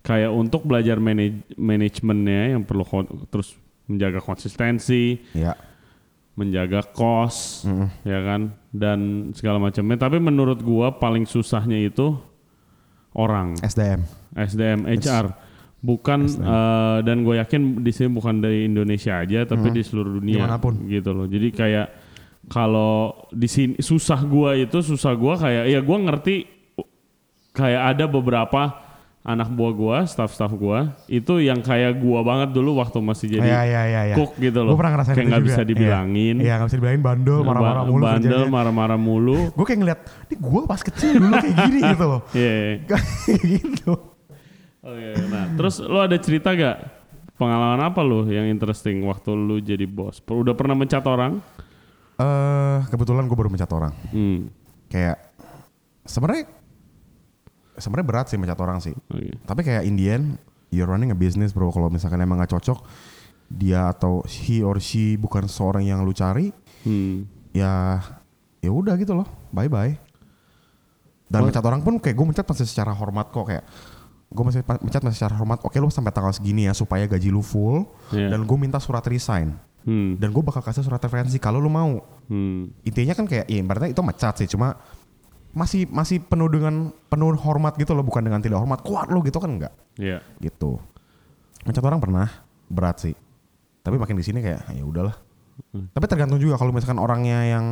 kayak 0.01 0.29
untuk 0.29 0.61
belajar 0.63 0.97
manaj 0.97 1.31
manajemennya 1.55 2.51
yang 2.51 2.61
perlu 2.61 2.83
terus 3.27 3.55
menjaga 3.85 4.19
konsistensi, 4.19 5.23
Ya. 5.31 5.55
menjaga 6.33 6.83
cost, 6.85 7.63
Mm-mm. 7.63 7.87
ya 8.03 8.19
kan, 8.21 8.41
dan 8.69 8.99
segala 9.31 9.57
macamnya. 9.57 9.95
Tapi 9.97 10.17
menurut 10.17 10.59
gua 10.59 10.91
paling 10.91 11.23
susahnya 11.23 11.75
itu 11.77 12.15
orang, 13.11 13.55
SDM. 13.59 14.03
SDM, 14.33 14.87
HR. 14.87 15.35
bukan 15.81 16.29
eh, 16.29 16.97
dan 17.01 17.25
gue 17.25 17.35
yakin 17.35 17.81
di 17.81 17.89
sini 17.89 18.13
bukan 18.13 18.37
dari 18.37 18.63
Indonesia 18.63 19.17
aja 19.17 19.43
tapi 19.43 19.73
di 19.73 19.81
seluruh 19.81 20.13
dunia 20.15 20.37
Di 20.37 20.39
mana 20.39 20.55
pun. 20.55 20.77
gitu 20.85 21.09
loh 21.09 21.25
jadi 21.25 21.49
kayak 21.49 21.87
kalau 22.47 23.13
di 23.29 23.45
sini 23.45 23.73
susah 23.77 24.21
gue 24.21 24.65
itu 24.65 24.77
susah 24.81 25.13
gue 25.13 25.33
kayak 25.35 25.65
ya 25.67 25.79
gue 25.79 25.97
ngerti 25.99 26.35
kayak 27.51 27.81
ada 27.93 28.05
beberapa 28.07 28.81
anak 29.21 29.53
buah 29.53 29.69
gue 29.71 29.97
staff-staff 30.09 30.49
gue 30.49 30.79
itu 31.07 31.45
yang 31.45 31.61
kayak 31.61 31.93
gue 31.93 32.19
banget 32.25 32.57
dulu 32.57 32.81
waktu 32.81 32.97
masih 32.97 33.29
jadi 33.29 33.45
Iya, 33.45 33.61
iya, 33.61 33.81
iya, 33.85 34.01
iya. 34.09 34.15
cook 34.17 34.33
gitu 34.33 34.65
loh 34.65 34.73
Gue 34.73 34.79
pernah 34.81 34.93
ngerasain 34.97 35.13
kayak 35.13 35.27
nggak 35.29 35.45
bisa 35.45 35.61
dibilangin 35.61 36.35
Iya, 36.41 36.53
nggak 36.57 36.67
bisa 36.67 36.77
dibilangin 36.81 37.03
bandel, 37.05 37.39
marah-marah 37.45 37.83
Ba- 37.85 37.89
mulu 37.93 38.01
bandel 38.01 38.41
marah-marah 38.49 38.97
mulu 38.97 39.39
Gue 39.57 39.65
kayak 39.69 39.79
ngeliat, 39.79 39.99
ini 40.25 40.35
gue 40.41 40.61
pas 40.65 40.81
kecil 40.81 41.09
dulu 41.21 41.33
kayak 41.37 41.55
gini 41.61 41.79
gitu 41.93 42.05
loh. 42.09 42.21
Iya, 42.33 42.49
iya. 42.49 42.75
Kayak 42.89 43.41
gitu. 43.45 43.91
Oke, 44.81 45.09
nah 45.29 45.45
terus 45.53 45.75
lo 45.77 46.01
ada 46.01 46.17
cerita 46.17 46.49
gak 46.57 46.77
pengalaman 47.37 47.81
apa 47.85 48.01
lo 48.01 48.25
yang 48.25 48.49
interesting 48.49 49.05
waktu 49.05 49.29
lo 49.31 49.61
jadi 49.61 49.85
bos? 49.85 50.17
Udah 50.25 50.57
pernah 50.57 50.73
mencat 50.73 51.05
orang? 51.05 51.37
Eh 52.21 52.79
kebetulan 52.87 53.25
gue 53.25 53.33
baru 53.33 53.49
mencat 53.49 53.71
orang. 53.73 53.93
Hmm. 54.13 54.53
Kayak 54.87 55.17
sebenarnya 56.05 56.45
sebenarnya 57.75 58.07
berat 58.07 58.27
sih 58.29 58.37
mencat 58.37 58.59
orang 58.61 58.77
sih. 58.77 58.93
Oke. 59.09 59.33
Tapi 59.41 59.61
kayak 59.65 59.83
Indian, 59.83 60.37
you're 60.69 60.85
running 60.85 61.09
a 61.09 61.17
business 61.17 61.49
bro. 61.49 61.73
Kalau 61.73 61.89
misalkan 61.89 62.21
emang 62.21 62.37
gak 62.37 62.53
cocok, 62.53 62.85
dia 63.49 63.89
atau 63.89 64.21
he 64.27 64.61
or 64.61 64.77
she 64.77 65.17
bukan 65.17 65.49
seorang 65.49 65.81
yang 65.83 66.05
lu 66.05 66.13
cari, 66.13 66.53
Hmm. 66.85 67.25
ya 67.53 68.01
ya 68.61 68.69
udah 68.69 68.93
gitu 68.95 69.17
loh. 69.17 69.25
Bye 69.49 69.69
bye. 69.69 69.97
Dan 71.25 71.47
mencat 71.47 71.63
orang 71.63 71.79
pun 71.79 71.95
kayak 71.97 72.13
gue 72.13 72.27
mencat 72.27 72.45
masih 72.45 72.67
secara 72.67 72.91
hormat 72.91 73.31
kok 73.31 73.47
kayak 73.47 73.63
gue 74.31 74.43
masih 74.43 74.61
mencat 74.67 75.01
masih 75.01 75.17
secara 75.23 75.35
hormat. 75.39 75.63
Oke 75.63 75.79
lu 75.79 75.87
sampai 75.87 76.11
tanggal 76.11 76.35
segini 76.35 76.67
ya 76.67 76.75
supaya 76.75 77.07
gaji 77.07 77.31
lu 77.31 77.39
full 77.39 77.87
Iya. 78.11 78.35
dan 78.35 78.43
gue 78.43 78.57
minta 78.59 78.77
surat 78.77 79.01
resign 79.07 79.55
Hmm. 79.81 80.13
dan 80.21 80.29
gue 80.29 80.43
bakal 80.45 80.61
kasih 80.61 80.85
surat 80.85 81.01
referensi 81.01 81.41
kalau 81.41 81.57
lu 81.57 81.69
mau. 81.69 82.01
Hmm. 82.29 82.69
Intinya 82.85 83.17
kan 83.17 83.25
kayak 83.25 83.49
ya 83.49 83.61
berarti 83.61 83.93
itu 83.93 84.01
mencat 84.05 84.33
sih 84.37 84.47
cuma 84.47 84.77
masih 85.51 85.83
masih 85.91 86.23
penuh 86.23 86.47
dengan 86.47 86.95
penuh 87.11 87.35
hormat 87.35 87.75
gitu 87.75 87.91
loh 87.91 88.07
bukan 88.07 88.23
dengan 88.23 88.39
tidak 88.39 88.63
hormat 88.63 88.79
kuat 88.87 89.11
lo 89.11 89.19
gitu 89.19 89.35
kan 89.35 89.51
enggak 89.51 89.73
Iya. 89.99 90.23
gitu 90.39 90.79
mencat 91.67 91.83
orang 91.83 91.99
pernah 91.99 92.27
berat 92.71 93.03
sih 93.03 93.11
tapi 93.83 93.99
makin 93.99 94.15
di 94.15 94.23
sini 94.23 94.39
kayak 94.39 94.71
ya 94.71 94.83
udahlah 94.87 95.11
tapi 95.91 96.05
tergantung 96.07 96.39
juga 96.39 96.55
kalau 96.55 96.71
misalkan 96.71 97.03
orangnya 97.03 97.43
yang 97.43 97.65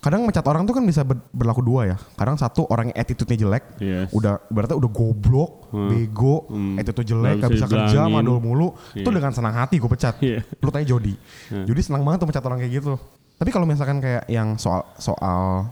kadang 0.00 0.24
mencat 0.24 0.40
orang 0.42 0.64
tuh 0.64 0.72
kan 0.72 0.80
bisa 0.82 1.04
ber- 1.04 1.28
berlaku 1.28 1.60
dua 1.60 1.84
ya 1.86 1.96
kadang 2.14 2.34
satu 2.34 2.64
orang 2.66 2.88
yang 2.88 2.98
attitude-nya 2.98 3.36
jelek 3.38 3.64
Yes. 3.76 4.08
udah 4.10 4.40
berarti 4.46 4.72
udah 4.72 4.88
goblok 4.88 5.68
bego 5.70 6.48
Hmm. 6.48 6.74
attitude 6.74 7.04
jelek 7.06 7.36
gak 7.38 7.52
bisa 7.52 7.66
kerja 7.66 8.08
mandul 8.08 8.36
mulu 8.38 8.72
itu 8.92 9.04
Iya. 9.04 9.12
dengan 9.14 9.30
senang 9.30 9.52
hati 9.54 9.76
gue 9.76 9.86
pecat 9.86 10.16
Iya. 10.18 10.40
lu 10.56 10.68
tanya 10.68 10.86
Jody 10.86 11.14
Jody 11.52 11.80
senang 11.80 12.00
banget 12.00 12.24
tuh 12.24 12.28
mencat 12.28 12.42
orang 12.42 12.58
kayak 12.58 12.72
gitu 12.74 12.96
tapi 13.36 13.50
kalau 13.50 13.64
misalkan 13.64 14.00
kayak 14.00 14.24
yang 14.26 14.56
soal 14.56 14.88
soal 14.96 15.68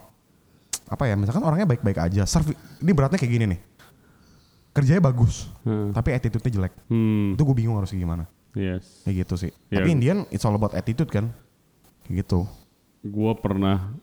apa 0.86 1.04
ya 1.04 1.16
misalkan 1.16 1.40
orangnya 1.42 1.64
baik-baik 1.66 1.96
aja 1.98 2.24
servi 2.24 2.52
ini 2.78 2.92
beratnya 2.92 3.16
kayak 3.16 3.32
gini 3.32 3.44
nih 3.46 3.60
kerjanya 4.70 5.02
bagus 5.02 5.48
Hmm. 5.60 5.90
tapi 5.90 6.12
attitude-nya 6.12 6.52
jelek 6.54 6.72
Hmm. 6.86 7.32
itu 7.32 7.42
gue 7.42 7.56
bingung 7.56 7.76
harus 7.76 7.90
gimana 7.90 8.28
Yes. 8.52 9.04
kayak 9.04 9.24
gitu 9.24 9.34
sih 9.38 9.50
Iya. 9.68 9.80
tapi 9.80 9.88
Indian 9.90 10.28
it's 10.28 10.44
all 10.44 10.52
about 10.52 10.72
attitude 10.72 11.08
kan 11.08 11.32
kayak 12.04 12.22
gitu 12.22 12.44
Gua 13.00 13.32
pernah 13.32 13.94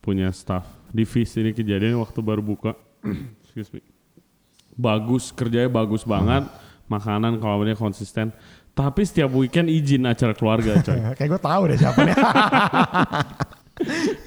punya 0.00 0.30
staff 0.30 0.64
divisi 0.90 1.38
ini 1.38 1.50
kejadian 1.50 1.98
waktu 1.98 2.18
baru 2.18 2.40
buka. 2.40 2.72
Excuse 3.44 3.70
me. 3.70 3.80
Bagus, 4.74 5.30
kerjanya 5.30 5.68
bagus 5.68 6.02
banget. 6.02 6.46
Makanan 6.86 7.38
kawannya 7.38 7.74
konsisten. 7.74 8.32
Tapi 8.70 9.02
setiap 9.02 9.28
weekend 9.34 9.66
izin 9.68 10.06
acara 10.06 10.32
keluarga 10.32 10.78
coy. 10.80 10.98
kayak 11.18 11.28
gue 11.28 11.42
tahu 11.42 11.62
deh 11.68 11.76
siapa 11.76 12.00
nih 12.06 12.16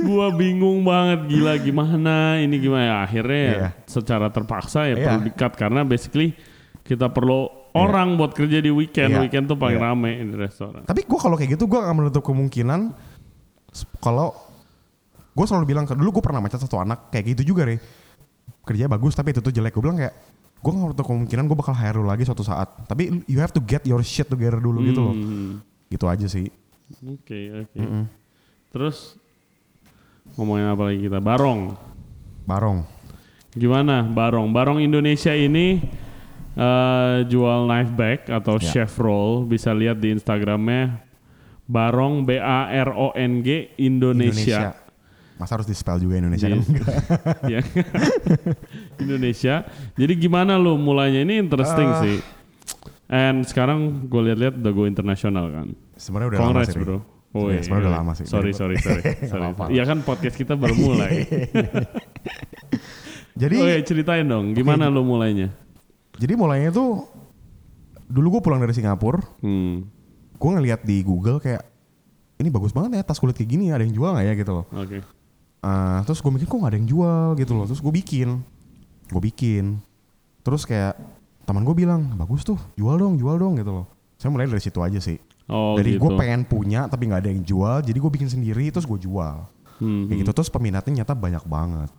gua 0.02 0.34
bingung 0.34 0.82
banget 0.82 1.30
gila 1.30 1.54
gimana 1.58 2.42
ini 2.42 2.58
gimana 2.58 2.84
ya 2.84 2.96
akhirnya 3.06 3.40
ya 3.40 3.54
Iya. 3.54 3.70
secara 3.86 4.28
terpaksa 4.30 4.90
ya 4.90 4.98
Iya. 4.98 5.06
perlu 5.06 5.20
dikat 5.24 5.52
karena 5.54 5.82
basically 5.86 6.34
kita 6.82 7.08
perlu 7.08 7.48
orang 7.74 8.18
buat 8.18 8.34
kerja 8.34 8.60
di 8.60 8.74
weekend 8.74 9.14
Iya. 9.14 9.22
weekend 9.22 9.46
tuh 9.46 9.56
paling 9.56 9.78
Iya. 9.78 9.86
rame 9.94 10.12
di 10.20 10.36
restoran 10.36 10.82
tapi 10.84 11.06
gue 11.06 11.20
kalau 11.22 11.38
kayak 11.38 11.54
gitu 11.54 11.70
gue 11.70 11.80
gak 11.80 11.94
menutup 11.96 12.24
kemungkinan 12.26 12.94
kalau 14.00 14.34
gue 15.34 15.46
selalu 15.46 15.66
bilang 15.66 15.86
dulu 15.86 16.22
gue 16.22 16.24
pernah 16.24 16.40
macet 16.40 16.62
satu 16.62 16.78
anak 16.78 17.10
kayak 17.10 17.34
gitu 17.34 17.54
juga 17.54 17.66
deh 17.66 17.82
kerjanya 18.64 18.94
bagus 18.94 19.12
tapi 19.14 19.34
itu 19.34 19.42
tuh 19.42 19.52
jelek. 19.52 19.74
Gue 19.74 19.84
bilang 19.84 19.98
kayak 20.00 20.14
gue 20.64 20.72
gak 20.72 20.80
menutup 20.80 21.04
kemungkinan 21.04 21.44
gue 21.52 21.58
bakal 21.58 21.76
hire 21.76 21.98
lu 22.00 22.08
lagi 22.08 22.24
suatu 22.24 22.46
saat. 22.46 22.70
Tapi 22.88 23.26
you 23.28 23.42
have 23.42 23.52
to 23.52 23.60
get 23.60 23.84
your 23.84 24.00
shit 24.00 24.30
together 24.30 24.62
dulu 24.62 24.80
gitu 24.86 25.02
loh. 25.04 25.16
Hmm, 25.16 25.60
gitu 25.90 26.06
aja 26.08 26.24
sih. 26.26 26.48
Oke 27.04 27.50
oke. 27.66 27.78
Terus 28.72 29.18
ngomongin 30.38 30.72
apa 30.72 30.88
lagi 30.88 31.04
kita? 31.04 31.20
Barong. 31.20 31.76
Barong. 32.48 32.88
Gimana? 33.54 34.02
Barong. 34.02 34.50
Barong 34.50 34.80
Indonesia 34.80 35.36
ini 35.36 35.84
eh, 36.54 37.16
jual 37.28 37.66
knife 37.68 37.92
bag 37.94 38.20
atau 38.30 38.56
Ya. 38.62 38.70
chef 38.70 38.96
roll 38.98 39.44
bisa 39.44 39.74
lihat 39.74 40.00
di 40.00 40.14
Instagramnya 40.14 41.02
barong 41.66 42.24
B 42.24 42.36
A 42.36 42.68
R 42.70 42.90
O 42.92 43.12
N 43.12 43.40
G 43.40 43.72
Indonesia. 43.78 44.76
masa 45.34 45.58
harus 45.58 45.66
di 45.66 45.74
spell 45.74 45.98
juga 45.98 46.16
Indonesia 46.16 46.46
Iya. 46.46 46.54
kan 46.54 46.62
enggak 46.64 46.88
ya. 47.46 47.62
Indonesia. 48.98 49.56
Jadi 49.94 50.14
gimana 50.16 50.56
lu 50.56 50.76
mulainya 50.76 51.22
ini 51.22 51.36
interesting 51.38 51.90
Ah. 51.90 52.00
sih. 52.00 52.18
And 53.08 53.44
sekarang 53.44 54.08
gue 54.08 54.22
lihat-lihat 54.24 54.56
udah 54.56 54.72
go 54.72 54.84
internasional 54.84 55.50
kan. 55.50 55.68
sebenarnya 55.94 56.30
udah 56.30 56.40
lama 56.40 56.50
Kongres 56.54 56.68
sih 56.68 56.80
bro. 56.80 56.98
Sebenarnya- 57.30 57.50
iya, 57.50 57.62
sebenarnya 57.62 57.82
udah 57.82 57.90
iya. 57.90 58.00
lama 58.00 58.12
sih 58.14 58.26
Sorry, 58.26 58.52
sorry, 58.52 58.76
sorry. 58.78 59.02
Sorry. 59.32 59.46
Iya 59.70 59.84
kan 59.84 59.98
podcast 60.02 60.36
kita 60.36 60.54
baru 60.54 60.76
mulai. 60.76 61.12
jadi 63.42 63.56
Oke, 63.58 63.76
ceritain 63.84 64.26
dong. 64.26 64.54
Gimana 64.54 64.88
lu 64.88 65.02
mulainya? 65.02 65.50
jadi 66.14 66.38
mulainya 66.38 66.70
tuh 66.70 67.10
dulu 68.06 68.38
gue 68.38 68.42
pulang 68.44 68.62
dari 68.62 68.70
Singapura 68.72 69.18
Hmm, 69.42 69.82
gue 70.44 70.52
ngeliat 70.60 70.82
di 70.84 71.00
Google 71.08 71.40
kayak 71.40 71.64
ini 72.44 72.52
bagus 72.52 72.76
banget 72.76 73.00
ya 73.00 73.04
tas 73.08 73.16
kulit 73.16 73.40
kayak 73.40 73.48
gini 73.48 73.72
ada 73.72 73.88
yang 73.88 73.96
jual 73.96 74.12
nggak 74.12 74.28
ya? 74.28 74.34
gitu 74.36 74.52
loh. 74.52 74.66
Oke. 74.76 75.00
Ah, 75.64 76.04
terus 76.04 76.20
gue 76.20 76.28
mikir 76.28 76.44
kok 76.52 76.60
gak 76.60 76.76
ada 76.76 76.80
yang 76.84 76.90
jual? 76.92 77.40
gitu 77.40 77.56
loh. 77.56 77.64
Terus 77.64 77.80
gue 77.80 77.94
bikin. 78.04 78.44
Gue 79.08 79.22
bikin. 79.24 79.80
Terus 80.44 80.68
kayak 80.68 81.00
teman 81.48 81.64
gue 81.64 81.72
bilang 81.72 82.04
bagus 82.20 82.44
tuh 82.44 82.60
jual 82.76 83.00
dong 83.00 83.16
jual 83.16 83.40
dong 83.40 83.56
gitu 83.56 83.72
loh. 83.72 83.88
Saya 84.20 84.36
mulai 84.36 84.52
dari 84.52 84.60
situ 84.60 84.84
aja 84.84 85.00
sih. 85.00 85.16
Oh, 85.48 85.80
dari 85.80 85.96
gitu. 85.96 86.04
gue 86.04 86.12
pengen 86.20 86.44
punya 86.44 86.92
tapi 86.92 87.08
nggak 87.08 87.20
ada 87.24 87.30
yang 87.32 87.44
jual 87.44 87.84
jadi 87.84 87.96
gue 88.00 88.12
bikin 88.12 88.28
sendiri 88.28 88.68
terus 88.76 88.84
gue 88.84 89.00
jual. 89.00 89.48
Hmm, 89.80 90.12
kayak 90.12 90.28
gitu. 90.28 90.32
terus 90.36 90.52
peminatnya 90.52 91.04
nyata 91.04 91.16
banyak 91.16 91.44
banget. 91.48 91.90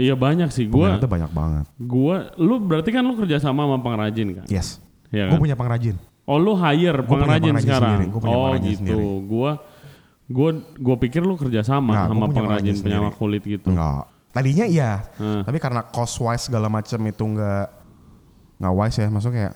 Iya 0.00 0.16
banyak 0.16 0.48
sih. 0.48 0.64
Gua, 0.64 0.96
peminatnya 0.96 1.10
banyak 1.12 1.32
banget. 1.36 1.64
gua, 1.76 2.32
lu 2.40 2.56
berarti 2.56 2.88
kan 2.88 3.04
lu 3.04 3.20
kerja 3.20 3.36
sama 3.36 3.68
sama 3.68 3.76
pengrajin 3.84 4.40
kan? 4.40 4.46
yes. 4.48 4.80
Iya 5.12 5.28
gue 5.28 5.36
kan? 5.36 5.42
punya 5.44 5.56
pengrajin 5.60 6.00
Oh 6.30 6.38
lu 6.38 6.54
hire 6.54 7.02
Gua 7.02 7.08
punya 7.10 7.22
pengrajin 7.26 7.42
pengrajin 7.50 7.66
sekarang? 7.66 7.90
sendiri, 7.90 8.04
gua 8.06 8.18
oh 8.18 8.22
pengrajin 8.22 8.62
gitu. 8.62 8.78
sendiri. 8.78 9.02
Gua, 9.26 9.50
gua, 10.30 10.48
gua 10.78 10.96
pikir 10.96 11.20
lu 11.20 11.34
kerja 11.34 11.60
sama 11.60 11.90
gua 11.90 12.06
sama 12.06 12.24
pengrajin 12.30 12.34
pengrajin 12.38 12.76
penyama 12.80 13.10
kulit 13.10 13.42
gitu. 13.42 13.66
Enggak. 13.66 14.06
Tadinya 14.30 14.62
iya. 14.62 15.02
Hmm. 15.18 15.42
Tapi 15.42 15.58
karena 15.58 15.82
cost 15.84 16.14
wise 16.16 16.46
segala 16.46 16.70
macam 16.70 17.02
itu 17.02 17.24
enggak 17.26 17.66
nggak 18.56 18.74
wise 18.78 18.96
ya. 18.96 19.08
Maksudnya 19.10 19.34
kayak 19.36 19.54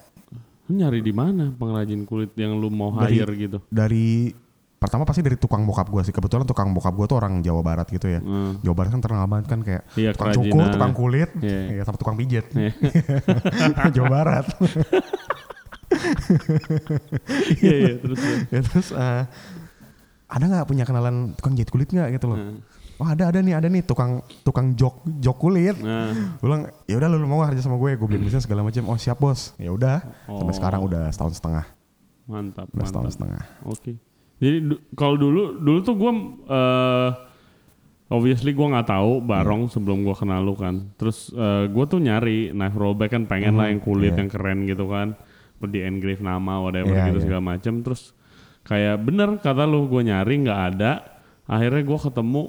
nyari 0.64 0.98
di 0.98 1.12
mana 1.12 1.52
pengrajin 1.52 2.02
kulit 2.02 2.34
yang 2.34 2.58
lu 2.58 2.68
mau 2.68 2.90
Dari- 2.96 3.22
hire 3.22 3.32
gitu? 3.38 3.58
dari 3.68 4.32
pertama 4.74 5.08
pasti 5.08 5.24
dari 5.24 5.38
tukang 5.38 5.62
bokap 5.62 5.88
gue 5.88 6.02
sih. 6.02 6.12
Kebetulan 6.12 6.42
tukang 6.42 6.74
bokap 6.74 6.92
gue 6.92 7.06
tuh 7.06 7.16
orang 7.16 7.38
Jawa 7.40 7.62
Barat 7.62 7.86
gitu 7.86 8.04
ya. 8.04 8.18
Hmm. 8.18 8.58
Jawa 8.60 8.74
Barat 8.74 8.90
kan 8.92 9.00
terkenal 9.00 9.24
banget 9.24 9.46
kan 9.46 9.60
kayak 9.62 9.82
Iya, 9.94 10.10
tukang 10.12 10.34
cukur, 10.34 10.64
tukang 10.74 10.92
kulit, 10.92 11.30
Iya. 11.38 11.60
ya, 11.70 11.82
sama 11.86 11.96
tukang 11.96 12.16
pijet. 12.18 12.50
Iya. 12.50 12.72
Jawa 13.96 14.08
Barat. 14.10 14.46
Iya 17.60 17.74
iya 17.74 17.92
terus. 17.98 18.18
terus. 18.18 18.40
ya, 18.48 18.60
terus 18.62 18.88
eh, 18.90 19.22
ada 20.26 20.44
nggak 20.44 20.66
punya 20.66 20.84
kenalan 20.84 21.32
tukang 21.34 21.54
jahit 21.54 21.70
kulit 21.70 21.88
nggak 21.88 22.08
gitu 22.14 22.26
loh? 22.28 22.38
Hmm. 22.38 22.58
Oh 22.94 23.06
ada 23.06 23.26
ada 23.26 23.42
nih 23.42 23.54
ada 23.54 23.66
nih 23.66 23.82
tukang 23.82 24.22
tukang 24.42 24.74
jok 24.74 25.02
jok 25.18 25.36
kulit. 25.36 25.74
Nah, 25.76 26.14
Gue 26.38 26.46
bilang 26.46 26.62
ya 26.86 26.94
udah 26.94 27.08
lu 27.10 27.26
mau 27.26 27.42
nggak 27.42 27.50
kerja 27.52 27.66
sama 27.66 27.76
gue? 27.76 27.98
Gue 27.98 28.06
beliin 28.06 28.22
mesin 28.22 28.38
segala 28.38 28.62
macam. 28.62 28.86
Oh 28.86 28.94
siap 28.94 29.18
bos. 29.18 29.50
Ya 29.58 29.70
udah. 29.70 29.98
Sampai 30.24 30.54
Oh. 30.54 30.56
sekarang 30.56 30.80
udah 30.82 31.10
setahun 31.10 31.34
setengah. 31.34 31.66
mantap 32.24 32.70
Udah 32.70 32.86
setahun 32.86 33.04
mantap. 33.04 33.16
setengah. 33.18 33.42
Oke. 33.66 33.92
Jadi 34.38 34.56
du- 34.64 34.82
kalau 34.94 35.14
dulu 35.14 35.58
dulu 35.58 35.78
tuh 35.82 35.94
gua 35.94 36.12
eh 36.48 37.10
obviously 38.06 38.54
gua 38.54 38.72
nggak 38.72 38.88
tahu 38.88 39.20
barong 39.20 39.62
sebelum 39.68 40.06
gua 40.06 40.14
kenal 40.14 40.40
lu 40.40 40.54
kan. 40.54 40.86
Terus 40.94 41.28
eh, 41.30 41.66
gua 41.68 41.84
tuh 41.84 41.98
nyari 41.98 42.50
knife 42.50 42.74
rollback 42.74 43.10
kan 43.10 43.22
pengen 43.26 43.58
lah 43.58 43.68
yang 43.68 43.78
kulit 43.78 44.14
iya. 44.14 44.22
yang 44.22 44.30
keren 44.30 44.64
gitu 44.64 44.86
kan. 44.86 45.18
Di 45.64 45.80
engrave 45.80 46.20
nama 46.20 46.60
whatever 46.60 46.92
Iya, 46.92 47.08
gitu 47.08 47.18
iya. 47.20 47.24
segala 47.24 47.42
macem 47.42 47.80
Terus 47.80 48.12
kayak 48.64 48.96
bener 49.00 49.28
kata 49.40 49.64
lu 49.64 49.88
gua 49.88 50.02
nyari 50.04 50.44
nggak 50.44 50.60
ada. 50.76 50.92
Akhirnya 51.44 51.82
gua 51.84 51.98
ketemu 52.00 52.42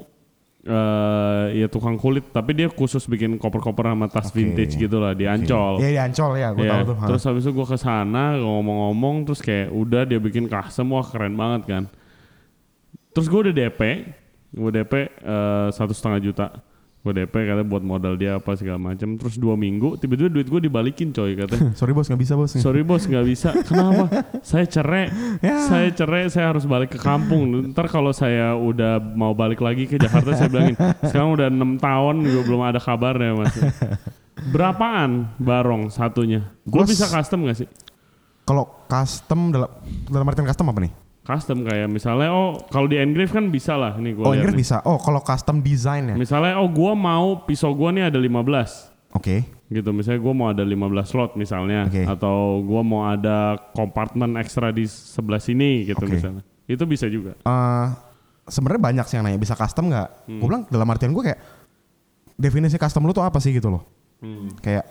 eh 0.66 1.62
ya 1.62 1.70
tukang 1.70 1.94
kulit 1.94 2.34
tapi 2.34 2.58
dia 2.58 2.66
khusus 2.66 3.06
bikin 3.06 3.38
koper-koper 3.38 3.86
sama 3.86 4.10
tas 4.10 4.34
Oke. 4.34 4.42
vintage 4.42 4.74
gitu 4.82 4.98
lah 4.98 5.14
di 5.14 5.30
Ancol. 5.30 5.78
Iya 5.78 5.90
di 5.94 6.00
Ancol 6.02 6.32
ya, 6.42 6.50
gue 6.58 6.66
Iya, 6.66 6.72
tahu 6.74 6.82
tuh. 6.90 6.96
Terus 7.06 7.22
habis 7.30 7.44
itu 7.46 7.52
gue 7.54 7.68
ke 7.70 7.78
sana 7.78 8.34
ngomong-ngomong 8.42 9.30
terus 9.30 9.46
kayak 9.46 9.70
udah 9.70 10.10
dia 10.10 10.18
bikin 10.18 10.50
custom 10.50 10.98
wah 10.98 11.06
keren 11.06 11.38
banget 11.38 11.62
kan. 11.70 11.84
Terus 13.14 13.30
gue 13.30 13.40
udah 13.46 13.54
DP, 13.54 13.82
gue 14.58 14.72
DP 14.74 14.94
eh, 15.06 15.68
satu 15.70 15.94
setengah 15.94 16.20
juta. 16.26 16.48
Gue 17.06 17.14
DP 17.22 17.38
katanya 17.46 17.70
buat 17.70 17.86
modal 17.86 18.18
dia 18.18 18.42
apa 18.42 18.58
segala 18.58 18.82
macam. 18.82 19.14
Terus 19.14 19.38
dua 19.38 19.54
minggu 19.54 19.94
tiba-tiba 20.02 20.26
duit 20.26 20.50
gue 20.50 20.58
dibalikin 20.66 21.14
coy 21.14 21.38
katanya. 21.38 21.70
Sorry 21.80 21.94
bos 21.94 22.10
nggak 22.10 22.18
bisa 22.18 22.34
bos. 22.34 22.50
Sorry 22.58 22.82
bos 22.82 23.06
nggak 23.06 23.26
bisa. 23.30 23.54
Kenapa? 23.62 24.10
saya 24.42 24.66
cerai. 24.66 25.14
Ya. 25.38 25.70
Saya 25.70 25.94
cerai. 25.94 26.34
Saya 26.34 26.50
harus 26.50 26.66
balik 26.66 26.98
ke 26.98 27.00
kampung. 27.00 27.70
Ntar 27.78 27.94
kalau 27.94 28.10
saya 28.10 28.58
udah 28.58 28.98
mau 28.98 29.38
balik 29.38 29.62
lagi 29.62 29.86
ke 29.86 30.02
Jakarta 30.02 30.34
saya 30.34 30.50
bilangin. 30.50 30.74
Sekarang 31.06 31.38
udah 31.38 31.46
enam 31.54 31.78
tahun 31.78 32.26
gue 32.26 32.42
belum 32.42 32.66
ada 32.66 32.82
kabarnya 32.82 33.38
mas. 33.38 33.54
Berapaan 34.50 35.30
barong 35.38 35.94
satunya? 35.94 36.58
Gue 36.66 36.90
bisa 36.90 37.06
custom 37.06 37.46
gak 37.46 37.62
sih? 37.62 37.70
Kalau 38.50 38.82
custom 38.90 39.54
dalam 39.54 39.70
dalam 40.10 40.26
artian 40.26 40.50
custom 40.50 40.74
apa 40.74 40.82
nih? 40.90 41.05
Custom 41.26 41.66
kayak 41.66 41.90
misalnya 41.90 42.30
oh 42.30 42.62
kalau 42.66 42.86
di 42.86 42.96
engrave 42.96 43.30
kan 43.30 43.50
bisa 43.50 43.74
lah 43.74 43.98
nih 43.98 44.14
gue 44.14 44.22
Oh 44.22 44.32
nih. 44.32 44.54
bisa. 44.54 44.78
Oh 44.84 44.96
kalau 44.96 45.20
custom 45.20 45.60
design 45.60 46.14
ya. 46.14 46.16
Misalnya 46.16 46.56
oh 46.56 46.70
gue 46.70 46.94
mau 46.94 47.42
pisau 47.42 47.74
gue 47.74 47.90
nih 47.92 48.08
ada 48.08 48.20
15 48.22 48.94
Oke. 49.12 49.42
gitu 49.66 49.90
misalnya 49.90 50.22
gue 50.22 50.34
mau 50.34 50.48
ada 50.48 50.62
15 50.62 50.78
slot 51.04 51.32
misalnya 51.34 51.90
Oke. 51.90 52.06
atau 52.06 52.62
gue 52.62 52.82
mau 52.82 53.08
ada 53.08 53.58
kompartemen 53.72 54.38
ekstra 54.38 54.70
di 54.70 54.86
sebelah 54.86 55.40
sini 55.40 55.84
gitu 55.84 55.98
Oke. 56.00 56.14
misalnya 56.14 56.46
itu 56.64 56.84
bisa 56.84 57.06
juga 57.08 57.34
Eh, 57.40 57.88
Sebenarnya 58.46 58.78
banyak 58.84 59.06
sih 59.06 59.18
yang 59.18 59.26
nanya 59.26 59.42
bisa 59.42 59.58
custom 59.58 59.90
nggak? 59.90 60.30
Hmm. 60.30 60.38
Gue 60.38 60.46
bilang 60.46 60.64
dalam 60.68 60.86
artian 60.86 61.10
gue 61.10 61.24
kayak 61.26 61.42
definisi 62.36 62.76
custom 62.76 63.02
lu 63.02 63.12
tuh 63.12 63.24
apa 63.24 63.40
sih 63.40 63.50
gitu 63.50 63.74
loh? 63.74 63.82
Hmm. 64.20 64.54
Kayak 64.60 64.86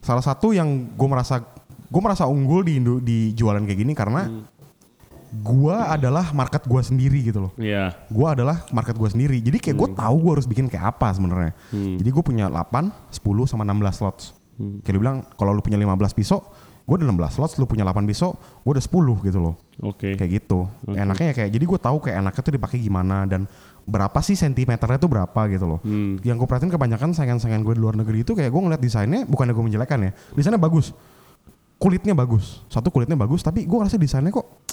salah 0.00 0.18
satu 0.20 0.50
yang 0.50 0.66
gue 0.90 1.06
merasa 1.06 1.38
gue 1.86 2.02
merasa 2.02 2.26
unggul 2.26 2.62
di 2.62 2.72
Indo, 2.74 2.98
di 2.98 3.30
jualan 3.30 3.62
kayak 3.62 3.78
gini 3.78 3.92
karena 3.92 4.26
Hmm. 4.26 4.42
Gue 5.32 5.76
adalah 5.76 6.30
market 6.32 6.64
gue 6.64 6.82
sendiri 6.82 7.18
gitu 7.26 7.48
loh. 7.48 7.52
Iya 7.58 7.92
Gue 8.08 8.26
adalah 8.30 8.64
market 8.70 8.94
gue 8.94 9.08
sendiri. 9.10 9.38
Jadi 9.42 9.58
kayak 9.58 9.76
gue 9.76 9.88
tahu 9.98 10.16
gue 10.22 10.32
harus 10.38 10.46
bikin 10.48 10.66
kayak 10.70 10.96
apa 10.96 11.12
sebenarnya. 11.12 11.52
Hmm. 11.74 11.98
Jadi 11.98 12.08
gue 12.08 12.22
punya 12.22 12.46
8, 12.48 13.12
10 13.12 13.50
sama 13.50 13.62
16 13.66 13.98
slots. 13.98 14.24
Hmm. 14.56 14.80
Kayak 14.80 14.98
bilang 15.02 15.16
kalau 15.36 15.52
lu 15.52 15.60
punya 15.60 15.76
15 15.76 16.16
pisau, 16.16 16.40
gue 16.86 16.94
ada 16.96 17.06
16 17.10 17.36
slots, 17.36 17.54
lu 17.58 17.66
punya 17.66 17.82
8 17.84 18.06
pisau, 18.06 18.38
gue 18.38 18.72
ada 18.72 18.82
10 18.82 19.26
gitu 19.26 19.38
loh. 19.42 19.54
oke 19.82 20.16
Kayak 20.16 20.30
gitu. 20.40 20.70
Enaknya 20.86 21.26
ya 21.30 21.34
kayak 21.34 21.50
jadi 21.52 21.64
gue 21.66 21.78
tahu 21.82 21.96
kayak 22.00 22.16
enaknya 22.22 22.42
tuh 22.46 22.54
dipakai 22.54 22.78
gimana 22.78 23.26
dan 23.26 23.44
berapa 23.86 24.18
sih 24.18 24.34
sentimeternya 24.34 24.98
tuh 24.98 25.10
berapa 25.10 25.40
gitu 25.50 25.66
loh. 25.66 25.80
Hmm. 25.82 26.18
Yang 26.26 26.42
gue 26.42 26.48
perhatiin 26.48 26.72
kebanyakan 26.74 27.10
saingan-saingan 27.14 27.62
gue 27.62 27.74
di 27.78 27.82
luar 27.82 27.94
negeri 27.94 28.26
itu 28.26 28.34
kayak 28.34 28.50
gue 28.50 28.62
ngeliat 28.62 28.82
desainnya 28.82 29.22
bukannya 29.26 29.54
gue 29.54 29.64
menjelekan 29.66 29.98
ya. 30.06 30.10
Desainnya 30.34 30.58
bagus. 30.58 30.90
Kulitnya 31.76 32.16
bagus. 32.16 32.64
Satu 32.66 32.88
kulitnya 32.90 33.14
bagus 33.14 33.46
tapi 33.46 33.62
gue 33.62 33.76
ngerasa 33.76 34.00
desainnya 34.00 34.34
kok 34.34 34.65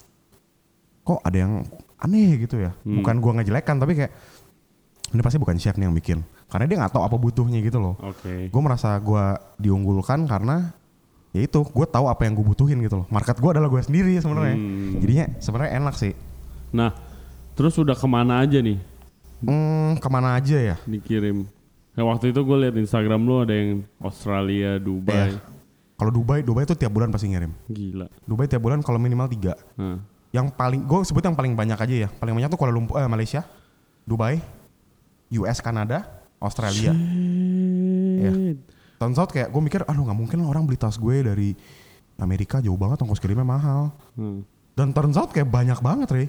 kok 1.04 1.20
ada 1.22 1.38
yang 1.38 1.54
aneh 1.97 2.39
gitu 2.39 2.58
ya. 2.58 2.72
Hmm. 2.84 2.99
Bukan 2.99 3.16
gue 3.20 3.32
ngejelekan 3.38 3.76
tapi 3.78 3.93
kayak 3.93 4.12
ini 5.10 5.22
pasti 5.22 5.38
bukan 5.38 5.56
chef 5.56 5.76
nih 5.76 5.86
yang 5.86 5.93
bikin. 5.93 6.20
Karena 6.47 6.66
dia 6.66 6.78
nggak 6.80 6.93
tahu 6.93 7.04
apa 7.04 7.16
butuhnya 7.16 7.60
gitu 7.60 7.78
loh. 7.78 7.95
oke 7.99 8.49
Gue 8.49 8.62
merasa 8.62 8.93
gue 8.97 9.24
diunggulkan 9.58 10.26
karena 10.26 10.72
ya 11.30 11.41
itu 11.41 11.60
gue 11.62 11.86
tahu 11.86 12.06
apa 12.06 12.24
yang 12.24 12.34
gue 12.34 12.45
butuhin 12.45 12.78
gitu 12.80 13.04
loh. 13.04 13.08
Market 13.10 13.38
gue 13.38 13.49
adalah 13.49 13.70
gue 13.70 13.82
sendiri 13.82 14.14
sebenarnya. 14.18 14.56
Hmm. 14.56 14.99
Jadinya 14.99 15.26
sebenarnya 15.39 15.72
enak 15.78 15.95
sih. 15.95 16.14
nah 16.70 16.89
terus 17.54 17.78
udah 17.78 17.93
ke 17.93 18.08
mana 18.10 18.41
aja 18.41 18.58
nih 18.58 18.82
Hmm, 19.43 19.99
ke 19.99 20.08
mana 20.08 20.34
aja 20.34 20.56
ya? 20.58 20.76
dikirim 20.88 21.45
Kayak 21.93 22.08
waktu 22.10 22.26
itu 22.34 22.41
gue 22.41 22.58
liat 22.64 22.74
Instagram 22.74 23.22
lu 23.22 23.43
ada 23.43 23.54
yang 23.54 23.86
Australia 23.99 24.80
Dubai 24.80 25.36
Iya. 25.36 25.41
Kalau 25.93 26.10
Dubai, 26.10 26.41
Dubai 26.41 26.66
tuh 26.66 26.74
tiap 26.74 26.89
bulan 26.89 27.14
pasti 27.14 27.30
ngirim. 27.30 27.54
gila 27.70 28.10
Dubai 28.26 28.49
tiap 28.49 28.60
bulan 28.60 28.82
kalau 28.82 28.97
minimal 28.97 29.30
tiga. 29.30 29.54
Nah, 29.78 30.01
Yang 30.34 30.49
paling, 30.57 30.81
gue 30.81 30.99
sebut 31.05 31.21
yang 31.21 31.38
paling 31.38 31.53
banyak 31.53 31.77
aja 31.77 31.95
ya. 31.95 32.09
Paling 32.09 32.34
banyak 32.34 32.49
tuh 32.49 32.57
Kuala 32.57 32.73
Lumpur, 32.73 32.97
eh, 32.97 33.05
Malaysia, 33.05 33.45
Dubai, 34.01 34.41
US, 35.38 35.61
Kanada, 35.61 36.25
Australia. 36.41 36.91
Iya. 38.17 38.57
Turns 38.97 39.17
out 39.21 39.29
kayak 39.29 39.53
gue 39.53 39.61
mikir, 39.61 39.86
aduh 39.86 40.03
nggak 40.09 40.17
mungkin 40.17 40.38
lah 40.41 40.49
orang 40.49 40.65
beli 40.65 40.81
tas 40.81 40.97
gue 40.97 41.21
dari 41.21 41.53
Amerika 42.17 42.57
jauh 42.59 42.77
banget, 42.77 43.05
ongkos 43.05 43.21
kirimnya 43.21 43.45
mahal. 43.45 43.93
Hmm. 44.17 44.41
Dan 44.73 44.89
turns 44.89 45.21
out 45.21 45.29
kayak 45.29 45.53
banyak 45.53 45.77
banget, 45.86 46.09
Rey. 46.09 46.27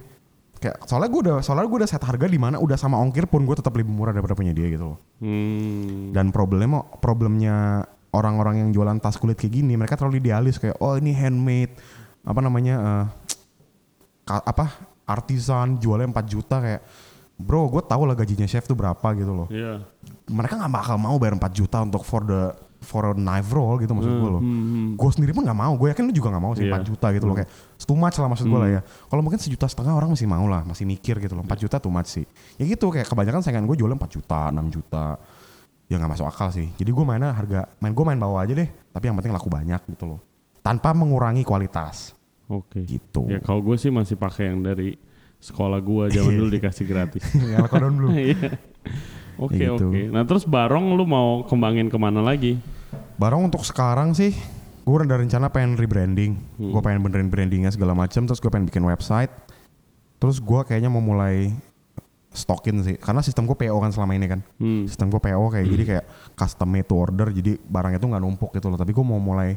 Kayak 0.60 0.84
soalnya 0.84 1.08
gue 1.08 1.20
udah 1.28 1.36
soalnya 1.40 1.68
gue 1.68 1.78
udah 1.84 1.90
set 1.90 2.04
harga 2.04 2.28
di 2.28 2.40
mana 2.40 2.56
udah 2.60 2.76
sama 2.76 3.00
ongkir 3.00 3.24
pun 3.28 3.44
gue 3.44 3.56
tetap 3.56 3.72
lebih 3.72 3.92
murah 3.92 4.12
daripada 4.12 4.36
punya 4.36 4.52
dia 4.52 4.68
gitu 4.68 4.96
loh. 4.96 4.98
Hmm. 5.24 6.12
Dan 6.12 6.28
problemnya 6.28 6.84
problemnya 7.00 7.84
orang-orang 8.14 8.64
yang 8.64 8.70
jualan 8.70 9.00
tas 9.00 9.16
kulit 9.16 9.40
kayak 9.40 9.64
gini, 9.64 9.74
mereka 9.74 9.98
terlalu 9.98 10.22
idealis 10.22 10.60
kayak 10.60 10.78
oh 10.78 10.94
ini 10.94 11.10
handmade 11.16 11.74
apa 12.24 12.40
namanya 12.40 12.74
ka- 12.80 13.23
apa 14.24 14.94
artisan 15.04 15.76
jualnya 15.76 16.08
4 16.08 16.32
juta 16.32 16.56
kayak 16.60 16.82
bro 17.34 17.66
gue 17.66 17.82
tahu 17.84 18.06
lah 18.06 18.14
gajinya 18.16 18.46
chef 18.46 18.64
tuh 18.64 18.78
berapa 18.78 19.04
gitu 19.18 19.32
loh. 19.34 19.48
Iya. 19.50 19.84
Mereka 20.30 20.54
nggak 20.56 20.72
bakal 20.72 20.96
mau 20.96 21.16
bayar 21.20 21.36
4 21.36 21.50
juta 21.52 21.82
untuk 21.84 22.02
for 22.06 22.22
the 22.24 22.54
for 22.84 23.10
a 23.10 23.12
knife 23.16 23.48
roll 23.50 23.80
gitu 23.80 23.90
maksud 23.96 24.12
gue 24.12 24.30
loh. 24.30 24.42
Hmm. 24.44 24.94
Gue 24.94 25.10
sendiri 25.10 25.32
pun 25.32 25.42
nggak 25.42 25.56
mau, 25.56 25.72
gue 25.74 25.88
yakin 25.90 26.04
lu 26.04 26.12
juga 26.12 26.28
nggak 26.36 26.44
mau 26.44 26.52
sih 26.54 26.68
Iya. 26.68 26.78
4 26.78 26.88
juta 26.88 27.06
gitu 27.16 27.24
loh 27.26 27.34
kayak 27.34 27.50
it's 27.74 27.86
too 27.88 27.96
much 27.96 28.16
lah 28.20 28.28
maksud 28.28 28.46
gue 28.46 28.60
lah 28.60 28.70
ya. 28.70 28.80
Kalau 28.84 29.20
mungkin 29.24 29.40
sejuta 29.40 29.66
setengah 29.66 29.92
orang 29.96 30.12
masih 30.14 30.28
mau 30.28 30.44
lah, 30.46 30.62
masih 30.62 30.84
mikir 30.86 31.18
gitu 31.18 31.34
loh. 31.34 31.42
4 31.42 31.64
juta 31.64 31.76
too 31.80 31.90
much 31.90 32.08
sih. 32.12 32.24
Ya 32.60 32.64
gitu 32.68 32.92
kayak 32.92 33.08
kebanyakan 33.10 33.40
saingan 33.42 33.64
gue 33.66 33.76
jualnya 33.76 33.98
4 33.98 34.14
juta, 34.14 34.40
6 34.52 34.76
juta. 34.76 35.04
Ya 35.90 36.00
nggak 36.00 36.16
masuk 36.16 36.26
akal 36.28 36.48
sih. 36.54 36.70
Jadi 36.80 36.90
gue 36.92 37.04
mainnya 37.04 37.34
harga, 37.34 37.68
main 37.82 37.92
gue 37.92 38.04
main 38.06 38.16
bawah 38.20 38.40
aja 38.40 38.54
deh. 38.56 38.68
Tapi 38.68 39.04
yang 39.10 39.16
penting 39.18 39.32
laku 39.34 39.50
banyak 39.50 39.80
gitu 39.90 40.04
loh. 40.06 40.20
Tanpa 40.64 40.96
mengurangi 40.96 41.44
kualitas 41.44 42.16
Oke. 42.54 42.86
gitu. 42.86 43.26
Ya 43.26 43.42
kalau 43.42 43.60
gue 43.64 43.74
sih 43.74 43.90
masih 43.90 44.14
pakai 44.14 44.54
yang 44.54 44.62
dari 44.62 44.94
sekolah 45.42 45.82
gue 45.82 46.04
zaman 46.14 46.32
dulu 46.40 46.50
dikasih 46.54 46.84
gratis. 46.86 47.22
yang 47.52 47.66
kodon 47.66 47.94
dulu. 47.98 48.08
Iya. 48.14 48.56
Oke 49.34 49.58
gitu. 49.58 49.90
oke. 49.90 50.00
Nah 50.14 50.22
terus 50.22 50.46
barong 50.46 50.94
lu 50.94 51.04
mau 51.04 51.42
kembangin 51.44 51.90
ke 51.90 51.98
mana 51.98 52.22
lagi? 52.22 52.56
Barang 53.18 53.50
untuk 53.50 53.66
sekarang 53.66 54.14
sih 54.14 54.30
gue 54.84 54.94
udah 54.94 55.08
ada 55.08 55.18
rencana 55.18 55.48
pengen 55.50 55.74
rebranding. 55.80 56.36
Gue 56.60 56.80
pengen 56.84 57.00
benerin 57.02 57.32
brandingnya 57.32 57.72
segala 57.72 57.96
macam. 57.96 58.28
Terus 58.28 58.38
gue 58.38 58.50
pengen 58.52 58.68
bikin 58.68 58.84
website. 58.84 59.32
Terus 60.20 60.38
gue 60.38 60.60
kayaknya 60.64 60.92
mau 60.92 61.02
mulai 61.02 61.50
stokin 62.34 62.82
sih. 62.84 62.96
Karena 63.00 63.24
sistem 63.24 63.48
gue 63.48 63.56
PO 63.56 63.76
kan 63.80 63.90
selama 63.94 64.12
ini 64.14 64.26
kan. 64.28 64.40
Hmm. 64.60 64.84
Sistem 64.84 65.08
gue 65.08 65.20
PO 65.22 65.44
kayak 65.50 65.66
jadi 65.66 65.84
kayak 65.86 66.04
custom 66.36 66.68
made 66.68 66.86
to 66.86 66.94
order. 66.94 67.32
Jadi 67.32 67.56
barangnya 67.58 67.98
tuh 67.98 68.10
nggak 68.12 68.22
numpuk 68.22 68.50
gitu 68.52 68.68
loh. 68.68 68.78
Tapi 68.78 68.92
gue 68.92 69.04
mau 69.06 69.18
mulai 69.18 69.56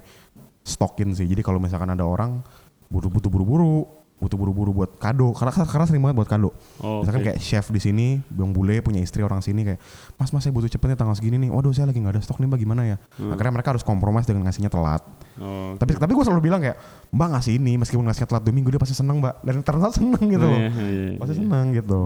stokin 0.64 1.12
sih. 1.12 1.28
Jadi 1.28 1.44
kalau 1.44 1.60
misalkan 1.60 1.92
ada 1.92 2.08
orang 2.08 2.40
butuh 2.88 3.10
butuh 3.12 3.30
buru-buru, 3.30 3.86
butuh 4.18 4.34
buru-buru 4.34 4.72
buat 4.74 4.92
kado. 4.98 5.30
Karena 5.36 5.52
karena 5.54 5.86
sering 5.86 6.02
banget 6.02 6.18
buat 6.18 6.30
kado. 6.30 6.50
Oh, 6.82 7.04
Misalkan 7.04 7.22
oke. 7.22 7.28
kayak 7.30 7.40
chef 7.40 7.70
di 7.70 7.78
sini, 7.78 8.08
bang 8.28 8.50
bule 8.50 8.82
punya 8.82 8.98
istri 8.98 9.22
orang 9.22 9.40
sini 9.40 9.62
kayak, 9.62 9.80
mas 10.18 10.34
mas 10.34 10.42
saya 10.42 10.56
butuh 10.56 10.66
cepet 10.66 10.90
nih 10.90 10.98
tanggal 10.98 11.14
segini 11.14 11.38
nih. 11.38 11.50
Waduh 11.54 11.70
saya 11.70 11.86
lagi 11.86 12.00
nggak 12.02 12.18
ada 12.18 12.22
stok 12.24 12.42
nih 12.42 12.48
mbak 12.50 12.60
gimana 12.60 12.82
ya? 12.84 12.98
Akhirnya 13.20 13.54
mereka 13.54 13.70
harus 13.78 13.86
kompromis 13.86 14.26
dengan 14.26 14.48
ngasihnya 14.50 14.72
telat. 14.72 15.06
Oh, 15.38 15.78
Tapi 15.78 15.94
tapi 16.02 16.12
gue 16.18 16.24
selalu 16.26 16.42
bilang 16.42 16.60
kayak, 16.64 16.78
mbak 17.14 17.28
ngasih 17.38 17.62
ini 17.62 17.78
meskipun 17.78 18.04
ngasihnya 18.10 18.26
telat 18.26 18.42
dua 18.42 18.54
minggu 18.58 18.70
dia 18.74 18.82
pasti 18.82 18.98
seneng 18.98 19.22
mbak. 19.22 19.44
Dan 19.46 19.62
ternyata 19.62 19.94
seneng 19.94 20.24
gitu 20.26 20.46
loh. 20.46 20.58
iya, 20.58 20.70
iya, 20.74 21.04
iya. 21.14 21.20
Pasti 21.22 21.34
seneng 21.38 21.66
gitu. 21.78 22.00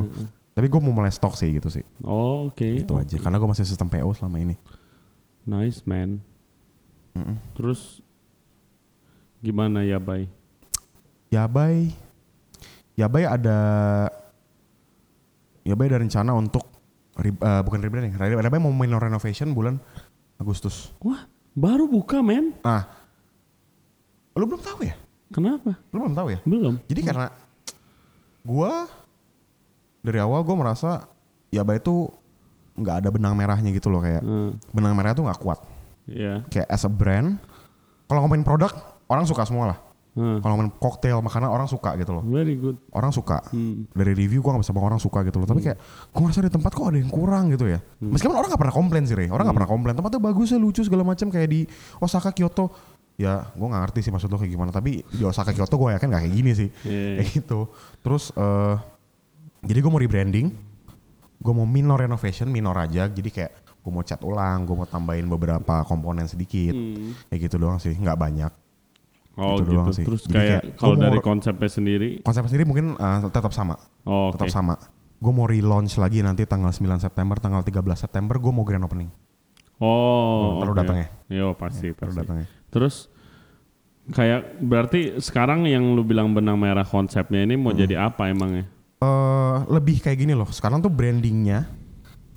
Tapi 0.51 0.67
gue 0.67 0.79
mau 0.83 0.91
mulai 0.91 1.13
stok 1.15 1.39
sih 1.39 1.47
gitu 1.55 1.71
sih. 1.71 1.85
Oh, 2.03 2.51
oke. 2.51 2.67
Itu 2.83 2.99
aja. 2.99 3.15
Karena 3.15 3.39
gue 3.39 3.47
masih 3.47 3.63
sistem 3.63 3.87
PO 3.87 4.11
selama 4.19 4.35
ini. 4.35 4.59
Nice 5.47 5.79
man. 5.87 6.19
Terus 7.55 8.03
gimana 9.39 9.81
ya 9.81 9.95
bay? 9.95 10.27
Yabai, 11.31 11.95
Yabai 12.99 13.23
ada, 13.23 13.57
Yabai 15.63 15.87
ada 15.87 15.97
rencana 16.03 16.35
untuk 16.35 16.67
eh, 17.17 17.31
bukan 17.63 17.79
rebranding. 17.79 18.11
Yabai 18.19 18.59
mau 18.59 18.75
main 18.75 18.91
renovation 18.91 19.55
bulan 19.55 19.79
Agustus. 20.35 20.91
Wah 20.99 21.23
baru 21.55 21.87
buka 21.87 22.19
men? 22.19 22.51
Nah, 22.59 22.83
lu 24.35 24.43
belum 24.43 24.59
tahu 24.59 24.83
ya? 24.83 24.95
Kenapa? 25.31 25.79
Lu 25.95 26.03
belum 26.03 26.15
tahu 26.15 26.27
ya? 26.35 26.39
Belum. 26.43 26.75
Jadi 26.91 26.99
karena 26.99 27.31
gua 28.43 28.91
dari 30.03 30.19
awal 30.19 30.43
gua 30.43 30.55
merasa 30.59 31.07
Yaba 31.47 31.79
itu 31.79 32.11
nggak 32.75 33.03
ada 33.03 33.09
benang 33.11 33.35
merahnya 33.35 33.71
gitu 33.71 33.87
loh 33.87 33.99
kayak 33.99 34.23
Hmm, 34.23 34.55
benang 34.71 34.95
merah 34.95 35.15
tuh 35.15 35.23
nggak 35.23 35.39
kuat. 35.39 35.59
ya. 36.07 36.43
Kayak 36.51 36.67
as 36.67 36.83
a 36.83 36.91
brand, 36.91 37.39
kalau 38.07 38.27
ngomongin 38.27 38.43
produk 38.43 38.71
orang 39.07 39.23
suka 39.23 39.47
semua 39.47 39.75
lah. 39.75 39.79
Hmm, 40.11 40.43
Kalau 40.43 40.59
ngomongin 40.59 40.75
cocktail 40.75 41.23
makanan 41.23 41.47
orang 41.47 41.71
suka 41.71 41.95
gitu 41.95 42.11
loh. 42.11 42.23
very 42.27 42.59
good. 42.59 42.75
Orang 42.91 43.15
suka. 43.15 43.39
Hmm. 43.55 43.87
Dari 43.95 44.11
review 44.11 44.43
gua 44.43 44.59
nggak 44.59 44.67
bisa 44.67 44.75
bilang 44.75 44.91
orang 44.91 44.99
suka 44.99 45.23
gitu 45.23 45.39
loh. 45.39 45.47
Tapi 45.47 45.63
kayak 45.63 45.77
gua 46.11 46.19
ngerasa 46.27 46.43
di 46.43 46.51
tempat 46.51 46.71
kok 46.75 46.83
ada 46.83 46.99
yang 46.99 47.07
kurang 47.07 47.47
gitu 47.49 47.71
ya. 47.71 47.79
Meskipun 48.03 48.35
orang 48.35 48.51
nggak 48.51 48.59
pernah 48.59 48.75
komplain 48.75 49.03
sih, 49.07 49.15
Rey. 49.15 49.31
Orang 49.31 49.47
nggak 49.47 49.57
pernah 49.63 49.71
komplain. 49.71 49.95
Tempatnya 49.95 50.19
bagus 50.19 50.51
ya, 50.51 50.59
lucu 50.59 50.83
segala 50.83 51.07
macam 51.07 51.31
kayak 51.31 51.47
di 51.47 51.63
Osaka, 52.03 52.35
Kyoto. 52.35 52.75
Ya, 53.15 53.47
gua 53.55 53.71
nggak 53.71 53.81
ngerti 53.87 53.99
sih 54.03 54.11
maksud 54.11 54.27
lo 54.27 54.35
kayak 54.35 54.51
gimana. 54.51 54.71
Tapi 54.75 54.99
di 54.99 55.23
Osaka, 55.23 55.55
Kyoto 55.55 55.79
gue 55.79 55.95
yakin 55.95 56.07
nggak 56.11 56.21
kayak 56.27 56.35
gini 56.35 56.51
sih. 56.51 56.69
Iya. 56.83 57.23
kayak 57.23 57.27
gitu 57.31 57.59
terus 58.03 58.35
eh 58.35 58.75
jadi 59.61 59.79
gue 59.79 59.91
mau 59.93 60.01
rebranding 60.01 60.47
gue 61.41 61.53
mau 61.53 61.65
minor 61.65 61.97
renovation, 61.97 62.53
minor 62.53 62.77
aja. 62.77 63.09
Jadi 63.09 63.29
kayak 63.33 63.51
gue 63.81 63.91
mau 63.91 64.05
cat 64.05 64.21
ulang, 64.21 64.61
gue 64.61 64.75
mau 64.77 64.85
tambahin 64.85 65.25
beberapa 65.25 65.81
komponen 65.89 66.29
sedikit. 66.29 66.69
Hmm. 66.69 67.17
Kayak 67.33 67.39
gitu 67.49 67.55
doang 67.57 67.81
sih, 67.81 67.97
nggak 67.97 68.13
banyak. 68.13 68.51
Oh 69.33 69.55
Gitu 69.55 69.63
gitu. 69.63 69.71
doang 69.73 69.87
sih. 69.91 70.03
Terus 70.03 70.21
Jadi 70.23 70.33
kayak 70.33 70.61
kayak 70.61 70.75
kalau 70.75 70.95
dari 70.95 71.19
konsepnya 71.19 71.69
sendiri, 71.69 72.09
Konsep 72.19 72.43
sendiri 72.45 72.63
mungkin 72.63 72.85
eh, 72.93 73.19
tetap 73.27 73.51
sama, 73.51 73.75
oh 74.03 74.27
oke. 74.27 74.35
tetap 74.35 74.49
sama. 74.49 74.75
Gue 75.17 75.31
mau 75.31 75.45
relaunch 75.45 75.95
lagi 75.95 76.19
nanti 76.19 76.43
tanggal 76.43 76.69
9 76.69 76.81
September, 76.97 77.37
tanggal 77.37 77.61
13 77.61 77.77
September 77.95 78.35
gue 78.35 78.49
mau 78.49 78.63
grand 78.63 78.81
opening. 78.81 79.09
Oh, 79.77 80.59
Baru 80.59 80.73
oke. 80.73 80.79
datang 80.79 80.97
ya? 80.97 81.07
Yo 81.31 81.47
pasti, 81.53 81.89
Baru 81.89 82.09
pasti. 82.09 82.19
datang 82.19 82.35
ya. 82.41 82.47
Terus 82.69 83.09
kayak 84.07 84.59
berarti 84.59 84.99
sekarang 85.17 85.63
yang 85.63 85.93
lu 85.93 86.01
bilang 86.01 86.29
benang 86.31 86.57
merah 86.57 86.83
konsepnya 86.83 87.41
ini 87.41 87.53
Hmm. 87.53 87.63
mau 87.63 87.71
jadi 87.71 87.95
apa 88.01 88.27
emangnya? 88.27 88.65
eh 88.99 89.57
lebih 89.67 89.97
kayak 89.99 90.17
gini 90.19 90.33
loh. 90.33 90.45
Sekarang 90.47 90.77
tuh 90.77 90.89
brandingnya, 90.89 91.65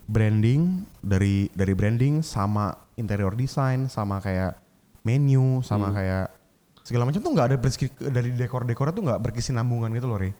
branding 0.04 0.84
dari 0.98 1.48
dari 1.50 1.72
branding 1.72 2.20
sama 2.20 2.68
interior 2.94 3.32
design 3.32 3.86
sama 3.86 4.16
kayak 4.18 4.56
menu 5.02 5.60
sama 5.60 5.88
kayak 5.90 6.32
segala 6.84 7.08
macam 7.08 7.24
tuh 7.24 7.32
nggak 7.32 7.46
ada 7.48 7.56
berski, 7.56 7.88
dari 7.96 8.30
dekor 8.36 8.68
dekornya 8.68 8.92
tuh 8.92 9.04
nggak 9.08 9.20
berkesinambungan 9.24 9.88
gitu 9.96 10.06
loh 10.06 10.20
Re. 10.20 10.36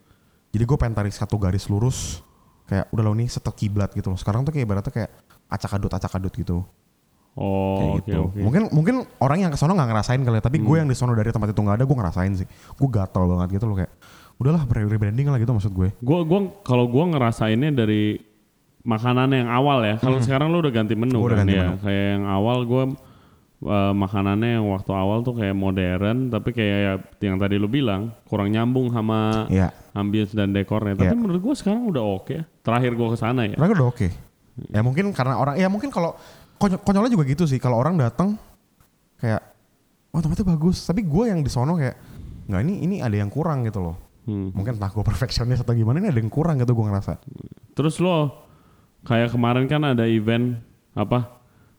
Jadi 0.53 0.62
gue 0.68 0.76
pengen 0.76 0.95
tarik 0.95 1.16
satu 1.16 1.40
garis 1.40 1.66
lurus 1.66 2.20
kayak 2.68 2.92
udah 2.92 3.03
loh 3.03 3.16
nih 3.16 3.26
setel 3.32 3.57
kiblat 3.57 3.90
gitu 3.97 4.12
loh. 4.12 4.18
Sekarang 4.20 4.45
tuh 4.45 4.53
kayak 4.53 4.68
ibaratnya 4.68 4.92
kayak 4.92 5.11
acak 5.49 5.72
adut 5.74 5.90
acak 5.90 6.12
adut 6.14 6.30
gitu. 6.36 6.62
Oh, 7.34 7.99
kayak 7.99 8.07
gitu. 8.07 8.20
Hmm. 8.30 8.42
Mungkin 8.47 8.62
mungkin 8.70 8.95
orang 9.18 9.42
yang 9.42 9.51
ke 9.51 9.59
sono 9.59 9.74
nggak 9.74 9.90
ngerasain 9.90 10.22
kali 10.22 10.38
ya, 10.38 10.45
tapi 10.45 10.62
gue 10.62 10.76
yang 10.78 10.86
di 10.86 10.95
sono 10.95 11.18
dari 11.18 11.34
tempat 11.34 11.51
itu 11.51 11.59
nggak 11.59 11.76
ada 11.82 11.84
gue 11.88 11.97
ngerasain 11.99 12.32
sih. 12.38 12.47
Gue 12.78 12.88
gatel 12.92 13.24
banget 13.26 13.49
gitu 13.59 13.64
loh 13.66 13.76
kayak 13.80 13.90
udahlah 14.38 14.62
rebranding 14.70 15.26
lah 15.32 15.38
gitu 15.42 15.51
maksud 15.51 15.72
gue. 15.74 15.88
Gua 16.03 16.22
gua 16.26 16.51
kalau 16.62 16.86
gua 16.86 17.07
ngerasainnya 17.11 17.70
dari 17.74 18.18
makanan 18.84 19.32
yang 19.32 19.49
awal 19.51 19.82
ya. 19.82 19.97
Kalau 19.99 20.20
sekarang 20.22 20.53
lu 20.53 20.61
udah 20.62 20.70
ganti 20.70 20.95
menu 20.95 21.18
Gua 21.18 21.26
Hmm. 21.26 21.28
udah 21.32 21.38
kan 21.40 21.47
ganti 21.49 21.57
ya. 21.59 21.64
menu. 21.66 21.76
Kayak 21.82 22.07
yang 22.14 22.24
awal 22.28 22.59
gua 22.68 22.82
eh, 23.64 23.92
makanannya 23.92 24.60
yang 24.60 24.66
waktu 24.68 24.92
awal 24.92 25.24
tuh 25.24 25.34
kayak 25.34 25.56
modern 25.56 26.28
tapi 26.28 26.52
kayak 26.52 26.78
ya 26.78 26.92
yang 27.24 27.40
tadi 27.40 27.56
lu 27.56 27.64
bilang 27.66 28.12
kurang 28.28 28.52
nyambung 28.52 28.92
sama 28.92 29.48
Iya. 29.48 29.72
ambience 29.92 30.36
dan 30.36 30.52
dekornya. 30.52 30.94
Tapi 30.94 31.10
Iya. 31.10 31.18
menurut 31.18 31.40
gua 31.40 31.54
sekarang 31.56 31.88
udah 31.88 32.04
oke. 32.04 32.30
ya. 32.30 32.42
Terakhir 32.60 32.92
gua 32.92 33.08
ke 33.12 33.18
sana 33.18 33.48
ya. 33.48 33.56
Mereka 33.56 33.72
udah 33.74 33.88
oke. 33.88 34.08
Ya 34.70 34.80
mungkin 34.84 35.10
karena 35.10 35.34
orang 35.34 35.56
ya 35.56 35.66
mungkin 35.66 35.88
kalau 35.88 36.14
konyol, 36.60 36.78
konyolnya 36.80 37.10
juga 37.10 37.24
gitu 37.24 37.44
sih 37.44 37.58
kalau 37.58 37.80
orang 37.80 37.98
datang 37.98 38.38
kayak 39.18 39.42
wah 40.14 40.22
tempatnya 40.22 40.46
bagus 40.54 40.86
tapi 40.86 41.02
gue 41.02 41.24
yang 41.26 41.42
di 41.42 41.50
sono 41.50 41.74
kayak 41.74 41.98
nggak 42.46 42.60
ini 42.62 42.74
ini 42.84 42.96
ada 43.02 43.16
yang 43.16 43.32
kurang 43.32 43.66
gitu 43.66 43.82
loh. 43.82 43.96
Hmm. 44.28 44.54
Mungkin 44.54 44.78
entah 44.78 44.88
gue 44.88 45.02
perfeksionis 45.02 45.58
atau 45.60 45.74
gimana 45.74 45.98
ini 45.98 46.08
ada 46.08 46.20
yang 46.20 46.30
kurang 46.30 46.60
gitu 46.60 46.70
gue 46.70 46.86
ngerasa. 46.86 47.18
Terus 47.74 47.98
lo 47.98 48.46
kayak 49.02 49.34
kemarin 49.34 49.66
kan 49.66 49.82
ada 49.82 50.06
event 50.06 50.60
apa 50.94 51.18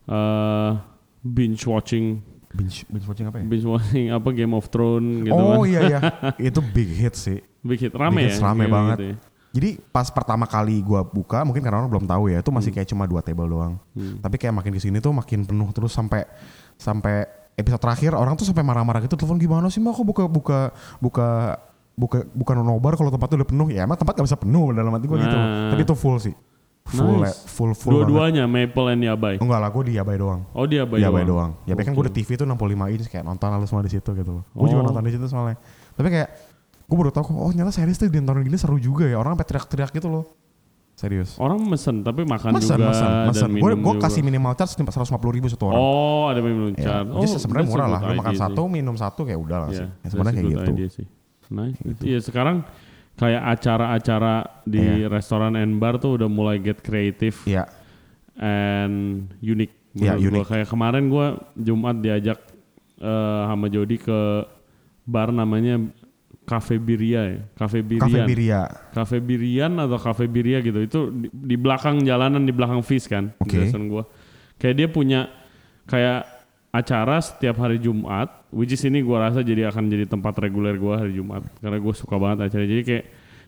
eh 0.05 0.71
binge 1.25 1.65
watching 1.65 2.21
Binge, 2.51 2.87
binge 2.87 3.03
watching 3.03 3.27
apa 3.27 3.41
ya? 3.41 3.43
binge 3.43 3.65
watching 3.65 4.05
apa 4.09 4.29
Game 4.31 4.53
of 4.53 4.69
Thrones 4.69 5.25
gitu 5.25 5.33
oh 5.33 5.59
kan. 5.59 5.67
iya 5.67 5.79
iya 5.83 5.99
itu 6.47 6.63
big 6.63 6.87
hit 6.87 7.11
sih. 7.13 7.43
Big 7.59 7.81
hit 7.81 7.91
rame 7.91 8.15
Big 8.15 8.23
ya. 8.23 8.27
hits 8.29 8.39
rame 8.39 8.63
kayak 8.63 8.71
banget. 8.71 8.95
gitu 8.95 9.05
ya. 9.05 9.15
Jadi 9.51 9.69
pas 9.85 10.07
pertama 10.07 10.43
kali 10.45 10.79
gue 10.79 11.01
buka 11.09 11.43
mungkin 11.43 11.59
karena 11.59 11.79
orang 11.79 11.87
belum 11.89 12.05
tahu 12.05 12.27
ya 12.27 12.39
itu 12.39 12.47
Hmm. 12.47 12.55
masih 12.55 12.71
kayak 12.71 12.87
cuma 12.87 13.03
dua 13.03 13.19
table 13.19 13.43
doang. 13.45 13.75
Tapi 13.95 14.35
kayak 14.35 14.53
makin 14.53 14.71
ke 14.71 14.79
sini 14.79 14.99
tuh 14.99 15.11
makin 15.11 15.43
penuh 15.43 15.67
terus 15.71 15.91
sampai 15.91 16.23
sampai 16.75 17.23
episode 17.55 17.79
terakhir 17.81 18.11
orang 18.11 18.35
tuh 18.35 18.43
sampai 18.43 18.63
marah-marah 18.63 18.99
gitu 18.99 19.15
telepon 19.15 19.35
gimana 19.35 19.67
sih 19.67 19.79
mbak 19.79 19.91
kok 19.93 20.03
buka 20.05 20.23
buka 20.27 20.59
buka 20.99 21.27
buka 21.91 22.17
bukan 22.29 22.55
nobar 22.61 22.95
kalau 22.95 23.07
tempatnya 23.07 23.39
udah 23.39 23.49
penuh 23.49 23.67
ya 23.67 23.83
emang 23.83 23.95
tempat 23.95 24.15
gak 24.15 24.27
bisa 24.27 24.35
penuh 24.35 24.71
dalam 24.71 24.91
hati 24.91 25.07
gue 25.07 25.17
gitu. 25.17 25.35
Nah. 25.35 25.71
Tapi 25.71 25.81
itu 25.83 25.95
full 25.95 26.19
sih. 26.19 26.35
Full 26.85 27.01
Nice. 27.17 27.25
le- 27.25 27.37
full 27.47 27.71
full. 27.73 27.91
Dua-duanya 27.97 28.45
Maple 28.45 28.87
and 28.87 29.01
Yabai. 29.01 29.35
Enggak 29.37 29.57
lah 29.57 29.69
gue 29.69 29.83
di 29.85 29.93
Yabai 29.97 30.15
doang. 30.15 30.45
Oh 30.53 30.63
dia 30.63 30.85
Yabai 30.85 31.01
Yabai 31.01 31.25
doang. 31.25 31.51
doang. 31.51 31.65
Yabai 31.65 31.81
kan 31.81 31.91
gue 31.91 32.03
udah 32.05 32.13
TV 32.13 32.29
tuh 32.35 32.45
65 32.45 32.55
inch 32.91 33.07
kayak 33.07 33.23
nonton 33.23 33.47
lalu 33.49 33.65
semua 33.65 33.81
di 33.81 33.91
situ 33.91 34.09
gitu 34.11 34.31
loh. 34.31 34.43
Gue 34.47 34.67
juga 34.67 34.81
Oh. 34.81 34.87
nonton 34.87 35.01
di 35.01 35.11
situ 35.11 35.25
soalnya. 35.25 35.57
Tapi 35.91 36.07
kayak 36.07 36.29
gue 36.85 36.95
baru 36.95 37.09
tahu 37.09 37.23
kok 37.25 37.33
oh 37.35 37.49
ternyata 37.49 37.73
series 37.73 37.97
tuh 37.97 38.05
ditonton 38.05 38.37
gini 38.39 38.53
seru 38.55 38.77
juga 38.77 39.03
ya. 39.03 39.17
Orang 39.17 39.33
sampai 39.33 39.47
teriak-teriak 39.49 39.91
gitu 39.91 40.07
loh. 40.07 40.25
Serius. 40.93 41.35
Orang 41.35 41.59
mesen 41.59 42.05
tapi 42.05 42.23
makan 42.23 42.55
Mesen, 42.55 42.77
juga 42.77 42.87
mesen, 42.87 43.09
mesen. 43.27 43.49
Gue 43.51 43.67
minum 43.67 43.81
gue 43.81 43.93
juga. 43.97 44.03
kasih 44.05 44.21
minimal 44.21 44.53
charge 44.53 44.77
150 44.77 45.09
ribu 45.33 45.47
satu 45.49 45.63
orang. 45.67 45.81
Oh 45.81 46.23
ada 46.29 46.39
minum 46.39 46.69
Ya, 46.71 46.85
chart. 47.01 47.05
Oh, 47.09 47.19
jadi 47.19 47.35
sebenarnya 47.35 47.67
murah 47.67 47.87
lah. 47.89 47.99
Lu 48.05 48.13
makan 48.15 48.35
satu, 48.37 48.61
minum 48.69 48.95
satu 48.95 49.21
kayak 49.25 49.35
udah 49.35 49.57
lah 49.59 49.69
sih. 49.69 49.75
sih. 49.75 49.81
Yeah, 49.81 49.91
Ya, 49.99 50.07
sebenarnya 50.07 50.31
a 50.31 50.39
kayak 50.39 50.53
gitu. 50.77 50.85
sih. 50.93 51.05
Nice. 51.45 51.77
Iya 51.99 52.19
sekarang 52.21 52.61
kayak 53.15 53.43
acara-acara 53.49 54.63
di 54.63 54.79
Iya. 54.81 55.07
restoran 55.07 55.55
and 55.55 55.79
bar 55.79 55.95
tuh 55.95 56.15
udah 56.15 56.27
mulai 56.27 56.59
get 56.59 56.79
creative 56.79 57.35
Iya, 57.45 57.63
and 58.35 59.29
unique. 59.39 59.71
Iya, 59.95 60.15
menurut 60.15 60.19
gua. 60.19 60.27
unique. 60.29 60.49
Kayak 60.51 60.67
kemarin 60.67 61.03
gue 61.07 61.27
Jumat 61.57 61.95
diajak 61.97 62.39
eh, 62.95 63.41
sama 63.47 63.67
Jody 63.67 63.97
ke 63.97 64.19
bar 65.03 65.31
namanya 65.31 65.79
Cafe 66.45 66.77
Biria 66.77 67.21
ya. 67.25 67.39
Cafe 67.57 67.81
Birian. 67.81 68.05
Cafe 68.05 68.19
Biria. 68.21 68.61
Cafe 68.93 69.17
Birian 69.17 69.73
atau 69.79 69.97
Cafe 69.97 70.25
Biria 70.27 70.61
gitu. 70.61 70.77
Itu 70.77 70.99
di, 71.09 71.27
di 71.31 71.55
belakang 71.55 72.03
jalanan 72.03 72.43
di 72.43 72.53
belakang 72.53 72.83
Fish 72.83 73.07
kan. 73.07 73.33
Restoran 73.41 73.89
gua. 73.89 74.03
Kayak 74.55 74.75
dia 74.77 74.87
punya 74.87 75.21
kayak 75.85 76.27
acara 76.69 77.17
setiap 77.17 77.55
hari 77.57 77.79
Jumat, 77.79 78.44
which 78.55 78.71
is 78.71 78.79
ini 78.87 79.03
gua 79.03 79.27
rasa 79.27 79.43
jadi 79.43 79.67
akan 79.67 79.91
jadi 79.91 80.07
tempat 80.07 80.39
reguler 80.39 80.79
gua 80.79 81.03
hari 81.03 81.19
Jumat 81.19 81.43
karena 81.59 81.75
gue 81.75 81.93
suka 81.93 82.15
banget 82.15 82.47
acara. 82.47 82.63
Jadi 82.63 82.83
kayak 82.87 83.05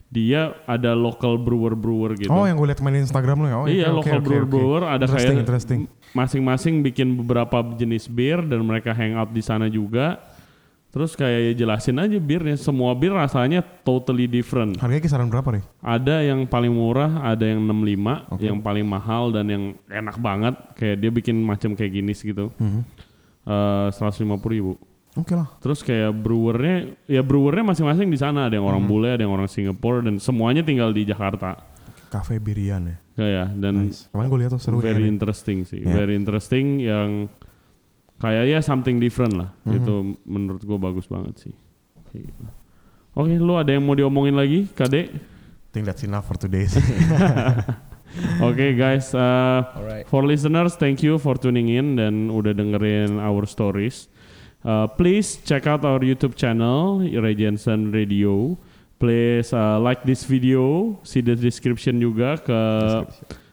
dia 0.08 0.56
ada 0.64 0.96
local 0.96 1.36
brewer-brewer 1.36 2.16
gitu. 2.16 2.32
Oh 2.32 2.48
yang 2.48 2.56
gue 2.56 2.68
liat 2.72 2.80
main 2.80 3.04
Instagram 3.04 3.44
lu 3.44 3.48
ya? 3.52 3.58
Oh, 3.60 3.68
iya, 3.68 3.88
oke, 3.92 4.08
local 4.08 4.08
oke, 4.08 4.20
oke. 4.20 4.28
brewer-brewer 4.28 4.82
ada 4.88 5.04
Interesting, 5.04 5.36
kayak 5.36 5.44
interesting. 5.44 5.80
masing-masing 6.16 6.76
bikin 6.80 7.08
beberapa 7.20 7.60
jenis 7.76 8.08
bir 8.08 8.40
dan 8.48 8.64
mereka 8.64 8.96
hangout 8.96 9.36
di 9.36 9.44
sana 9.44 9.68
juga. 9.68 10.24
Terus 10.88 11.14
kayak 11.20 11.52
ya 11.52 11.54
jelasin 11.54 12.00
aja 12.00 12.18
birnya, 12.18 12.56
semua 12.56 12.96
bir 12.96 13.12
rasanya 13.12 13.60
totally 13.62 14.26
different. 14.26 14.80
Harganya 14.80 15.04
kisaran 15.04 15.28
berapa 15.28 15.60
nih? 15.60 15.64
Ada 15.84 16.24
yang 16.24 16.48
paling 16.48 16.72
murah, 16.72 17.28
ada 17.28 17.44
yang 17.44 17.60
65, 17.60 18.24
yang 18.40 18.64
paling 18.64 18.88
mahal 18.88 19.36
dan 19.36 19.46
yang 19.52 19.64
enak 19.92 20.16
banget. 20.24 20.56
Kayak 20.80 20.96
dia 21.04 21.12
bikin 21.12 21.36
macam 21.44 21.76
kayak 21.76 21.92
gini 21.92 22.16
gitu. 22.16 22.50
Mhm. 22.56 22.82
Eh 23.44 23.88
150 23.92 24.56
ribu. 24.56 24.80
Oke 25.18 25.34
lah. 25.34 25.50
Terus 25.58 25.82
kayak 25.82 26.14
brewernya, 26.14 26.78
ya 27.06 27.26
brewernya 27.26 27.66
masing-masing 27.66 28.08
di 28.08 28.16
sana. 28.16 28.46
Ada 28.46 28.62
yang 28.62 28.66
orang 28.66 28.86
Mhm. 28.86 28.90
bule, 28.90 29.10
ada 29.10 29.22
yang 29.22 29.34
orang 29.34 29.50
Singapura 29.50 30.00
dan 30.00 30.22
semuanya 30.22 30.62
tinggal 30.62 30.94
di 30.94 31.04
Jakarta. 31.04 31.58
Cafe 32.08 32.38
Birian 32.38 32.86
ya. 32.86 32.98
Kayak 33.18 33.48
dan 33.58 33.90
Kemarin 34.14 34.28
gue 34.30 34.40
liat 34.40 34.52
tuh 34.54 34.62
seru 34.62 34.78
very 34.78 35.02
kayaknya. 35.02 35.10
interesting 35.10 35.58
sih, 35.66 35.82
Ya. 35.82 35.90
very 35.92 36.14
interesting 36.14 36.78
yang 36.78 37.28
kayak 38.18 38.46
ya 38.48 38.60
something 38.62 39.02
different 39.02 39.34
lah. 39.34 39.50
Mhm. 39.66 39.74
Itu 39.74 39.94
menurut 40.24 40.62
gue 40.62 40.78
bagus 40.78 41.10
banget 41.10 41.36
sih. 41.42 41.54
Gitu. 42.14 42.44
Oke, 43.12 43.34
lu 43.34 43.54
ada 43.54 43.70
yang 43.70 43.82
mau 43.82 43.94
diomongin 43.94 44.34
lagi, 44.34 44.70
Kade? 44.72 45.10
I 45.10 45.70
think 45.74 45.84
that's 45.84 46.02
enough 46.02 46.26
for 46.26 46.38
today 46.38 46.66
sih. 46.66 46.78
Oke 48.40 48.74
guys, 48.74 49.12
uh, 49.12 49.62
Alright. 49.68 50.06
for 50.06 50.24
listeners, 50.24 50.74
thank 50.74 51.02
you 51.02 51.18
for 51.18 51.36
tuning 51.36 51.68
in 51.68 51.98
dan 51.98 52.30
udah 52.30 52.50
dengerin 52.52 53.20
our 53.20 53.44
stories. 53.44 54.08
Uh, 54.66 54.90
please 54.98 55.38
check 55.46 55.70
out 55.70 55.86
our 55.86 56.02
YouTube 56.02 56.34
channel, 56.34 57.06
Ray 57.06 57.36
Jensen 57.38 57.94
Radio. 57.94 58.58
Please 58.98 59.54
uh, 59.54 59.78
like 59.78 60.02
this 60.02 60.26
video, 60.26 60.98
see 61.06 61.22
the 61.22 61.38
description 61.38 62.02
juga 62.02 62.42
ke 62.42 62.60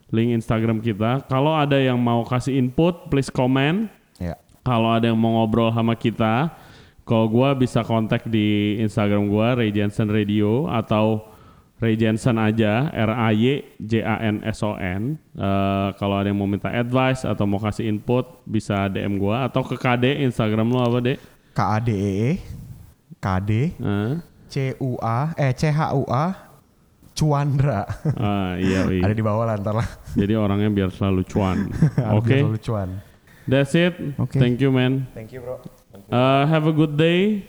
link 0.09 0.33
Instagram 0.41 0.81
kita. 0.81 1.21
Kalau 1.29 1.53
ada 1.53 1.77
yang 1.77 2.01
mau 2.01 2.25
kasih 2.25 2.57
input, 2.57 3.13
please 3.13 3.29
comment. 3.29 3.93
Ya. 4.17 4.41
Kalau 4.65 4.89
ada 4.89 5.13
yang 5.13 5.21
mau 5.21 5.37
ngobrol 5.37 5.69
sama 5.69 5.93
kita, 5.93 6.49
kalau 7.05 7.29
gua 7.29 7.53
bisa 7.53 7.85
kontak 7.85 8.25
di 8.25 8.81
Instagram 8.81 9.29
gua 9.29 9.61
Ray 9.61 9.69
Jensen 9.69 10.09
Radio 10.09 10.65
atau 10.73 11.34
Ray 11.75 11.99
Jensen 11.99 12.39
aja 12.39 12.87
R 12.89 13.11
A 13.11 13.35
Y 13.35 13.61
J 13.83 13.93
A 14.07 14.17
N 14.23 14.41
S 14.47 14.63
O 14.63 14.79
N. 14.79 15.19
Eh, 15.35 15.89
kalau 15.99 16.17
ada 16.17 16.31
yang 16.31 16.39
mau 16.39 16.47
minta 16.47 16.71
advice 16.71 17.27
atau 17.27 17.45
mau 17.45 17.59
kasih 17.59 17.91
input 17.91 18.25
bisa 18.47 18.87
DM 18.87 19.19
gua 19.19 19.45
atau 19.45 19.61
ke 19.61 19.75
KD 19.75 20.23
Instagram 20.23 20.71
lu 20.71 20.79
apa, 20.79 21.03
Dek? 21.03 21.19
K 21.53 21.61
A 21.61 21.79
D 21.83 21.89
E 21.93 22.13
E 22.15 22.33
K 23.19 23.27
D 23.43 23.51
Eh? 23.75 24.13
C 24.47 24.55
U 24.79 24.95
A 25.03 25.35
eh 25.35 25.51
C 25.53 25.67
H 25.69 25.93
U 25.99 26.07
A 26.07 26.25
Cuandra. 27.15 27.87
Ah, 28.19 28.59
iya, 28.59 28.91
iya. 28.91 29.07
Ada 29.07 29.15
di 29.15 29.23
bawah 29.23 29.47
lah 29.47 29.55
ntar 29.55 29.75
lah. 29.75 29.87
Jadi 30.19 30.35
orangnya 30.35 30.67
biar 30.67 30.91
selalu 30.91 31.23
cuan. 31.27 31.71
Biar 31.95 32.11
Oke. 32.19 32.39
selalu 32.43 32.59
cuan. 32.59 32.89
That's 33.47 33.71
it. 33.79 33.95
Oke. 34.19 34.35
Thank 34.35 34.59
you, 34.59 34.75
man. 34.75 35.07
Thank 35.15 35.31
you 35.31 35.39
bro. 35.39 35.63
Uh, 36.11 36.43
have 36.51 36.67
a 36.67 36.75
good 36.75 36.99
day. 36.99 37.47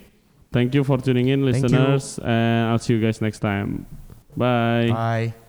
Thank 0.54 0.70
you 0.70 0.86
for 0.86 1.02
tuning 1.02 1.34
in, 1.34 1.42
Thank 1.42 1.66
you. 1.66 1.66
listeners, 1.66 2.22
and 2.22 2.70
I'll 2.70 2.78
see 2.78 2.94
you 2.94 3.02
guys 3.02 3.18
next 3.18 3.42
time. 3.42 3.90
Bye. 4.36 4.90
Bye. 4.90 5.45